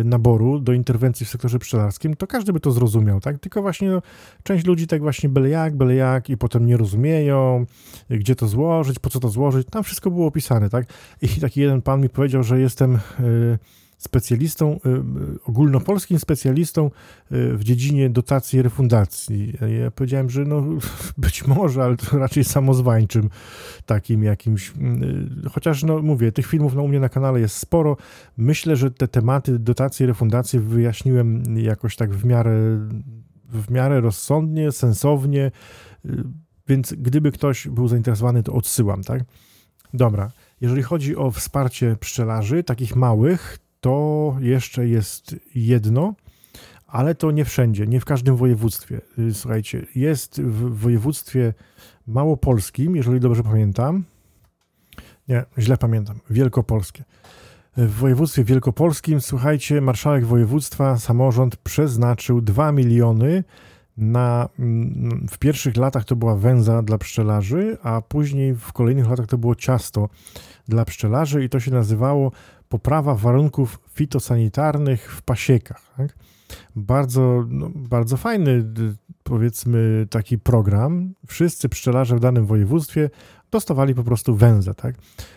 naboru 0.05 0.59
do 0.59 0.73
interwencji 0.73 1.27
w 1.27 1.29
sektorze 1.29 1.59
pszczelarskim, 1.59 2.17
to 2.17 2.27
każdy 2.27 2.53
by 2.53 2.61
to 2.61 2.71
zrozumiał, 2.71 3.21
tak? 3.21 3.39
Tylko 3.39 3.63
właśnie 3.63 3.91
no, 3.91 4.03
część 4.43 4.67
ludzi 4.67 4.87
tak 4.87 5.01
właśnie 5.01 5.29
byle 5.29 5.49
jak, 5.49 5.77
byle 5.77 5.95
jak 5.95 6.31
i 6.31 6.37
potem 6.37 6.67
nie 6.67 6.77
rozumieją, 6.77 7.67
gdzie 8.11 8.37
to 8.37 8.49
złożyć, 8.49 8.99
po 8.99 9.11
co 9.11 9.21
to 9.21 9.29
złożyć, 9.29 9.69
tam 9.71 9.83
wszystko 9.83 10.11
było 10.11 10.27
opisane, 10.27 10.71
tak? 10.71 10.87
I 11.23 11.29
taki 11.29 11.61
jeden 11.61 11.83
pan 11.83 12.01
mi 12.01 12.09
powiedział, 12.09 12.43
że 12.43 12.61
jestem 12.61 12.99
Y, 13.21 13.59
specjalistą, 14.03 14.81
y, 14.87 14.89
y, 14.89 15.45
ogólnopolskim 15.45 16.19
specjalistą 16.19 16.91
w 17.31 17.65
dziedzinie 17.65 18.11
dotacji 18.11 18.59
i 18.59 18.63
refundacji. 18.63 19.53
Ja 19.81 19.91
powiedziałem, 19.91 20.31
że 20.31 20.45
no 20.45 20.65
być 21.19 21.47
może, 21.47 21.85
ale 21.85 21.97
to 21.97 22.19
raczej 22.19 22.45
samozwańczym 22.45 23.31
takim 23.87 24.23
jakimś. 24.23 24.73
Chociaż 25.53 25.83
no 25.83 26.03
mówię, 26.03 26.33
tych 26.33 26.47
filmów 26.47 26.75
no, 26.75 26.83
u 26.83 26.89
mnie 26.89 27.01
na 27.01 27.09
kanale 27.09 27.41
jest 27.41 27.57
sporo. 27.57 27.97
Myślę, 28.37 28.77
że 28.77 28.91
te 28.91 29.09
tematy 29.09 29.59
dotacji 29.59 30.05
i 30.05 30.07
refundacji 30.07 30.59
wyjaśniłem 30.59 31.59
jakoś 31.59 31.97
tak 31.97 32.15
w 32.15 32.25
miarę, 32.25 32.79
w 33.49 33.71
miarę 33.71 34.01
rozsądnie, 34.01 34.73
sensownie, 34.73 35.51
więc 36.69 36.95
gdyby 36.95 37.33
ktoś 37.33 37.69
był 37.69 37.89
zainteresowany, 37.89 38.43
to 38.43 38.53
odsyłam, 38.53 39.03
tak? 39.03 39.23
Dobra. 39.95 40.31
Jeżeli 40.61 40.83
chodzi 40.83 41.17
o 41.17 41.31
wsparcie 41.31 41.97
pszczelarzy, 42.01 42.65
takich 42.65 42.97
małych, 42.97 43.59
to 43.83 44.37
jeszcze 44.41 44.89
jest 44.89 45.37
jedno, 45.55 46.15
ale 46.87 47.15
to 47.15 47.31
nie 47.31 47.45
wszędzie, 47.45 47.87
nie 47.87 48.01
w 48.01 48.05
każdym 48.05 48.37
województwie. 48.37 49.01
Y, 49.19 49.35
słuchajcie, 49.35 49.87
jest 49.95 50.41
w 50.41 50.79
województwie 50.79 51.55
małopolskim, 52.07 52.97
jeżeli 52.97 53.21
dobrze 53.21 53.43
pamiętam. 53.43 54.05
Nie, 55.29 55.45
źle 55.59 55.77
pamiętam, 55.77 56.17
wielkopolskie. 56.31 57.05
W 57.77 57.95
województwie 57.95 58.45
wielkopolskim, 58.45 59.21
słuchajcie, 59.21 59.81
marszałek 59.81 60.27
województwa, 60.27 60.99
samorząd 60.99 61.57
przeznaczył 61.57 62.41
2 62.41 62.73
miliony 62.73 63.45
na, 63.97 64.49
mm, 64.59 65.27
w 65.31 65.39
pierwszych 65.39 65.77
latach 65.77 66.05
to 66.05 66.17
była 66.17 66.37
węza 66.37 66.83
dla 66.83 66.99
pszczelarzy, 66.99 67.79
a 67.83 68.01
później 68.01 68.55
w 68.55 68.73
kolejnych 68.73 69.11
latach 69.11 69.27
to 69.27 69.39
było 69.39 69.55
ciasto 69.55 70.09
dla 70.69 70.85
pszczelarzy 70.85 71.45
i 71.45 71.49
to 71.49 71.61
się 71.61 71.71
nazywało 71.71 72.33
poprawa 72.69 73.15
warunków 73.15 73.81
fitosanitarnych 73.95 75.13
w 75.13 75.23
pasiekach. 75.23 75.95
Tak? 75.97 76.17
Bardzo, 76.77 77.45
no, 77.49 77.71
bardzo 77.75 78.17
fajny, 78.17 78.65
powiedzmy, 79.23 80.07
taki 80.11 80.39
program. 80.39 81.15
Wszyscy 81.27 81.69
pszczelarze 81.69 82.17
w 82.17 82.21
danym 82.21 82.47
województwie 82.47 83.11
dostawali 83.51 83.95
po 83.95 84.05
prostu 84.05 84.37
węzę. 84.37 84.75
Tak? 84.75 84.95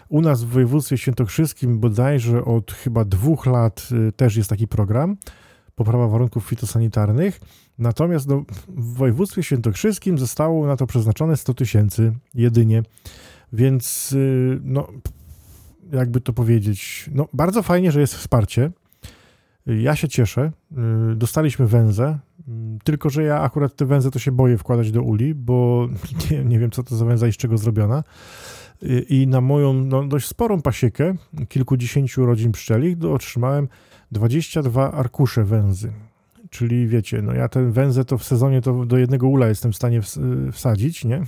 U 0.09 0.21
nas 0.21 0.43
w 0.43 0.47
województwie 0.47 0.97
świętokrzyskim 0.97 1.79
bodajże 1.79 2.45
od 2.45 2.71
chyba 2.71 3.05
dwóch 3.05 3.45
lat 3.45 3.89
y, 4.07 4.11
też 4.11 4.35
jest 4.35 4.49
taki 4.49 4.67
program, 4.67 5.17
poprawa 5.75 6.07
warunków 6.07 6.45
fitosanitarnych. 6.45 7.39
Natomiast 7.77 8.27
no, 8.27 8.43
w 8.67 8.93
województwie 8.93 9.43
świętokrzyskim 9.43 10.17
zostało 10.17 10.67
na 10.67 10.77
to 10.77 10.87
przeznaczone 10.87 11.37
100 11.37 11.53
tysięcy 11.53 12.13
jedynie. 12.33 12.83
Więc 13.55 14.11
y, 14.13 14.59
no, 14.63 14.87
jakby 15.91 16.21
to 16.21 16.33
powiedzieć, 16.33 17.09
no 17.13 17.27
bardzo 17.33 17.63
fajnie, 17.63 17.91
że 17.91 17.99
jest 17.99 18.15
wsparcie. 18.15 18.71
Ja 19.65 19.95
się 19.95 20.07
cieszę. 20.07 20.51
Y, 21.11 21.15
dostaliśmy 21.15 21.67
węzę, 21.67 22.19
mm, 22.47 22.79
tylko 22.83 23.09
że 23.09 23.23
ja 23.23 23.41
akurat 23.41 23.75
te 23.75 23.85
węże 23.85 24.11
to 24.11 24.19
się 24.19 24.31
boję 24.31 24.57
wkładać 24.57 24.91
do 24.91 25.01
uli, 25.01 25.35
bo 25.35 25.87
nie, 26.31 26.45
nie 26.45 26.59
wiem, 26.59 26.71
co 26.71 26.83
to 26.83 26.95
za 26.95 27.05
węza 27.05 27.27
i 27.27 27.33
z 27.33 27.37
czego 27.37 27.57
zrobiona. 27.57 28.03
i 29.09 29.27
na 29.27 29.41
moją 29.41 29.73
no, 29.73 30.07
dość 30.07 30.27
sporą 30.27 30.61
pasiekę, 30.61 31.15
kilkudziesięciu 31.49 32.25
rodzin 32.25 32.51
pszczelich, 32.51 33.03
otrzymałem 33.03 33.67
22 34.11 34.91
arkusze 34.91 35.43
węzy. 35.43 35.91
Czyli 36.49 36.87
wiecie, 36.87 37.21
no 37.21 37.33
ja 37.33 37.49
ten 37.49 37.71
węzę 37.71 38.05
to 38.05 38.17
w 38.17 38.23
sezonie 38.23 38.61
to 38.61 38.85
do 38.85 38.97
jednego 38.97 39.27
ula 39.27 39.47
jestem 39.47 39.71
w 39.71 39.75
stanie 39.75 40.01
wsadzić, 40.51 41.05
nie? 41.05 41.21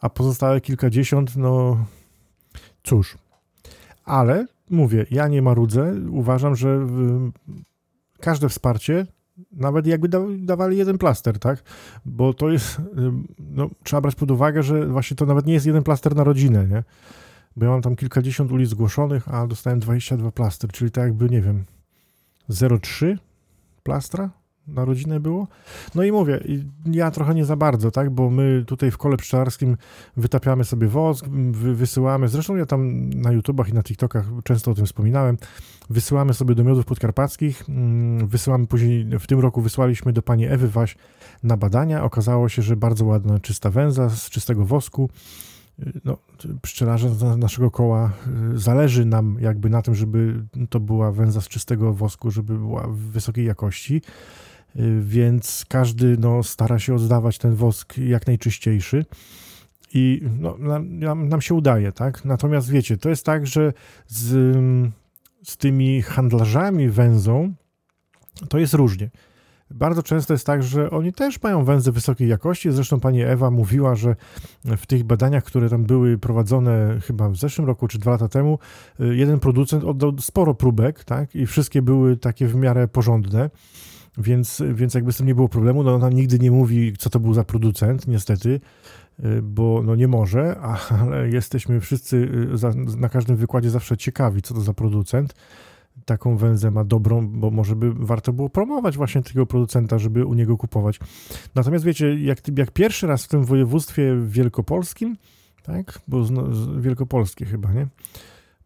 A 0.00 0.10
pozostałe 0.10 0.60
kilkadziesiąt, 0.60 1.36
no 1.36 1.84
cóż. 2.82 3.18
Ale 4.04 4.46
mówię, 4.70 5.06
ja 5.10 5.28
nie 5.28 5.42
marudzę. 5.42 5.94
Uważam, 6.10 6.56
że 6.56 6.86
każde 8.20 8.48
wsparcie, 8.48 9.06
nawet 9.52 9.86
jakby 9.86 10.08
dawali 10.38 10.76
jeden 10.76 10.98
plaster, 10.98 11.38
tak? 11.38 11.62
Bo 12.04 12.34
to 12.34 12.50
jest, 12.50 12.80
no, 13.38 13.70
trzeba 13.82 14.00
brać 14.00 14.14
pod 14.14 14.30
uwagę, 14.30 14.62
że 14.62 14.86
właśnie 14.86 15.16
to 15.16 15.26
nawet 15.26 15.46
nie 15.46 15.54
jest 15.54 15.66
jeden 15.66 15.82
plaster 15.82 16.16
na 16.16 16.24
rodzinę, 16.24 16.66
nie? 16.66 16.84
Bo 17.56 17.64
ja 17.64 17.70
mam 17.70 17.82
tam 17.82 17.96
kilkadziesiąt 17.96 18.52
ulic 18.52 18.70
zgłoszonych, 18.70 19.34
a 19.34 19.46
dostałem 19.46 19.80
22 19.80 20.30
plaster, 20.30 20.72
czyli 20.72 20.90
tak 20.90 21.04
jakby, 21.04 21.28
nie 21.28 21.42
wiem, 21.42 21.64
0,3 22.50 23.16
plastra 23.82 24.30
na 24.68 24.84
rodzinę 24.84 25.20
było. 25.20 25.48
No 25.94 26.02
i 26.02 26.12
mówię, 26.12 26.40
ja 26.92 27.10
trochę 27.10 27.34
nie 27.34 27.44
za 27.44 27.56
bardzo, 27.56 27.90
tak, 27.90 28.10
bo 28.10 28.30
my 28.30 28.64
tutaj 28.66 28.90
w 28.90 28.98
kole 28.98 29.16
pszczelarskim 29.16 29.76
wytapiamy 30.16 30.64
sobie 30.64 30.88
wosk, 30.88 31.26
wysyłamy, 31.52 32.28
zresztą 32.28 32.56
ja 32.56 32.66
tam 32.66 33.10
na 33.10 33.32
YouTubach 33.32 33.68
i 33.68 33.72
na 33.72 33.82
TikTokach 33.82 34.26
często 34.44 34.70
o 34.70 34.74
tym 34.74 34.86
wspominałem, 34.86 35.36
wysyłamy 35.90 36.34
sobie 36.34 36.54
do 36.54 36.64
miodów 36.64 36.86
podkarpackich, 36.86 37.64
mm, 37.68 38.28
wysyłamy 38.28 38.66
później, 38.66 39.18
w 39.18 39.26
tym 39.26 39.40
roku 39.40 39.60
wysłaliśmy 39.60 40.12
do 40.12 40.22
pani 40.22 40.46
Ewy 40.46 40.68
Waś 40.68 40.96
na 41.42 41.56
badania, 41.56 42.04
okazało 42.04 42.48
się, 42.48 42.62
że 42.62 42.76
bardzo 42.76 43.04
ładna, 43.04 43.40
czysta 43.40 43.70
węza 43.70 44.10
z 44.10 44.30
czystego 44.30 44.64
wosku, 44.64 45.10
no, 46.04 46.16
pszczelarze 46.62 47.14
z 47.14 47.38
naszego 47.38 47.70
koła 47.70 48.12
y, 48.54 48.58
zależy 48.58 49.04
nam 49.04 49.36
jakby 49.40 49.70
na 49.70 49.82
tym, 49.82 49.94
żeby 49.94 50.44
to 50.70 50.80
była 50.80 51.12
węza 51.12 51.40
z 51.40 51.48
czystego 51.48 51.92
wosku, 51.92 52.30
żeby 52.30 52.58
była 52.58 52.86
wysokiej 52.90 53.44
jakości. 53.44 54.02
Y, 54.76 55.00
więc 55.02 55.64
każdy 55.68 56.16
no, 56.18 56.42
stara 56.42 56.78
się 56.78 56.94
oddawać 56.94 57.38
ten 57.38 57.54
wosk 57.54 57.98
jak 57.98 58.26
najczyściejszy 58.26 59.04
i 59.94 60.22
no, 60.38 60.56
nam, 60.58 61.28
nam 61.28 61.40
się 61.40 61.54
udaje, 61.54 61.92
tak? 61.92 62.24
Natomiast 62.24 62.70
wiecie, 62.70 62.96
to 62.96 63.08
jest 63.08 63.26
tak, 63.26 63.46
że 63.46 63.72
z, 64.06 64.56
z 65.42 65.56
tymi 65.56 66.02
handlarzami 66.02 66.88
węzą 66.88 67.52
to 68.48 68.58
jest 68.58 68.74
różnie. 68.74 69.10
Bardzo 69.70 70.02
często 70.02 70.34
jest 70.34 70.46
tak, 70.46 70.62
że 70.62 70.90
oni 70.90 71.12
też 71.12 71.42
mają 71.42 71.64
węzy 71.64 71.92
wysokiej 71.92 72.28
jakości. 72.28 72.72
Zresztą 72.72 73.00
pani 73.00 73.22
Ewa 73.22 73.50
mówiła, 73.50 73.94
że 73.94 74.16
w 74.64 74.86
tych 74.86 75.04
badaniach, 75.04 75.44
które 75.44 75.68
tam 75.68 75.84
były 75.84 76.18
prowadzone 76.18 76.98
chyba 77.06 77.28
w 77.28 77.36
zeszłym 77.36 77.66
roku 77.66 77.88
czy 77.88 77.98
dwa 77.98 78.10
lata 78.10 78.28
temu, 78.28 78.58
y, 79.00 79.16
jeden 79.16 79.40
producent 79.40 79.84
oddał 79.84 80.18
sporo 80.20 80.54
próbek, 80.54 81.04
tak? 81.04 81.34
I 81.34 81.46
wszystkie 81.46 81.82
były 81.82 82.16
takie 82.16 82.46
w 82.46 82.54
miarę 82.54 82.88
porządne 82.88 83.50
więc, 84.18 84.62
więc 84.74 84.94
jakby 84.94 85.12
z 85.12 85.16
tym 85.16 85.26
nie 85.26 85.34
było 85.34 85.48
problemu. 85.48 85.82
No 85.82 85.94
ona 85.94 86.10
nigdy 86.10 86.38
nie 86.38 86.50
mówi, 86.50 86.92
co 86.98 87.10
to 87.10 87.20
był 87.20 87.34
za 87.34 87.44
producent, 87.44 88.08
niestety, 88.08 88.60
y, 89.24 89.42
bo 89.42 89.82
no 89.84 89.96
nie 89.96 90.08
może, 90.08 90.60
ale 91.00 91.28
jesteśmy 91.28 91.80
wszyscy 91.80 92.16
y, 92.54 92.58
za, 92.58 92.72
na 92.74 93.08
każdym 93.08 93.36
wykładzie 93.36 93.70
zawsze 93.70 93.96
ciekawi, 93.96 94.42
co 94.42 94.54
to 94.54 94.60
za 94.60 94.74
producent. 94.74 95.34
Taką 96.04 96.36
węzę 96.36 96.70
ma 96.70 96.84
dobrą, 96.84 97.28
bo 97.28 97.50
może 97.50 97.76
by 97.76 97.92
warto 97.94 98.32
było 98.32 98.50
promować 98.50 98.96
właśnie 98.96 99.22
tego 99.22 99.46
producenta, 99.46 99.98
żeby 99.98 100.26
u 100.26 100.34
niego 100.34 100.56
kupować. 100.56 101.00
Natomiast 101.54 101.84
wiecie, 101.84 102.20
jak, 102.20 102.58
jak 102.58 102.70
pierwszy 102.70 103.06
raz 103.06 103.24
w 103.24 103.28
tym 103.28 103.44
województwie 103.44 104.16
wielkopolskim, 104.26 105.16
tak, 105.62 105.98
bo 106.08 106.24
z, 106.24 106.56
z 106.56 106.80
wielkopolskie 106.80 107.44
chyba, 107.44 107.72
nie? 107.72 107.86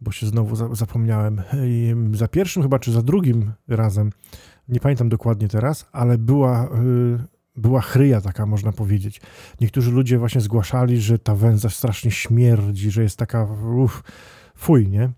Bo 0.01 0.13
się 0.13 0.27
znowu 0.27 0.57
za, 0.57 0.75
zapomniałem. 0.75 1.43
I 1.65 1.95
za 2.13 2.29
pierwszym 2.29 2.63
chyba, 2.63 2.79
czy 2.79 2.93
za 2.93 3.03
drugim 3.03 3.53
razem 3.69 4.11
nie 4.73 4.81
pamiętam 4.81 5.09
dokładnie 5.09 5.49
teraz, 5.49 5.89
ale 5.93 6.19
była, 6.19 6.65
y, 6.65 6.69
była 7.57 7.81
chryja 7.81 8.21
taka, 8.21 8.47
można 8.47 8.73
powiedzieć. 8.73 9.21
Niektórzy 9.61 9.91
ludzie 9.91 10.19
właśnie 10.19 10.41
zgłaszali, 10.41 11.01
że 11.01 11.19
ta 11.19 11.35
węza 11.35 11.71
strasznie 11.71 12.11
śmierdzi, 12.11 12.91
że 12.91 13.03
jest 13.03 13.19
taka 13.19 13.49
uf, 13.77 14.03
fuj, 14.57 14.89
nie? 14.89 15.11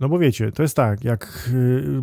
No 0.00 0.08
bo 0.08 0.18
wiecie, 0.18 0.52
to 0.52 0.62
jest 0.62 0.76
tak, 0.76 1.04
jak 1.04 1.50
y, 1.54 2.02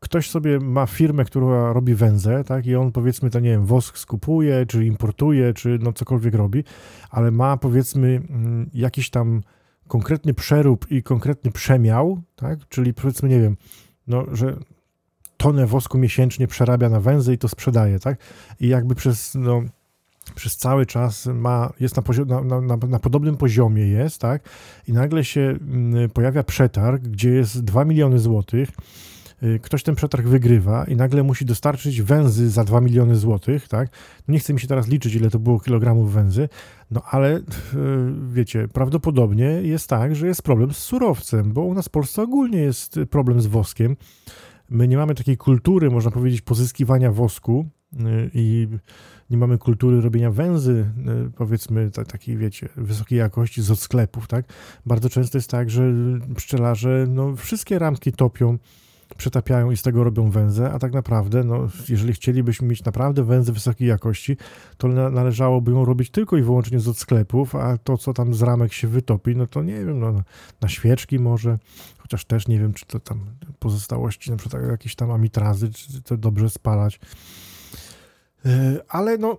ktoś 0.00 0.30
sobie 0.30 0.60
ma 0.60 0.86
firmę, 0.86 1.24
która 1.24 1.72
robi 1.72 1.94
węzę, 1.94 2.44
tak, 2.44 2.66
i 2.66 2.76
on 2.76 2.92
powiedzmy 2.92 3.30
to, 3.30 3.40
nie 3.40 3.50
wiem, 3.50 3.66
wosk 3.66 3.98
skupuje, 3.98 4.66
czy 4.66 4.84
importuje, 4.84 5.54
czy 5.54 5.78
no 5.82 5.92
cokolwiek 5.92 6.34
robi, 6.34 6.64
ale 7.10 7.30
ma 7.30 7.56
powiedzmy 7.56 8.22
mm, 8.30 8.70
jakiś 8.74 9.10
tam 9.10 9.42
konkretny 9.88 10.34
przerób 10.34 10.90
i 10.90 11.02
konkretny 11.02 11.50
przemiał, 11.50 12.22
tak, 12.36 12.68
czyli 12.68 12.94
powiedzmy, 12.94 13.28
nie 13.28 13.40
wiem, 13.40 13.56
no, 14.06 14.26
że 14.32 14.56
tonę 15.44 15.66
wosku 15.66 15.98
miesięcznie 15.98 16.46
przerabia 16.46 16.88
na 16.88 17.00
węzy 17.00 17.34
i 17.34 17.38
to 17.38 17.48
sprzedaje, 17.48 17.98
tak? 17.98 18.18
I 18.60 18.68
jakby 18.68 18.94
przez, 18.94 19.34
no, 19.34 19.62
przez 20.34 20.56
cały 20.56 20.86
czas 20.86 21.26
ma, 21.26 21.72
jest 21.80 21.96
na, 22.26 22.40
na, 22.40 22.60
na, 22.60 22.76
na, 22.76 22.98
podobnym 22.98 23.36
poziomie 23.36 23.86
jest, 23.86 24.20
tak? 24.20 24.48
I 24.88 24.92
nagle 24.92 25.24
się 25.24 25.40
mm, 25.40 26.10
pojawia 26.10 26.42
przetarg, 26.42 27.02
gdzie 27.02 27.30
jest 27.30 27.64
2 27.64 27.84
miliony 27.84 28.18
złotych, 28.18 28.68
y, 29.42 29.60
ktoś 29.62 29.82
ten 29.82 29.94
przetarg 29.94 30.26
wygrywa 30.26 30.84
i 30.84 30.96
nagle 30.96 31.22
musi 31.22 31.44
dostarczyć 31.44 32.02
węzy 32.02 32.50
za 32.50 32.64
2 32.64 32.80
miliony 32.80 33.16
złotych, 33.16 33.68
tak? 33.68 33.88
No 34.28 34.32
nie 34.32 34.38
chcę 34.38 34.52
mi 34.52 34.60
się 34.60 34.68
teraz 34.68 34.88
liczyć, 34.88 35.14
ile 35.14 35.30
to 35.30 35.38
było 35.38 35.60
kilogramów 35.60 36.12
węzy, 36.12 36.48
no 36.90 37.02
ale 37.10 37.36
y, 37.36 37.42
wiecie, 38.32 38.68
prawdopodobnie 38.68 39.46
jest 39.46 39.88
tak, 39.88 40.16
że 40.16 40.26
jest 40.26 40.42
problem 40.42 40.72
z 40.72 40.78
surowcem, 40.78 41.52
bo 41.52 41.60
u 41.60 41.74
nas 41.74 41.86
w 41.86 41.90
Polsce 41.90 42.22
ogólnie 42.22 42.58
jest 42.58 43.00
problem 43.10 43.40
z 43.40 43.46
woskiem. 43.46 43.96
My 44.74 44.88
nie 44.88 44.96
mamy 44.96 45.14
takiej 45.14 45.36
kultury, 45.36 45.90
można 45.90 46.10
powiedzieć, 46.10 46.42
pozyskiwania 46.42 47.12
wosku 47.12 47.66
y, 47.92 48.30
i 48.34 48.68
nie 49.30 49.36
mamy 49.36 49.58
kultury 49.58 50.00
robienia 50.00 50.30
węzy, 50.30 50.90
y, 51.26 51.30
powiedzmy, 51.36 51.90
takiej, 51.90 52.36
wiecie, 52.36 52.68
wysokiej 52.76 53.18
jakości 53.18 53.62
z 53.62 53.80
sklepów, 53.80 54.26
tak? 54.26 54.44
Bardzo 54.86 55.08
często 55.08 55.38
jest 55.38 55.50
tak, 55.50 55.70
że 55.70 55.92
pszczelarze, 56.36 57.06
no, 57.08 57.36
wszystkie 57.36 57.78
ramki 57.78 58.12
topią, 58.12 58.58
przetapiają 59.16 59.70
i 59.70 59.76
z 59.76 59.82
tego 59.82 60.04
robią 60.04 60.30
węzę, 60.30 60.70
a 60.72 60.78
tak 60.78 60.92
naprawdę, 60.92 61.44
no, 61.44 61.68
jeżeli 61.88 62.12
chcielibyśmy 62.12 62.68
mieć 62.68 62.84
naprawdę 62.84 63.24
węzy 63.24 63.52
wysokiej 63.52 63.88
jakości, 63.88 64.36
to 64.76 64.88
należałoby 64.88 65.72
ją 65.72 65.84
robić 65.84 66.10
tylko 66.10 66.36
i 66.36 66.42
wyłącznie 66.42 66.80
z 66.80 66.88
od 66.88 66.98
sklepów, 66.98 67.54
a 67.54 67.78
to, 67.78 67.98
co 67.98 68.12
tam 68.12 68.34
z 68.34 68.42
ramek 68.42 68.72
się 68.72 68.88
wytopi, 68.88 69.36
no 69.36 69.46
to 69.46 69.62
nie 69.62 69.84
wiem, 69.84 70.00
no, 70.00 70.22
na 70.60 70.68
świeczki 70.68 71.18
może, 71.18 71.58
chociaż 72.04 72.24
też 72.24 72.48
nie 72.48 72.58
wiem, 72.58 72.72
czy 72.74 72.86
to 72.86 73.00
tam 73.00 73.20
pozostałości, 73.58 74.30
na 74.30 74.36
przykład 74.36 74.62
jakieś 74.70 74.94
tam 74.94 75.10
amitrazy, 75.10 75.72
czy 75.72 76.02
to 76.02 76.16
dobrze 76.16 76.50
spalać. 76.50 77.00
E, 78.46 78.76
ale 78.88 79.18
no, 79.18 79.38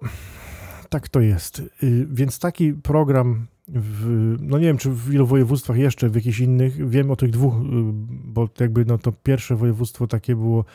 tak 0.89 1.09
to 1.09 1.20
jest. 1.20 1.59
E, 1.59 1.63
więc 2.09 2.39
taki 2.39 2.74
program, 2.74 3.47
w, 3.68 4.36
no 4.41 4.57
nie 4.57 4.66
wiem, 4.66 4.78
czy 4.78 4.91
w 4.91 5.13
ilu 5.13 5.28
województwach 5.28 5.78
jeszcze, 5.78 6.09
w 6.09 6.16
jakichś 6.16 6.39
innych, 6.39 6.89
wiem 6.89 7.11
o 7.11 7.16
tych 7.16 7.30
dwóch, 7.30 7.53
e, 7.53 7.59
bo 8.07 8.49
jakby 8.59 8.86
no 8.86 8.97
to 8.97 9.11
pierwsze 9.11 9.55
województwo 9.55 10.07
takie 10.07 10.36
było, 10.36 10.66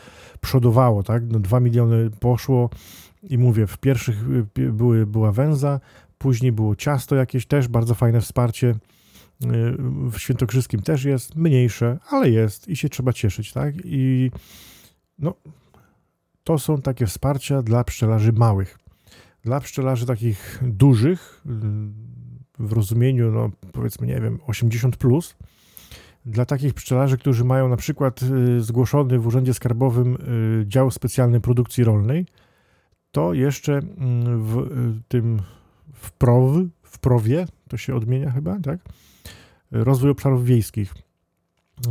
przodowało, 0.40 1.02
tak, 1.02 1.22
no 1.30 1.38
dwa 1.38 1.60
miliony 1.60 2.10
poszło 2.10 2.70
i 3.22 3.38
mówię, 3.38 3.66
w 3.66 3.78
pierwszych 3.78 4.24
były, 4.72 5.06
była 5.06 5.32
węza, 5.32 5.80
później 6.18 6.52
było 6.52 6.76
ciasto 6.76 7.16
jakieś, 7.16 7.46
też 7.46 7.68
bardzo 7.68 7.94
fajne 7.94 8.20
wsparcie, 8.20 8.74
w 10.10 10.18
Świętokrzyskim 10.18 10.82
też 10.82 11.04
jest, 11.04 11.36
mniejsze, 11.36 11.98
ale 12.08 12.30
jest 12.30 12.68
i 12.68 12.76
się 12.76 12.88
trzeba 12.88 13.12
cieszyć, 13.12 13.52
tak? 13.52 13.74
I 13.84 14.30
no, 15.18 15.34
to 16.44 16.58
są 16.58 16.82
takie 16.82 17.06
wsparcia 17.06 17.62
dla 17.62 17.84
pszczelarzy 17.84 18.32
małych. 18.32 18.78
Dla 19.42 19.60
pszczelarzy 19.60 20.06
takich 20.06 20.58
dużych, 20.62 21.42
w 22.58 22.72
rozumieniu, 22.72 23.30
no 23.30 23.50
powiedzmy, 23.72 24.06
nie 24.06 24.20
wiem, 24.20 24.38
80 24.46 24.96
plus, 24.96 25.36
dla 26.26 26.44
takich 26.44 26.74
pszczelarzy, 26.74 27.18
którzy 27.18 27.44
mają 27.44 27.68
na 27.68 27.76
przykład 27.76 28.22
y, 28.22 28.60
zgłoszony 28.60 29.18
w 29.18 29.26
Urzędzie 29.26 29.54
Skarbowym 29.54 30.14
y, 30.62 30.66
dział 30.66 30.90
specjalnej 30.90 31.40
produkcji 31.40 31.84
rolnej, 31.84 32.26
to 33.10 33.34
jeszcze 33.34 33.72
mm, 33.72 34.42
w 34.42 34.58
y, 34.58 35.02
tym 35.08 35.42
w 35.92 36.12
PROW, 36.12 36.56
w 36.82 36.98
PROWie, 36.98 37.46
to 37.68 37.76
się 37.76 37.94
odmienia 37.94 38.30
chyba, 38.30 38.60
tak? 38.60 38.80
Rozwój 39.70 40.10
obszarów 40.10 40.44
wiejskich. 40.44 40.94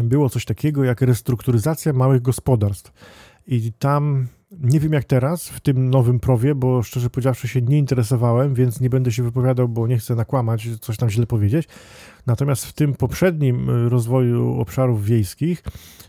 Było 0.03 0.29
coś 0.29 0.45
takiego 0.45 0.83
jak 0.83 1.01
restrukturyzacja 1.01 1.93
małych 1.93 2.21
gospodarstw. 2.21 2.91
I 3.47 3.73
tam 3.79 4.27
nie 4.51 4.79
wiem 4.79 4.93
jak 4.93 5.03
teraz, 5.03 5.49
w 5.49 5.59
tym 5.59 5.89
nowym 5.89 6.19
prowie, 6.19 6.55
bo 6.55 6.83
szczerze 6.83 7.09
powiedziawszy 7.09 7.47
się 7.47 7.61
nie 7.61 7.77
interesowałem, 7.77 8.53
więc 8.53 8.81
nie 8.81 8.89
będę 8.89 9.11
się 9.11 9.23
wypowiadał, 9.23 9.67
bo 9.67 9.87
nie 9.87 9.97
chcę 9.97 10.15
nakłamać, 10.15 10.67
coś 10.81 10.97
tam 10.97 11.09
źle 11.09 11.25
powiedzieć. 11.25 11.67
Natomiast 12.25 12.65
w 12.65 12.73
tym 12.73 12.93
poprzednim 12.93 13.69
y, 13.69 13.89
rozwoju 13.89 14.59
obszarów 14.59 15.05
wiejskich 15.05 15.63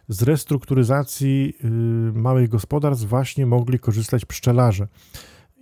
z 0.09 0.23
restrukturyzacji 0.23 1.55
y, 1.65 1.69
małych 2.19 2.49
gospodarstw 2.49 3.07
właśnie 3.07 3.47
mogli 3.47 3.79
korzystać 3.79 4.25
pszczelarze. 4.25 4.89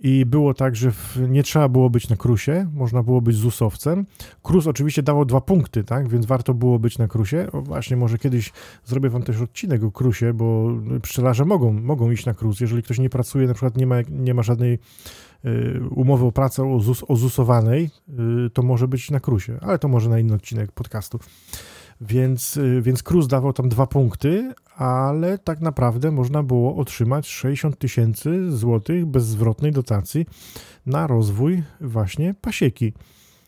I 0.01 0.25
było 0.25 0.53
tak, 0.53 0.75
że 0.75 0.91
w, 0.91 1.17
nie 1.29 1.43
trzeba 1.43 1.69
było 1.69 1.89
być 1.89 2.09
na 2.09 2.15
krusie, 2.15 2.67
można 2.73 3.03
było 3.03 3.21
być 3.21 3.35
ZUS-owcem. 3.35 4.05
Krus 4.43 4.67
oczywiście 4.67 5.03
dawał 5.03 5.25
dwa 5.25 5.41
punkty, 5.41 5.83
tak, 5.83 6.09
więc 6.09 6.25
warto 6.25 6.53
było 6.53 6.79
być 6.79 6.97
na 6.97 7.07
krusie. 7.07 7.47
O, 7.51 7.61
właśnie 7.61 7.97
może 7.97 8.17
kiedyś 8.17 8.51
zrobię 8.85 9.09
wam 9.09 9.23
też 9.23 9.41
odcinek 9.41 9.83
o 9.83 9.91
krusie, 9.91 10.33
bo 10.33 10.69
pszczelarze 11.01 11.45
mogą, 11.45 11.73
mogą 11.73 12.11
iść 12.11 12.25
na 12.25 12.33
krus. 12.33 12.59
Jeżeli 12.59 12.83
ktoś 12.83 12.99
nie 12.99 13.09
pracuje, 13.09 13.47
na 13.47 13.53
przykład 13.53 13.77
nie 13.77 13.87
ma, 13.87 13.95
nie 14.09 14.33
ma 14.33 14.43
żadnej 14.43 14.79
y, 15.45 15.81
umowy 15.89 16.25
o 16.25 16.31
pracę 16.31 16.73
o, 16.73 16.79
ZUS, 16.79 17.03
o 17.07 17.61
y, 17.73 17.89
to 18.53 18.63
może 18.63 18.87
być 18.87 19.11
na 19.11 19.19
krusie, 19.19 19.57
ale 19.61 19.79
to 19.79 19.87
może 19.87 20.09
na 20.09 20.19
inny 20.19 20.33
odcinek 20.33 20.71
podcastu. 20.71 21.19
Więc, 22.01 22.57
y, 22.57 22.81
więc 22.81 23.03
Cruz 23.03 23.27
dawał 23.27 23.53
tam 23.53 23.69
dwa 23.69 23.87
punkty, 23.87 24.53
ale 24.79 25.37
tak 25.37 25.61
naprawdę 25.61 26.11
można 26.11 26.43
było 26.43 26.75
otrzymać 26.75 27.27
60 27.27 27.79
tysięcy 27.79 28.51
złotych 28.51 29.05
bezzwrotnej 29.05 29.71
dotacji 29.71 30.25
na 30.85 31.07
rozwój 31.07 31.63
właśnie 31.81 32.33
pasieki. 32.33 32.93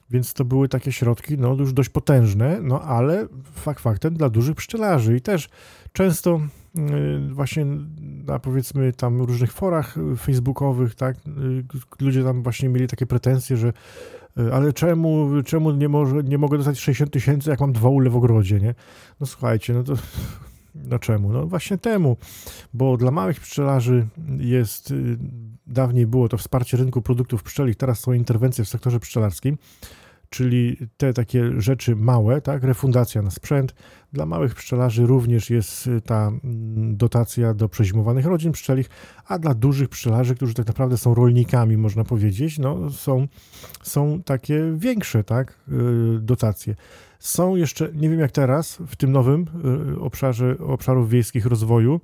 Więc 0.09 0.33
to 0.33 0.45
były 0.45 0.69
takie 0.69 0.91
środki, 0.91 1.37
no 1.37 1.53
już 1.53 1.73
dość 1.73 1.89
potężne, 1.89 2.59
no 2.61 2.81
ale 2.81 3.27
fakt 3.53 3.79
faktem 3.79 4.13
dla 4.13 4.29
dużych 4.29 4.55
pszczelarzy 4.55 5.17
i 5.17 5.21
też 5.21 5.49
często 5.93 6.41
y, 6.77 7.33
właśnie 7.33 7.65
na 8.25 8.39
powiedzmy 8.39 8.93
tam 8.93 9.21
różnych 9.21 9.53
forach 9.53 9.95
facebookowych, 10.17 10.95
tak, 10.95 11.17
y, 11.17 11.63
ludzie 11.99 12.23
tam 12.23 12.43
właśnie 12.43 12.69
mieli 12.69 12.87
takie 12.87 13.05
pretensje, 13.05 13.57
że 13.57 13.73
E, 14.37 14.53
ale 14.53 14.73
czemu, 14.73 15.29
czemu 15.45 15.71
nie, 15.71 15.89
może, 15.89 16.23
nie 16.23 16.37
mogę 16.37 16.57
dostać 16.57 16.79
60 16.79 17.11
tysięcy, 17.11 17.49
jak 17.49 17.59
mam 17.59 17.73
dwa 17.73 17.89
ule 17.89 18.09
w 18.09 18.15
ogrodzie, 18.15 18.59
nie? 18.59 18.75
No 19.19 19.25
słuchajcie, 19.25 19.73
no 19.73 19.83
to 19.83 19.93
no 20.75 20.99
czemu? 20.99 21.33
No 21.33 21.47
właśnie 21.47 21.77
temu, 21.77 22.17
bo 22.73 22.97
dla 22.97 23.11
małych 23.11 23.39
pszczelarzy 23.39 24.07
jest, 24.37 24.91
y, 24.91 25.17
dawniej 25.67 26.07
było 26.07 26.29
to 26.29 26.37
wsparcie 26.37 26.77
rynku 26.77 27.01
produktów 27.01 27.43
pszczelich, 27.43 27.75
teraz 27.75 27.99
są 27.99 28.13
interwencje 28.13 28.65
w 28.65 28.69
sektorze 28.69 28.99
pszczelarskim, 28.99 29.57
czyli 30.31 30.77
te 30.97 31.13
takie 31.13 31.61
rzeczy 31.61 31.95
małe, 31.95 32.41
tak, 32.41 32.63
refundacja 32.63 33.21
na 33.21 33.31
sprzęt. 33.31 33.75
Dla 34.13 34.25
małych 34.25 34.55
pszczelarzy 34.55 35.05
również 35.05 35.49
jest 35.49 35.87
y, 35.87 36.01
ta 36.01 36.27
mm, 36.27 36.97
dotacja 36.97 37.53
do 37.53 37.69
przezimowanych 37.69 38.25
rodzin 38.25 38.51
pszczelich, 38.51 38.89
a 39.27 39.39
dla 39.39 39.53
dużych 39.53 39.89
pszczelarzy, 39.89 40.35
którzy 40.35 40.53
tak 40.53 40.67
naprawdę 40.67 40.97
są 40.97 41.13
rolnikami, 41.13 41.77
można 41.77 42.03
powiedzieć, 42.03 42.59
no, 42.59 42.91
są, 42.91 43.27
są 43.83 44.21
takie 44.23 44.73
większe, 44.77 45.23
tak, 45.23 45.59
y, 45.67 46.19
dotacje. 46.19 46.75
Są 47.19 47.55
jeszcze, 47.55 47.89
nie 47.93 48.09
wiem 48.09 48.19
jak 48.19 48.31
teraz, 48.31 48.77
w 48.87 48.95
tym 48.95 49.11
nowym 49.11 49.45
y, 49.93 49.99
obszarze 49.99 50.57
obszarów 50.57 51.09
wiejskich 51.09 51.45
rozwoju, 51.45 52.01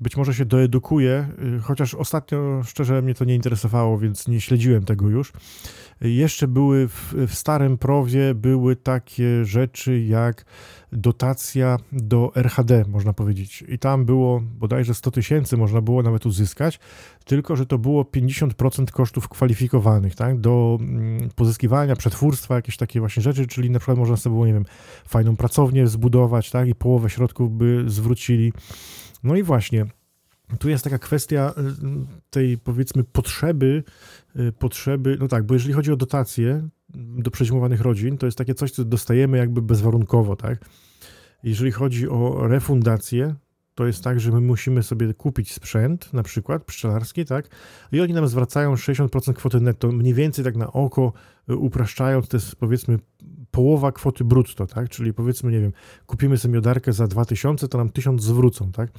być 0.00 0.16
może 0.16 0.34
się 0.34 0.44
doedukuje, 0.44 1.28
chociaż 1.62 1.94
ostatnio 1.94 2.62
szczerze 2.64 3.02
mnie 3.02 3.14
to 3.14 3.24
nie 3.24 3.34
interesowało, 3.34 3.98
więc 3.98 4.28
nie 4.28 4.40
śledziłem 4.40 4.84
tego 4.84 5.08
już. 5.08 5.32
Jeszcze 6.00 6.48
były 6.48 6.88
w, 6.88 7.14
w 7.28 7.34
starym 7.34 7.78
prowie 7.78 8.34
były 8.34 8.76
takie 8.76 9.44
rzeczy 9.44 10.00
jak 10.00 10.44
dotacja 10.92 11.76
do 11.92 12.32
RHD, 12.34 12.84
można 12.88 13.12
powiedzieć. 13.12 13.64
I 13.68 13.78
tam 13.78 14.04
było 14.04 14.40
bodajże 14.40 14.94
100 14.94 15.10
tysięcy 15.10 15.56
można 15.56 15.80
było 15.80 16.02
nawet 16.02 16.26
uzyskać, 16.26 16.80
tylko 17.24 17.56
że 17.56 17.66
to 17.66 17.78
było 17.78 18.02
50% 18.02 18.90
kosztów 18.90 19.28
kwalifikowanych, 19.28 20.14
tak, 20.14 20.40
do 20.40 20.78
mm, 20.80 21.28
pozyskiwania, 21.36 21.96
przetwórstwa, 21.96 22.54
jakieś 22.54 22.76
takie 22.76 23.00
właśnie 23.00 23.22
rzeczy, 23.22 23.46
czyli 23.46 23.70
na 23.70 23.78
przykład 23.78 23.98
można 23.98 24.16
sobie 24.16 24.34
było, 24.34 24.46
nie 24.46 24.52
wiem, 24.52 24.64
fajną 25.08 25.36
pracownię 25.36 25.86
zbudować, 25.86 26.50
tak, 26.50 26.68
i 26.68 26.74
połowę 26.74 27.10
środków 27.10 27.52
by 27.52 27.84
zwrócili. 27.86 28.52
No 29.22 29.36
i 29.36 29.42
właśnie, 29.42 29.86
tu 30.58 30.68
jest 30.68 30.84
taka 30.84 30.98
kwestia 30.98 31.54
y, 31.58 31.62
tej 32.30 32.58
powiedzmy 32.58 33.04
potrzeby, 33.04 33.84
y, 34.36 34.52
potrzeby, 34.52 35.16
no 35.20 35.28
tak, 35.28 35.44
bo 35.44 35.54
jeżeli 35.54 35.74
chodzi 35.74 35.92
o 35.92 35.96
dotacje 35.96 36.68
do 36.94 37.30
przezimowanych 37.30 37.80
rodzin, 37.80 38.18
to 38.18 38.26
jest 38.26 38.38
takie 38.38 38.54
coś, 38.54 38.70
co 38.70 38.84
dostajemy 38.84 39.38
jakby 39.38 39.62
bezwarunkowo, 39.62 40.36
tak? 40.36 40.64
Jeżeli 41.42 41.72
chodzi 41.72 42.08
o 42.08 42.48
refundację, 42.48 43.34
to 43.74 43.86
jest 43.86 44.04
tak, 44.04 44.20
że 44.20 44.32
my 44.32 44.40
musimy 44.40 44.82
sobie 44.82 45.14
kupić 45.14 45.52
sprzęt, 45.52 46.12
na 46.12 46.22
przykład 46.22 46.64
pszczelarski, 46.64 47.24
tak? 47.24 47.48
I 47.92 48.00
oni 48.00 48.12
nam 48.12 48.28
zwracają 48.28 48.74
60% 48.74 49.32
kwoty 49.32 49.60
netto, 49.60 49.92
mniej 49.92 50.14
więcej 50.14 50.44
tak 50.44 50.56
na 50.56 50.72
oko, 50.72 51.12
y, 51.50 51.56
upraszczając, 51.56 52.28
to 52.28 52.36
jest 52.36 52.56
powiedzmy 52.56 52.98
połowa 53.50 53.92
kwoty 53.92 54.24
brutto, 54.24 54.66
tak? 54.66 54.88
Czyli 54.88 55.14
powiedzmy, 55.14 55.52
nie 55.52 55.60
wiem, 55.60 55.72
kupimy 56.06 56.38
sobie 56.38 56.54
miodarkę 56.54 56.92
za 56.92 57.06
2000, 57.06 57.68
to 57.68 57.78
nam 57.78 57.90
1000 57.90 58.22
zwrócą, 58.22 58.72
tak? 58.72 58.90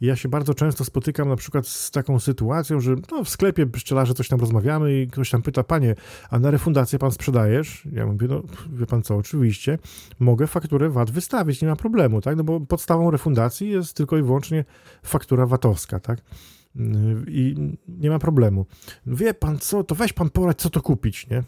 I 0.00 0.06
ja 0.06 0.16
się 0.16 0.28
bardzo 0.28 0.54
często 0.54 0.84
spotykam 0.84 1.28
na 1.28 1.36
przykład 1.36 1.66
z 1.66 1.90
taką 1.90 2.20
sytuacją, 2.20 2.80
że 2.80 2.94
no, 3.12 3.24
w 3.24 3.28
sklepie 3.28 3.66
pszczelarze 3.66 4.14
coś 4.14 4.28
tam 4.28 4.40
rozmawiamy 4.40 5.02
i 5.02 5.08
ktoś 5.08 5.30
tam 5.30 5.42
pyta, 5.42 5.62
panie, 5.64 5.94
a 6.30 6.38
na 6.38 6.50
refundację 6.50 6.98
pan 6.98 7.12
sprzedajesz? 7.12 7.88
Ja 7.92 8.06
mówię, 8.06 8.28
no 8.28 8.42
wie 8.72 8.86
pan 8.86 9.02
co, 9.02 9.16
oczywiście, 9.16 9.78
mogę 10.18 10.46
fakturę 10.46 10.90
VAT 10.90 11.10
wystawić, 11.10 11.62
nie 11.62 11.68
ma 11.68 11.76
problemu, 11.76 12.20
tak? 12.20 12.36
No 12.36 12.44
bo 12.44 12.60
podstawą 12.60 13.10
refundacji 13.10 13.70
jest 13.70 13.96
tylko 13.96 14.18
i 14.18 14.22
wyłącznie 14.22 14.64
faktura 15.02 15.46
VAT-owska, 15.46 16.00
tak? 16.00 16.22
I 17.28 17.54
nie 17.88 18.10
ma 18.10 18.18
problemu. 18.18 18.66
Wie 19.06 19.34
pan 19.34 19.58
co, 19.58 19.84
to 19.84 19.94
weź 19.94 20.12
pan 20.12 20.30
poradź, 20.30 20.58
co 20.58 20.70
to 20.70 20.80
kupić, 20.80 21.28
nie? 21.28 21.42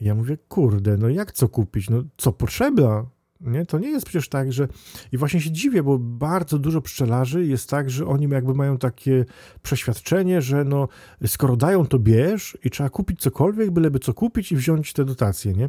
Ja 0.00 0.14
mówię, 0.14 0.38
kurde, 0.48 0.96
no 0.96 1.08
jak 1.08 1.32
co 1.32 1.48
kupić? 1.48 1.90
No 1.90 2.02
co 2.16 2.32
potrzeba? 2.32 3.06
Nie? 3.40 3.66
To 3.66 3.78
nie 3.78 3.88
jest 3.88 4.06
przecież 4.06 4.28
tak, 4.28 4.52
że. 4.52 4.68
I 5.12 5.18
właśnie 5.18 5.40
się 5.40 5.50
dziwię, 5.50 5.82
bo 5.82 5.98
bardzo 5.98 6.58
dużo 6.58 6.80
pszczelarzy 6.80 7.46
jest 7.46 7.70
tak, 7.70 7.90
że 7.90 8.06
oni 8.06 8.28
jakby 8.28 8.54
mają 8.54 8.78
takie 8.78 9.24
przeświadczenie, 9.62 10.42
że 10.42 10.64
no, 10.64 10.88
skoro 11.26 11.56
dają, 11.56 11.86
to 11.86 11.98
bierz 11.98 12.58
i 12.64 12.70
trzeba 12.70 12.90
kupić 12.90 13.20
cokolwiek, 13.20 13.70
byleby 13.70 13.98
co 13.98 14.14
kupić 14.14 14.52
i 14.52 14.56
wziąć 14.56 14.92
te 14.92 15.04
dotacje, 15.04 15.52
nie? 15.52 15.68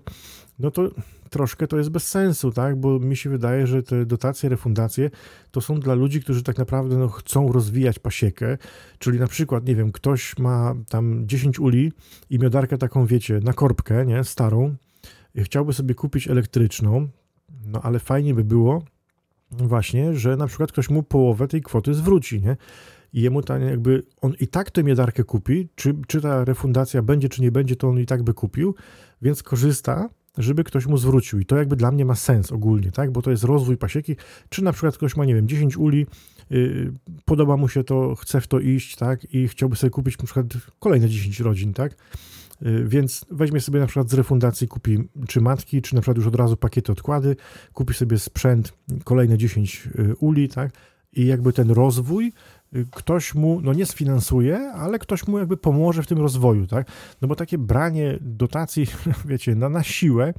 No 0.60 0.72
to 0.72 0.91
troszkę 1.30 1.68
to 1.68 1.78
jest 1.78 1.89
bez 1.89 2.08
sensu, 2.08 2.51
tak? 2.51 2.76
Bo 2.80 2.99
mi 2.99 3.16
się 3.16 3.30
wydaje, 3.30 3.68
że 3.68 3.84
te 3.84 4.05
dotacje, 4.05 4.49
refundacje 4.49 5.10
to 5.51 5.62
są 5.62 5.80
dla 5.80 5.93
ludzi, 5.93 6.22
którzy 6.22 6.43
tak 6.43 6.58
naprawdę 6.58 6.97
no, 6.97 7.08
chcą 7.08 7.51
rozwijać 7.51 7.99
pasiekę, 7.99 8.58
czyli 8.99 9.20
na 9.20 9.28
przykład, 9.28 9.66
nie 9.66 9.76
wiem, 9.76 9.91
ktoś 9.91 10.38
ma 10.38 10.76
tam 10.89 11.28
10 11.28 11.60
uli 11.60 11.91
i 12.30 12.39
miodarkę 12.39 12.78
taką, 12.78 13.05
wiecie, 13.05 13.39
na 13.43 13.53
korbkę, 13.53 14.05
nie? 14.05 14.24
Starą, 14.24 14.76
chciałby 15.36 15.74
sobie 15.74 15.95
kupić 15.95 16.28
elektryczną, 16.28 17.08
no 17.66 17.82
ale 17.82 17.99
fajnie 17.99 18.34
by 18.34 18.43
było 18.43 18.84
właśnie, 19.51 20.14
że 20.14 20.38
na 20.38 20.47
przykład 20.47 20.72
ktoś 20.72 20.89
mu 20.89 21.03
połowę 21.03 21.47
tej 21.47 21.62
kwoty 21.62 21.93
zwróci, 21.93 22.41
nie? 22.41 22.58
I 23.14 23.22
jemu 23.22 23.41
ta 23.41 23.58
jakby, 23.58 24.03
on 24.22 24.34
i 24.39 24.47
tak 24.47 24.72
tę 24.72 24.84
miodarkę 24.84 25.24
kupi, 25.24 25.70
czy, 25.76 25.95
czy 26.08 26.22
ta 26.22 26.45
refundacja 26.45 27.01
będzie, 27.01 27.30
czy 27.30 27.41
nie 27.41 27.51
będzie, 27.51 27.76
to 27.76 27.89
on 27.89 27.99
i 27.99 28.05
tak 28.05 28.24
by 28.24 28.34
kupił, 28.34 28.76
więc 29.22 29.43
korzysta 29.43 30.10
żeby 30.38 30.63
ktoś 30.63 30.85
mu 30.85 30.97
zwrócił. 30.97 31.39
I 31.39 31.45
to 31.45 31.57
jakby 31.57 31.75
dla 31.75 31.91
mnie 31.91 32.05
ma 32.05 32.15
sens 32.15 32.51
ogólnie, 32.51 32.91
tak? 32.91 33.11
Bo 33.11 33.21
to 33.21 33.31
jest 33.31 33.43
rozwój 33.43 33.77
pasieki. 33.77 34.15
Czy 34.49 34.63
na 34.63 34.71
przykład 34.71 34.97
ktoś 34.97 35.15
ma, 35.15 35.25
nie 35.25 35.35
wiem, 35.35 35.47
10 35.47 35.77
uli, 35.77 36.05
yy, 36.49 36.93
podoba 37.25 37.57
mu 37.57 37.69
się 37.69 37.83
to, 37.83 38.15
chce 38.15 38.41
w 38.41 38.47
to 38.47 38.59
iść, 38.59 38.95
tak? 38.95 39.33
I 39.33 39.47
chciałby 39.47 39.75
sobie 39.75 39.91
kupić 39.91 40.17
na 40.17 40.25
przykład 40.25 40.45
kolejne 40.79 41.09
10 41.09 41.39
rodzin, 41.39 41.73
tak? 41.73 41.95
Yy, 42.61 42.88
więc 42.88 43.25
weźmie 43.31 43.61
sobie 43.61 43.79
na 43.79 43.88
przykład 43.88 44.09
z 44.09 44.13
refundacji, 44.13 44.67
kupi 44.67 45.03
czy 45.27 45.41
matki, 45.41 45.81
czy 45.81 45.95
na 45.95 46.01
przykład 46.01 46.17
już 46.17 46.27
od 46.27 46.35
razu 46.35 46.57
pakiety 46.57 46.91
odkłady, 46.91 47.35
kupi 47.73 47.93
sobie 47.93 48.19
sprzęt, 48.19 48.73
kolejne 49.03 49.38
10 49.38 49.89
yy, 49.97 50.15
uli, 50.19 50.49
tak? 50.49 50.71
I 51.13 51.25
jakby 51.25 51.53
ten 51.53 51.71
rozwój 51.71 52.33
ktoś 52.91 53.36
mu, 53.36 53.61
no 53.61 53.74
nie 53.74 53.86
sfinansuje, 53.86 54.59
ale 54.59 54.99
ktoś 54.99 55.28
mu 55.28 55.39
jakby 55.39 55.57
pomoże 55.57 56.03
w 56.03 56.07
tym 56.07 56.18
rozwoju, 56.18 56.68
tak? 56.68 56.88
No 57.22 57.28
bo 57.28 57.36
takie 57.36 57.57
branie 57.57 58.18
dotacji, 58.22 58.88
wiecie, 59.26 59.55
na, 59.55 59.70
na 59.70 59.84
siłę, 59.84 60.34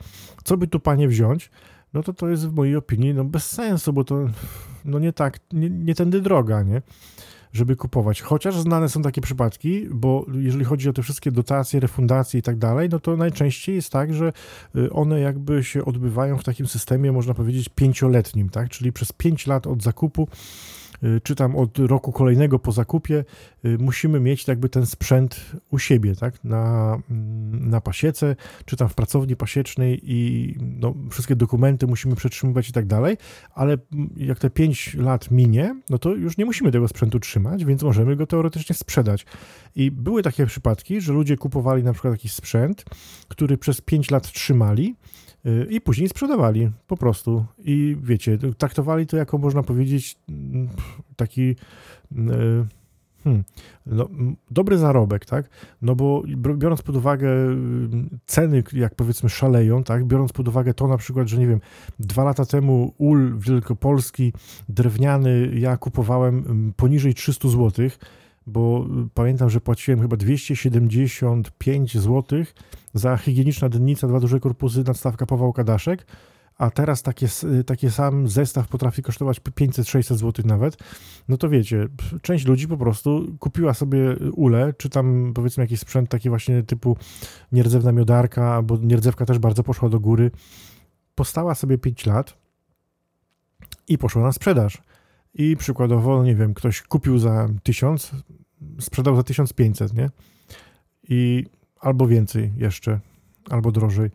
co 0.45 0.57
by 0.57 0.67
tu 0.67 0.81
panie 0.81 1.09
wziąć, 1.09 1.51
no 1.95 2.03
to 2.03 2.13
to 2.13 2.29
jest 2.29 2.49
w 2.49 2.53
mojej 2.53 2.77
opinii 2.77 3.15
no 3.15 3.25
bez 3.25 3.51
sensu, 3.51 3.93
bo 3.93 4.05
to 4.05 4.27
no 4.85 4.99
nie 4.99 5.13
tak, 5.13 5.39
nie, 5.53 5.71
nie 5.71 5.95
tędy 5.95 6.21
droga, 6.21 6.63
nie? 6.63 6.83
Żeby 7.53 7.77
kupować. 7.77 8.23
Chociaż 8.23 8.57
znane 8.57 8.89
są 8.89 9.03
takie 9.03 9.21
przypadki, 9.21 9.87
bo 9.91 10.27
jeżeli 10.35 10.65
chodzi 10.65 10.89
o 10.89 10.93
te 10.93 11.03
wszystkie 11.03 11.33
dotacje, 11.33 11.81
refundacje 11.81 12.41
i 12.41 12.43
tak 12.43 12.59
dalej, 12.59 12.89
no 12.93 13.01
to 13.01 13.17
najczęściej 13.17 13.75
jest 13.75 13.91
tak, 13.93 14.15
że 14.15 14.33
y, 14.77 14.93
one 14.93 15.21
jakby 15.21 15.65
się 15.65 15.85
odbywają 15.85 16.39
w 16.39 16.45
takim 16.45 16.67
systemie, 16.67 17.13
można 17.13 17.35
powiedzieć, 17.35 17.69
pięcioletnim, 17.69 18.49
tak? 18.49 18.69
Czyli 18.69 18.93
przez 18.93 19.13
pięć 19.13 19.47
lat 19.47 19.67
od 19.67 19.83
zakupu 19.83 20.29
Y, 21.05 21.21
czy 21.21 21.35
tam 21.35 21.57
od 21.57 21.79
roku 21.79 22.13
kolejnego 22.13 22.59
po 22.59 22.73
zakupie, 22.73 23.25
y, 23.65 23.79
musimy 23.79 24.21
mieć 24.21 24.49
jakby 24.49 24.69
ten 24.69 24.87
sprzęt 24.87 25.41
u 25.71 25.79
siebie, 25.79 26.17
tak, 26.17 26.45
na, 26.45 26.95
mm, 27.11 27.71
na 27.71 27.81
pasiece, 27.81 28.37
czy 28.65 28.77
tam 28.77 28.89
w 28.89 28.95
pracowni 28.95 29.37
pasiecznej 29.37 30.01
i 30.03 30.55
no, 30.61 30.95
wszystkie 31.11 31.37
dokumenty 31.37 31.87
musimy 31.87 32.17
przetrzymywać 32.17 32.69
i 32.69 32.73
tak 32.73 32.87
dalej, 32.87 33.17
ale 33.55 33.79
jak 34.17 34.39
te 34.39 34.51
5 34.51 34.95
lat 34.95 35.31
minie, 35.31 35.81
no 35.91 35.99
to 35.99 36.15
już 36.15 36.37
nie 36.37 36.45
musimy 36.45 36.73
tego 36.73 36.89
sprzętu 36.89 37.21
trzymać, 37.21 37.65
więc 37.65 37.83
możemy 37.83 38.17
go 38.17 38.27
teoretycznie 38.27 38.75
sprzedać. 38.75 39.27
I 39.79 39.91
były 39.91 40.23
takie 40.23 40.47
przypadki, 40.47 41.01
że 41.01 41.13
ludzie 41.13 41.37
kupowali 41.37 41.83
na 41.83 41.93
przykład 41.93 42.15
jakiś 42.15 42.33
sprzęt, 42.33 42.85
który 43.29 43.59
przez 43.59 43.81
5 43.81 44.11
lat 44.11 44.33
trzymali, 44.33 44.95
Y, 45.47 45.67
i 45.71 45.81
później 45.81 46.09
sprzedawali 46.09 46.71
po 46.87 46.97
prostu. 46.97 47.45
I 47.59 47.97
wiecie, 48.03 48.39
traktowali 48.59 49.07
to 49.07 49.17
jako 49.17 49.39
można 49.39 49.63
powiedzieć 49.63 50.19
taki. 51.17 51.57
Hmm, 52.15 52.67
hmm, 53.25 53.45
no, 53.87 54.09
dobry 54.51 54.79
zarobek, 54.79 55.25
tak? 55.25 55.49
No 55.83 55.95
bo 55.95 56.23
biorąc 56.37 56.83
pod 56.83 56.97
uwagę 56.97 57.31
ceny, 58.27 58.63
jak 58.73 58.95
powiedzmy 58.95 59.29
szaleją, 59.29 59.85
tak? 59.85 60.05
Biorąc 60.05 60.33
pod 60.33 60.49
uwagę 60.49 60.75
to 60.75 60.89
na 60.89 60.97
przykład, 60.97 61.29
że 61.29 61.39
nie 61.39 61.47
wiem, 61.47 61.61
dwa 61.99 62.25
lata 62.25 62.45
temu 62.45 62.95
ul 62.99 63.39
wielkopolski 63.39 64.33
drewniany 64.69 65.51
ja 65.55 65.77
kupowałem 65.77 66.45
poniżej 66.77 67.15
300 67.15 67.49
zł, 67.49 67.89
bo 68.49 68.87
pamiętam, 69.15 69.51
że 69.51 69.61
płaciłem 69.61 70.01
chyba 70.01 70.17
275 70.17 71.99
zł 71.99 72.45
za 72.95 73.17
higieniczna 73.17 73.69
dennica, 73.69 74.09
dwa 74.09 74.21
duże 74.21 74.41
korpusy, 74.41 74.85
nadstawka 74.87 75.27
powałka 75.27 75.65
daszek, 75.65 76.07
a 76.59 76.71
teraz 76.71 77.03
takie, 77.03 77.27
taki 77.67 77.91
sam 77.91 78.29
zestaw 78.29 78.69
potrafi 78.69 79.03
kosztować 79.03 79.41
500-600 79.41 80.17
zł 80.17 80.45
nawet, 80.45 80.77
no 81.29 81.37
to 81.37 81.49
wiecie, 81.49 81.89
część 82.23 82.47
ludzi 82.47 82.69
po 82.69 82.77
prostu 82.77 83.27
kupiła 83.39 83.75
sobie 83.75 84.17
ule, 84.33 84.73
czy 84.73 84.89
tam 84.89 85.33
powiedzmy 85.35 85.65
jakiś 85.65 85.81
sprzęt 85.81 86.11
taki 86.11 86.29
właśnie 86.29 86.63
typu 86.63 86.97
nierdzewna 87.53 87.93
miodarka, 87.93 88.63
bo 88.63 88.77
nierdzewka 88.77 89.27
też 89.27 89.39
bardzo 89.39 89.63
poszła 89.63 89.89
do 89.89 90.01
góry, 90.01 90.31
postała 91.15 91.55
sobie 91.55 91.79
5 91.79 92.07
lat 92.07 92.39
i 93.89 93.99
poszła 93.99 94.23
na 94.23 94.33
sprzedaż. 94.33 94.83
I 95.35 95.57
przykładowo, 95.57 96.25
nie 96.25 96.35
wiem, 96.35 96.55
ktoś 96.55 96.83
kupił 96.83 97.19
za 97.19 97.49
1000, 97.63 98.13
sprzedał 98.81 99.17
za 99.17 99.23
1500, 99.23 99.95
nie? 99.95 100.11
I 101.09 101.47
albo 101.81 102.07
więcej 102.07 102.53
jeszcze, 102.57 103.01
albo 103.51 103.73
drożej 103.73 104.11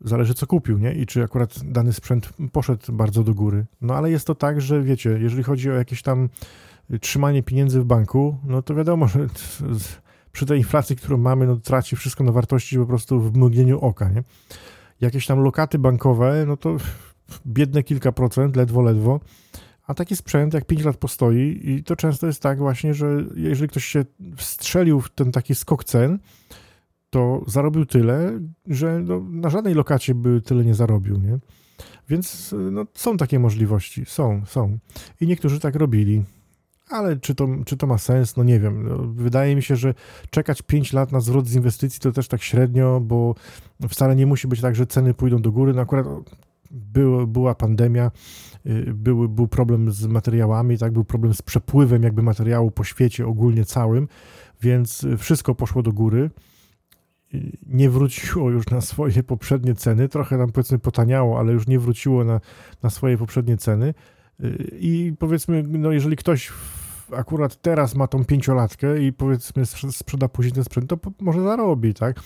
zależy 0.00 0.34
co 0.34 0.46
kupił, 0.46 0.78
nie? 0.78 0.92
I 0.92 1.06
czy 1.06 1.22
akurat 1.22 1.58
dany 1.64 1.92
sprzęt 1.92 2.32
poszedł 2.52 2.92
bardzo 2.92 3.24
do 3.24 3.34
góry. 3.34 3.66
No 3.80 3.94
ale 3.94 4.10
jest 4.10 4.26
to 4.26 4.34
tak, 4.34 4.60
że 4.60 4.82
wiecie, 4.82 5.10
jeżeli 5.10 5.42
chodzi 5.42 5.70
o 5.70 5.74
jakieś 5.74 6.02
tam 6.02 6.28
trzymanie 7.00 7.42
pieniędzy 7.42 7.80
w 7.80 7.84
banku, 7.84 8.38
no 8.44 8.62
to 8.62 8.74
wiadomo, 8.74 9.08
że 9.08 9.26
przy 10.32 10.46
tej 10.46 10.58
inflacji, 10.58 10.96
którą 10.96 11.16
mamy, 11.16 11.46
no 11.46 11.56
traci 11.56 11.96
wszystko 11.96 12.24
na 12.24 12.32
wartości 12.32 12.78
po 12.78 12.86
prostu 12.86 13.20
w 13.20 13.36
mgnieniu 13.36 13.80
oka, 13.80 14.08
nie? 14.08 14.22
Jakieś 15.00 15.26
tam 15.26 15.40
lokaty 15.40 15.78
bankowe, 15.78 16.44
no 16.46 16.56
to 16.56 16.76
biedne 17.46 17.82
kilka 17.82 18.12
procent, 18.12 18.56
ledwo, 18.56 18.82
ledwo. 18.82 19.20
A 19.90 19.94
taki 19.94 20.16
sprzęt, 20.16 20.54
jak 20.54 20.64
5 20.64 20.84
lat 20.84 20.96
postoi, 20.96 21.60
i 21.64 21.84
to 21.84 21.96
często 21.96 22.26
jest 22.26 22.42
tak 22.42 22.58
właśnie, 22.58 22.94
że 22.94 23.24
jeżeli 23.36 23.68
ktoś 23.68 23.84
się 23.84 24.04
wstrzelił 24.36 25.00
w 25.00 25.10
ten 25.10 25.32
taki 25.32 25.54
skok 25.54 25.84
cen, 25.84 26.18
to 27.10 27.44
zarobił 27.46 27.86
tyle, 27.86 28.40
że 28.66 29.00
no, 29.00 29.20
na 29.30 29.50
żadnej 29.50 29.74
lokacie 29.74 30.14
by 30.14 30.40
tyle 30.40 30.64
nie 30.64 30.74
zarobił, 30.74 31.16
nie? 31.16 31.38
Więc 32.08 32.54
no, 32.70 32.84
są 32.94 33.16
takie 33.16 33.38
możliwości, 33.38 34.04
są, 34.06 34.42
są. 34.46 34.78
I 35.20 35.26
niektórzy 35.26 35.60
tak 35.60 35.74
robili. 35.74 36.24
Ale 36.88 37.16
czy 37.16 37.34
to, 37.34 37.48
czy 37.66 37.76
to 37.76 37.86
ma 37.86 37.98
sens? 37.98 38.36
No 38.36 38.44
nie 38.44 38.60
wiem. 38.60 38.88
No, 38.88 38.96
wydaje 38.98 39.56
mi 39.56 39.62
się, 39.62 39.76
że 39.76 39.94
czekać 40.30 40.62
5 40.62 40.92
lat 40.92 41.12
na 41.12 41.20
zwrot 41.20 41.48
z 41.48 41.54
inwestycji 41.54 42.00
to 42.00 42.12
też 42.12 42.28
tak 42.28 42.42
średnio, 42.42 43.00
bo 43.00 43.34
wcale 43.88 44.16
nie 44.16 44.26
musi 44.26 44.48
być 44.48 44.60
tak, 44.60 44.76
że 44.76 44.86
ceny 44.86 45.14
pójdą 45.14 45.42
do 45.42 45.52
góry. 45.52 45.74
No 45.74 45.82
akurat 45.82 46.06
był, 46.70 47.26
była 47.26 47.54
pandemia, 47.54 48.10
y, 48.66 48.94
był, 48.94 49.28
był 49.28 49.48
problem 49.48 49.92
z 49.92 50.06
materiałami, 50.06 50.78
tak, 50.78 50.92
był 50.92 51.04
problem 51.04 51.34
z 51.34 51.42
przepływem 51.42 52.02
jakby 52.02 52.22
materiału 52.22 52.70
po 52.70 52.84
świecie 52.84 53.26
ogólnie 53.26 53.64
całym, 53.64 54.08
więc 54.62 55.06
wszystko 55.18 55.54
poszło 55.54 55.82
do 55.82 55.92
góry 55.92 56.30
nie 57.66 57.90
wróciło 57.90 58.50
już 58.50 58.66
na 58.66 58.80
swoje 58.80 59.22
poprzednie 59.22 59.74
ceny. 59.74 60.08
Trochę 60.08 60.38
tam 60.38 60.52
powiedzmy 60.52 60.78
potaniało, 60.78 61.38
ale 61.38 61.52
już 61.52 61.66
nie 61.66 61.78
wróciło 61.78 62.24
na, 62.24 62.40
na 62.82 62.90
swoje 62.90 63.18
poprzednie 63.18 63.56
ceny. 63.56 63.94
Y, 64.44 64.76
I 64.80 65.12
powiedzmy, 65.18 65.64
no 65.68 65.92
jeżeli 65.92 66.16
ktoś 66.16 66.52
akurat 67.16 67.62
teraz 67.62 67.94
ma 67.94 68.06
tą 68.06 68.24
pięciolatkę 68.24 69.02
i 69.02 69.12
powiedzmy 69.12 69.66
sprzeda 69.66 70.28
później 70.28 70.52
ten 70.52 70.64
sprzęt, 70.64 70.90
to 70.90 70.98
może 71.20 71.42
zarobi, 71.42 71.94
tak? 71.94 72.20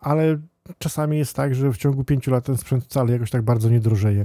Ale 0.00 0.38
czasami 0.78 1.18
jest 1.18 1.36
tak, 1.36 1.54
że 1.54 1.72
w 1.72 1.76
ciągu 1.76 2.04
pięciu 2.04 2.30
lat 2.30 2.44
ten 2.44 2.56
sprzęt 2.56 2.84
wcale 2.84 3.12
jakoś 3.12 3.30
tak 3.30 3.42
bardzo 3.42 3.70
nie 3.70 3.80
drożeje. 3.80 4.20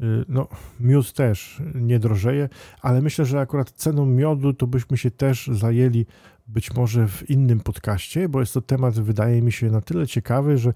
Y, 0.00 0.24
no, 0.28 0.48
miód 0.80 1.12
też 1.12 1.62
nie 1.74 1.98
drożeje, 1.98 2.48
ale 2.82 3.02
myślę, 3.02 3.24
że 3.24 3.40
akurat 3.40 3.70
ceną 3.70 4.06
miodu 4.06 4.54
to 4.54 4.66
byśmy 4.66 4.96
się 4.96 5.10
też 5.10 5.50
zajęli 5.52 6.06
być 6.46 6.74
może 6.74 7.08
w 7.08 7.30
innym 7.30 7.60
podcaście, 7.60 8.28
bo 8.28 8.40
jest 8.40 8.54
to 8.54 8.60
temat, 8.60 9.00
wydaje 9.00 9.42
mi 9.42 9.52
się, 9.52 9.70
na 9.70 9.80
tyle 9.80 10.06
ciekawy, 10.06 10.58
że 10.58 10.72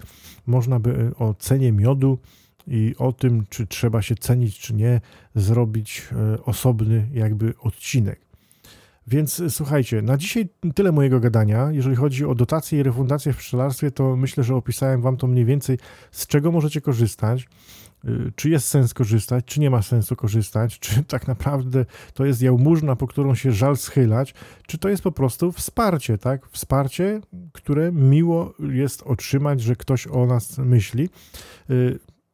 można 0.47 0.79
by 0.79 1.11
o 1.17 1.33
cenie 1.33 1.71
miodu 1.71 2.19
i 2.67 2.95
o 2.97 3.11
tym, 3.11 3.43
czy 3.49 3.67
trzeba 3.67 4.01
się 4.01 4.15
cenić, 4.15 4.59
czy 4.59 4.73
nie, 4.73 5.01
zrobić 5.35 6.07
e, 6.11 6.43
osobny 6.43 7.07
jakby 7.13 7.53
odcinek. 7.59 8.24
Więc 9.07 9.39
e, 9.39 9.49
słuchajcie, 9.49 10.01
na 10.01 10.17
dzisiaj 10.17 10.49
tyle 10.75 10.91
mojego 10.91 11.19
gadania. 11.19 11.71
Jeżeli 11.71 11.95
chodzi 11.95 12.25
o 12.25 12.35
dotacje 12.35 12.79
i 12.79 12.83
refundacje 12.83 13.33
w 13.33 13.37
pszczelarstwie, 13.37 13.91
to 13.91 14.15
myślę, 14.15 14.43
że 14.43 14.55
opisałem 14.55 15.01
Wam 15.01 15.17
to 15.17 15.27
mniej 15.27 15.45
więcej, 15.45 15.77
z 16.11 16.27
czego 16.27 16.51
możecie 16.51 16.81
korzystać. 16.81 17.47
Y, 18.05 18.31
czy 18.35 18.49
jest 18.49 18.67
sens 18.67 18.93
korzystać, 18.93 19.45
czy 19.45 19.59
nie 19.59 19.69
ma 19.69 19.81
sensu 19.81 20.15
korzystać, 20.15 20.79
czy 20.79 21.03
tak 21.13 21.27
naprawdę 21.27 21.85
to 22.13 22.25
jest 22.25 22.41
jałmużna, 22.41 22.95
po 22.95 23.07
którą 23.07 23.35
się 23.35 23.51
żal 23.51 23.77
schylać, 23.77 24.33
czy 24.67 24.77
to 24.77 24.89
jest 24.89 25.03
po 25.03 25.11
prostu 25.11 25.51
wsparcie, 25.51 26.17
tak? 26.17 26.47
Wsparcie, 26.47 27.21
które 27.51 27.91
miło 27.91 28.53
jest 28.59 29.03
otrzymać, 29.03 29.61
że 29.61 29.75
ktoś 29.75 30.07
o 30.07 30.25
nas 30.25 30.57
myśli. 30.57 31.09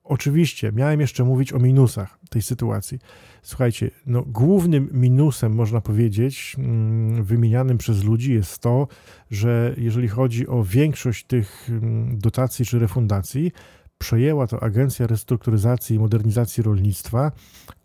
Oczywiście, 0.03 0.71
miałem 0.71 1.01
jeszcze 1.01 1.23
mówić 1.23 1.53
o 1.53 1.59
minusach 1.59 2.19
tej 2.29 2.41
sytuacji. 2.41 2.99
Słuchajcie, 3.43 3.91
no, 4.05 4.23
głównym 4.27 4.89
minusem, 4.93 5.55
można 5.55 5.81
powiedzieć, 5.81 6.55
mm, 6.57 7.23
wymienianym 7.23 7.77
przez 7.77 8.03
ludzi 8.03 8.33
jest 8.33 8.59
to, 8.59 8.87
że 9.31 9.75
jeżeli 9.77 10.07
chodzi 10.07 10.47
o 10.47 10.63
większość 10.63 11.25
tych 11.25 11.69
mm, 11.69 12.19
dotacji 12.19 12.65
czy 12.65 12.79
refundacji, 12.79 13.51
przejęła 13.97 14.47
to 14.47 14.63
Agencja 14.63 15.07
Restrukturyzacji 15.07 15.95
i 15.95 15.99
Modernizacji 15.99 16.63
Rolnictwa 16.63 17.31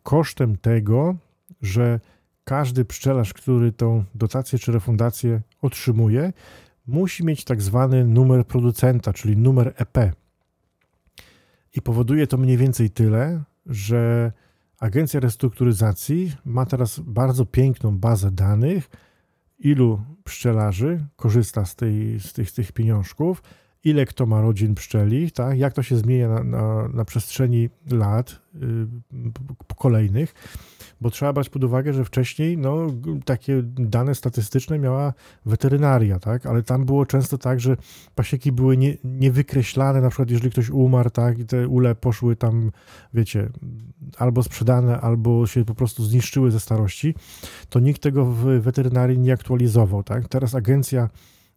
kosztem 0.02 0.56
tego, 0.56 1.16
że 1.62 2.00
każdy 2.44 2.84
pszczelarz, 2.84 3.34
który 3.34 3.72
tą 3.72 4.04
dotację 4.14 4.58
czy 4.58 4.72
refundację 4.72 5.40
otrzymuje, 5.62 6.32
musi 6.86 7.24
mieć 7.24 7.44
tak 7.44 7.62
zwany 7.62 8.04
numer 8.04 8.46
producenta, 8.46 9.12
czyli 9.12 9.36
numer 9.36 9.74
EP. 9.76 9.98
I 11.76 11.82
powoduje 11.82 12.26
to 12.26 12.36
mniej 12.36 12.56
więcej 12.56 12.90
tyle, 12.90 13.42
że 13.66 14.32
Agencja 14.80 15.20
Restrukturyzacji 15.20 16.32
ma 16.44 16.66
teraz 16.66 17.00
bardzo 17.00 17.46
piękną 17.46 17.98
bazę 17.98 18.30
danych, 18.30 18.90
ilu 19.58 20.00
pszczelarzy 20.24 21.06
korzysta 21.16 21.64
z, 21.64 21.76
tej, 21.76 22.20
z, 22.20 22.32
tych, 22.32 22.50
z 22.50 22.52
tych 22.52 22.72
pieniążków, 22.72 23.42
ile 23.84 24.06
kto 24.06 24.26
ma 24.26 24.40
rodzin 24.40 24.74
pszczeli, 24.74 25.30
tak? 25.30 25.58
jak 25.58 25.72
to 25.72 25.82
się 25.82 25.96
zmienia 25.96 26.28
na, 26.28 26.44
na, 26.44 26.88
na 26.88 27.04
przestrzeni 27.04 27.68
lat 27.90 28.40
yy, 28.54 28.88
kolejnych, 29.76 30.34
bo 31.00 31.10
trzeba 31.10 31.32
brać 31.32 31.48
pod 31.48 31.64
uwagę, 31.64 31.92
że 31.92 32.04
wcześniej 32.04 32.58
no, 32.58 32.86
takie 33.24 33.62
dane 33.64 34.14
statystyczne 34.14 34.78
miała 34.78 35.12
weterynaria, 35.46 36.18
tak? 36.18 36.46
ale 36.46 36.62
tam 36.62 36.84
było 36.84 37.06
często 37.06 37.38
tak, 37.38 37.60
że 37.60 37.76
pasieki 38.14 38.52
były 38.52 38.76
nie, 38.76 38.96
niewykreślane, 39.04 40.00
na 40.00 40.08
przykład 40.08 40.30
jeżeli 40.30 40.50
ktoś 40.50 40.70
umarł, 40.70 41.10
tak? 41.10 41.38
i 41.38 41.44
te 41.44 41.68
ule 41.68 41.94
poszły 41.94 42.36
tam, 42.36 42.70
wiecie, 43.14 43.48
albo 44.18 44.42
sprzedane, 44.42 45.00
albo 45.00 45.46
się 45.46 45.64
po 45.64 45.74
prostu 45.74 46.04
zniszczyły 46.04 46.50
ze 46.50 46.60
starości, 46.60 47.14
to 47.68 47.80
nikt 47.80 48.02
tego 48.02 48.24
w 48.24 48.44
weterynarii 48.44 49.18
nie 49.18 49.32
aktualizował. 49.32 50.02
Tak? 50.02 50.28
Teraz 50.28 50.54
agencja 50.54 51.08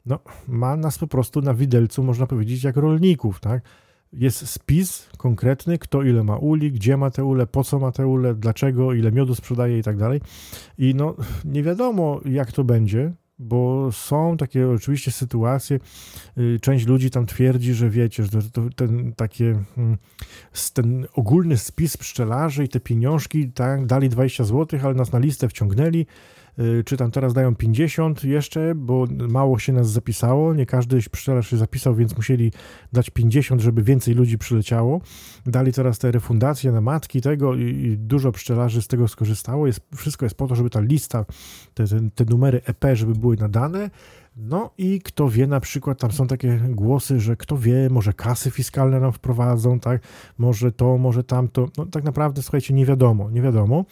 no, 0.06 0.20
ma 0.48 0.76
nas 0.76 0.98
po 0.98 1.08
prostu 1.08 1.42
na 1.42 1.54
widelcu, 1.54 2.04
można 2.04 2.28
powiedzieć, 2.28 2.64
jak 2.64 2.76
rolników, 2.78 3.40
tak? 3.40 3.62
Jest 4.14 4.50
spis 4.50 5.10
konkretny, 5.18 5.78
kto 5.78 6.04
ile 6.04 6.24
ma 6.24 6.38
uli, 6.38 6.72
gdzie 6.72 6.98
ma 6.98 7.12
te 7.12 7.24
ule, 7.24 7.48
po 7.48 7.64
co 7.64 7.80
ma 7.80 7.92
te 7.92 8.08
ule, 8.08 8.36
dlaczego, 8.36 8.94
ile 8.94 9.12
miodu 9.12 9.36
sprzedaje 9.36 9.80
i 9.80 9.84
tak 9.84 9.98
dalej. 9.98 10.22
I 10.78 10.96
no, 10.96 11.16
nie 11.46 11.64
wiadomo, 11.64 12.22
jak 12.26 12.52
to 12.52 12.64
będzie, 12.64 13.14
bo 13.40 13.92
są 13.92 14.38
takie 14.38 14.70
oczywiście 14.70 15.12
sytuacje, 15.12 15.80
y, 16.38 16.60
część 16.62 16.88
ludzi 16.88 17.10
tam 17.10 17.26
twierdzi, 17.26 17.74
że 17.74 17.90
wiecie, 17.90 18.24
że 18.24 18.40
ten 18.76 19.14
takie, 19.14 19.64
hmm, 19.76 19.98
ten 20.74 21.08
ogólny 21.14 21.58
spis 21.58 21.98
pszczelarzy 21.98 22.64
i 22.64 22.70
te 22.70 22.80
pieniążki, 22.80 23.52
tak, 23.52 23.86
dali 23.86 24.10
20 24.10 24.44
zł, 24.44 24.80
ale 24.84 24.94
nas 24.94 25.12
na 25.12 25.20
listę 25.20 25.50
wciągnęli, 25.50 26.06
czy 26.86 26.98
tam 26.98 27.12
teraz 27.12 27.34
dają 27.34 27.56
50 27.56 28.24
jeszcze, 28.24 28.76
bo 28.76 29.08
mało 29.30 29.60
się 29.60 29.74
nas 29.74 29.92
zapisało, 29.92 30.54
nie 30.54 30.66
każdy 30.66 31.00
pszczelarz 31.12 31.50
się 31.50 31.58
zapisał, 31.58 31.96
więc 31.96 32.18
musieli 32.18 32.52
dać 32.94 33.10
50, 33.10 33.62
żeby 33.62 33.84
więcej 33.84 34.14
ludzi 34.14 34.38
przyleciało. 34.38 35.02
Dali 35.46 35.74
teraz 35.74 36.00
te 36.00 36.12
refundacje 36.12 36.72
na 36.72 36.82
matki 36.82 37.22
tego 37.22 37.56
i, 37.56 37.62
i 37.62 37.98
dużo 37.98 38.32
pszczelarzy 38.32 38.82
z 38.82 38.88
tego 38.88 39.08
skorzystało. 39.08 39.68
Jest, 39.68 39.80
wszystko 39.96 40.26
jest 40.26 40.36
po 40.36 40.48
to, 40.48 40.56
żeby 40.56 40.70
ta 40.70 40.80
lista, 40.80 41.26
te, 41.74 41.88
te, 41.88 42.10
te 42.16 42.26
numery 42.26 42.62
EP, 42.66 42.86
żeby 42.94 43.14
były 43.14 43.38
nadane. 43.38 43.90
No 44.40 44.70
i 44.78 45.02
kto 45.02 45.30
wie, 45.30 45.48
na 45.48 45.60
przykład 45.60 46.00
tam 46.00 46.12
są 46.12 46.28
takie 46.28 46.60
głosy, 46.70 47.20
że 47.20 47.36
kto 47.36 47.58
wie, 47.58 47.90
może 47.90 48.14
kasy 48.14 48.52
fiskalne 48.52 49.00
nam 49.00 49.12
wprowadzą, 49.12 49.80
tak, 49.80 50.02
może 50.38 50.72
to, 50.72 50.98
może 50.98 51.24
tamto. 51.24 51.68
No 51.78 51.86
tak 51.86 52.04
naprawdę, 52.04 52.42
słuchajcie, 52.42 52.74
nie 52.74 52.86
wiadomo, 52.86 53.32
nie 53.32 53.42
wiadomo. 53.42 53.86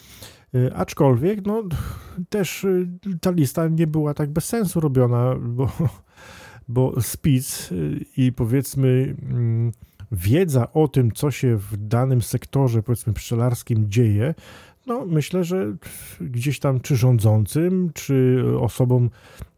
Y, 0.54 0.74
aczkolwiek, 0.74 1.46
no, 1.46 1.62
też 2.28 2.64
y, 2.64 2.88
ta 3.20 3.30
lista 3.30 3.68
nie 3.68 3.86
była 3.86 4.14
tak 4.14 4.30
bez 4.30 4.44
sensu 4.44 4.80
robiona, 4.80 5.34
bo, 5.40 5.72
bo 6.68 7.00
spic 7.00 7.70
i 8.16 8.32
powiedzmy 8.32 9.16
mm, 9.22 9.72
wiedza 10.12 10.72
o 10.72 10.88
tym, 10.88 11.12
co 11.12 11.30
się 11.30 11.56
w 11.56 11.76
danym 11.76 12.22
sektorze, 12.22 12.82
powiedzmy, 12.82 13.12
pszczelarskim 13.12 13.90
dzieje, 13.90 14.34
no 14.88 15.06
myślę, 15.06 15.44
że 15.44 15.76
gdzieś 16.20 16.58
tam 16.58 16.80
czy 16.80 16.96
rządzącym, 16.96 17.90
czy 17.94 18.44
osobom 18.60 19.10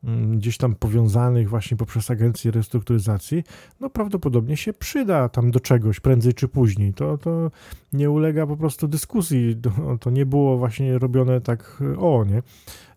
mm, 0.04 0.38
gdzieś 0.38 0.56
tam 0.58 0.74
powiązanych 0.74 1.48
właśnie 1.48 1.76
poprzez 1.76 2.10
agencję 2.10 2.50
restrukturyzacji, 2.50 3.44
no 3.80 3.90
prawdopodobnie 3.90 4.56
się 4.56 4.72
przyda 4.72 5.28
tam 5.28 5.50
do 5.50 5.60
czegoś 5.60 6.00
prędzej 6.00 6.34
czy 6.34 6.48
później. 6.48 6.94
To, 6.94 7.18
to 7.18 7.50
nie 7.92 8.10
ulega 8.10 8.46
po 8.46 8.56
prostu 8.56 8.88
dyskusji. 8.88 9.56
To 10.00 10.10
nie 10.10 10.26
było 10.26 10.58
właśnie 10.58 10.98
robione 10.98 11.40
tak 11.40 11.82
o, 11.98 12.24
nie? 12.24 12.42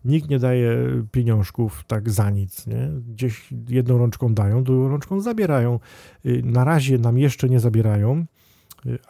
Nikt 0.04 0.30
nie 0.30 0.38
daje 0.38 0.76
pieniążków 1.12 1.84
tak 1.86 2.10
za 2.10 2.30
nic, 2.30 2.66
nie? 2.66 2.90
Gdzieś 3.08 3.48
jedną 3.68 3.98
rączką 3.98 4.34
dają, 4.34 4.64
drugą 4.64 4.88
rączką 4.88 5.20
zabierają. 5.20 5.80
Y, 6.26 6.42
na 6.44 6.64
razie 6.64 6.98
nam 6.98 7.18
jeszcze 7.18 7.48
nie 7.48 7.60
zabierają, 7.60 8.26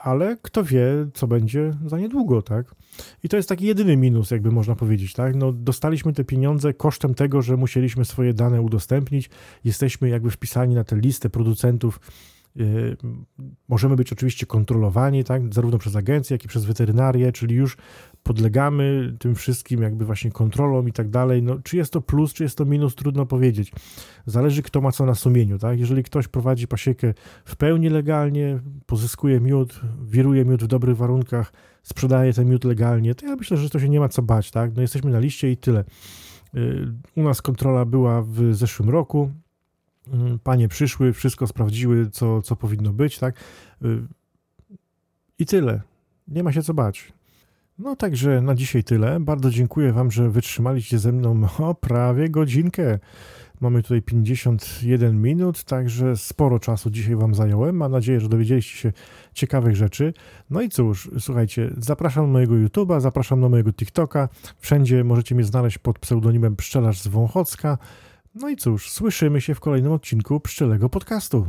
ale 0.03 0.37
kto 0.43 0.65
wie, 0.65 1.07
co 1.15 1.27
będzie 1.27 1.75
za 1.87 1.99
niedługo, 1.99 2.43
tak? 2.43 2.75
I 3.23 3.29
to 3.29 3.37
jest 3.37 3.49
taki 3.49 3.67
jedyny 3.67 3.97
minus, 3.97 4.31
jakby 4.31 4.51
można 4.51 4.77
powiedzieć, 4.77 5.13
tak? 5.13 5.37
No, 5.37 5.53
dostaliśmy 5.53 6.13
te 6.13 6.25
pieniądze 6.25 6.75
kosztem 6.75 7.15
tego, 7.15 7.43
że 7.43 7.57
musieliśmy 7.57 8.05
swoje 8.05 8.35
dane 8.35 8.63
udostępnić. 8.63 9.31
Jesteśmy 9.65 10.09
jakby 10.09 10.31
wpisani 10.31 10.75
na 10.75 10.85
tę 10.85 10.97
listę 10.97 11.31
producentów 11.31 12.01
możemy 13.69 13.97
być 13.97 14.13
oczywiście 14.13 14.47
kontrolowani, 14.47 15.25
tak, 15.25 15.55
zarówno 15.55 15.79
przez 15.79 15.97
agencję, 15.97 16.35
jak 16.35 16.45
i 16.45 16.49
przez 16.49 16.65
weterynarię, 16.65 17.33
czyli 17.33 17.55
już 17.55 17.77
podlegamy 18.23 19.17
tym 19.19 19.35
wszystkim 19.35 19.83
jakby 19.83 20.05
właśnie 20.05 20.31
kontrolom 20.31 20.89
i 20.89 20.93
tak 20.93 21.11
dalej. 21.11 21.43
No, 21.43 21.59
czy 21.65 21.77
jest 21.77 21.93
to 21.93 22.01
plus, 22.01 22.33
czy 22.33 22.43
jest 22.43 22.59
to 22.59 22.65
minus, 22.65 22.95
trudno 22.95 23.27
powiedzieć. 23.27 23.73
Zależy 24.27 24.63
kto 24.63 24.81
ma 24.81 24.93
co 24.93 25.07
na 25.07 25.15
sumieniu, 25.15 25.59
tak? 25.59 25.81
Jeżeli 25.81 26.03
ktoś 26.03 26.29
prowadzi 26.29 26.69
pasiekę 26.69 27.15
w 27.45 27.57
pełni 27.57 27.89
legalnie, 27.89 28.61
pozyskuje 28.87 29.41
miód, 29.41 29.81
wiruje 30.03 30.45
miód 30.45 30.65
w 30.65 30.67
dobrych 30.67 30.97
warunkach, 30.97 31.53
sprzedaje 31.83 32.33
ten 32.33 32.49
miód 32.49 32.65
legalnie, 32.65 33.15
to 33.15 33.27
ja 33.27 33.37
myślę, 33.37 33.57
że 33.57 33.71
to 33.71 33.81
się 33.81 33.89
nie 33.89 34.01
ma 34.01 34.09
co 34.09 34.23
bać, 34.23 34.51
tak? 34.51 34.77
No 34.77 34.83
jesteśmy 34.83 35.11
na 35.11 35.19
liście 35.19 35.51
i 35.51 35.57
tyle. 35.57 35.85
Y, 36.55 36.93
u 37.17 37.23
nas 37.23 37.43
kontrola 37.43 37.85
była 37.85 38.23
w 38.23 38.55
zeszłym 38.55 38.91
roku, 38.91 39.31
panie 40.43 40.69
przyszły, 40.69 41.13
wszystko 41.13 41.47
sprawdziły, 41.47 42.11
co, 42.11 42.43
co 42.43 42.57
powinno 42.57 42.93
być, 42.93 43.19
tak? 43.19 43.37
Y, 43.85 44.07
I 45.39 45.47
tyle. 45.47 45.81
Nie 46.29 46.43
ma 46.43 46.53
się 46.53 46.63
co 46.63 46.75
bać. 46.75 47.13
No 47.79 47.97
także 47.97 48.41
na 48.41 48.55
dzisiaj 48.55 48.85
tyle. 48.85 49.21
Bardzo 49.21 49.51
dziękuję 49.51 49.93
Wam, 49.93 50.11
że 50.11 50.31
wytrzymaliście 50.31 50.99
ze 50.99 51.13
mną 51.13 51.47
o 51.59 51.75
prawie 51.75 52.31
godzinkę. 52.31 52.99
Mamy 53.61 53.83
tutaj 53.83 54.03
51 54.03 55.23
minut, 55.23 55.65
także 55.65 56.17
sporo 56.17 56.59
czasu 56.59 56.91
dzisiaj 56.91 57.17
Wam 57.17 57.35
zająłem. 57.35 57.77
Mam 57.77 57.93
nadzieję, 57.93 58.21
że 58.21 58.29
dowiedzieliście 58.29 58.79
się 58.79 58.93
ciekawych 59.35 59.77
rzeczy. 59.77 60.13
No 60.51 60.61
i 60.61 60.69
cóż, 60.69 61.11
słuchajcie, 61.19 61.71
zapraszam 61.79 62.27
na 62.27 62.33
mojego 62.33 62.55
YouTube'a, 62.55 63.01
zapraszam 63.01 63.41
na 63.41 63.49
mojego 63.49 63.73
TikToka. 63.73 64.29
Wszędzie 64.59 65.05
możecie 65.05 65.35
mnie 65.35 65.45
znaleźć 65.45 65.79
pod 65.79 65.99
pseudonimem 65.99 66.57
Pszczelarz 66.57 67.01
z 67.01 67.09
Wąchocka. 67.09 67.79
No 68.35 68.49
i 68.49 68.57
cóż, 68.57 68.91
słyszymy 68.91 69.41
się 69.41 69.55
w 69.55 69.61
kolejnym 69.61 69.93
odcinku 69.93 70.41
Pszczelego 70.41 70.89
Podcastu. 70.89 71.47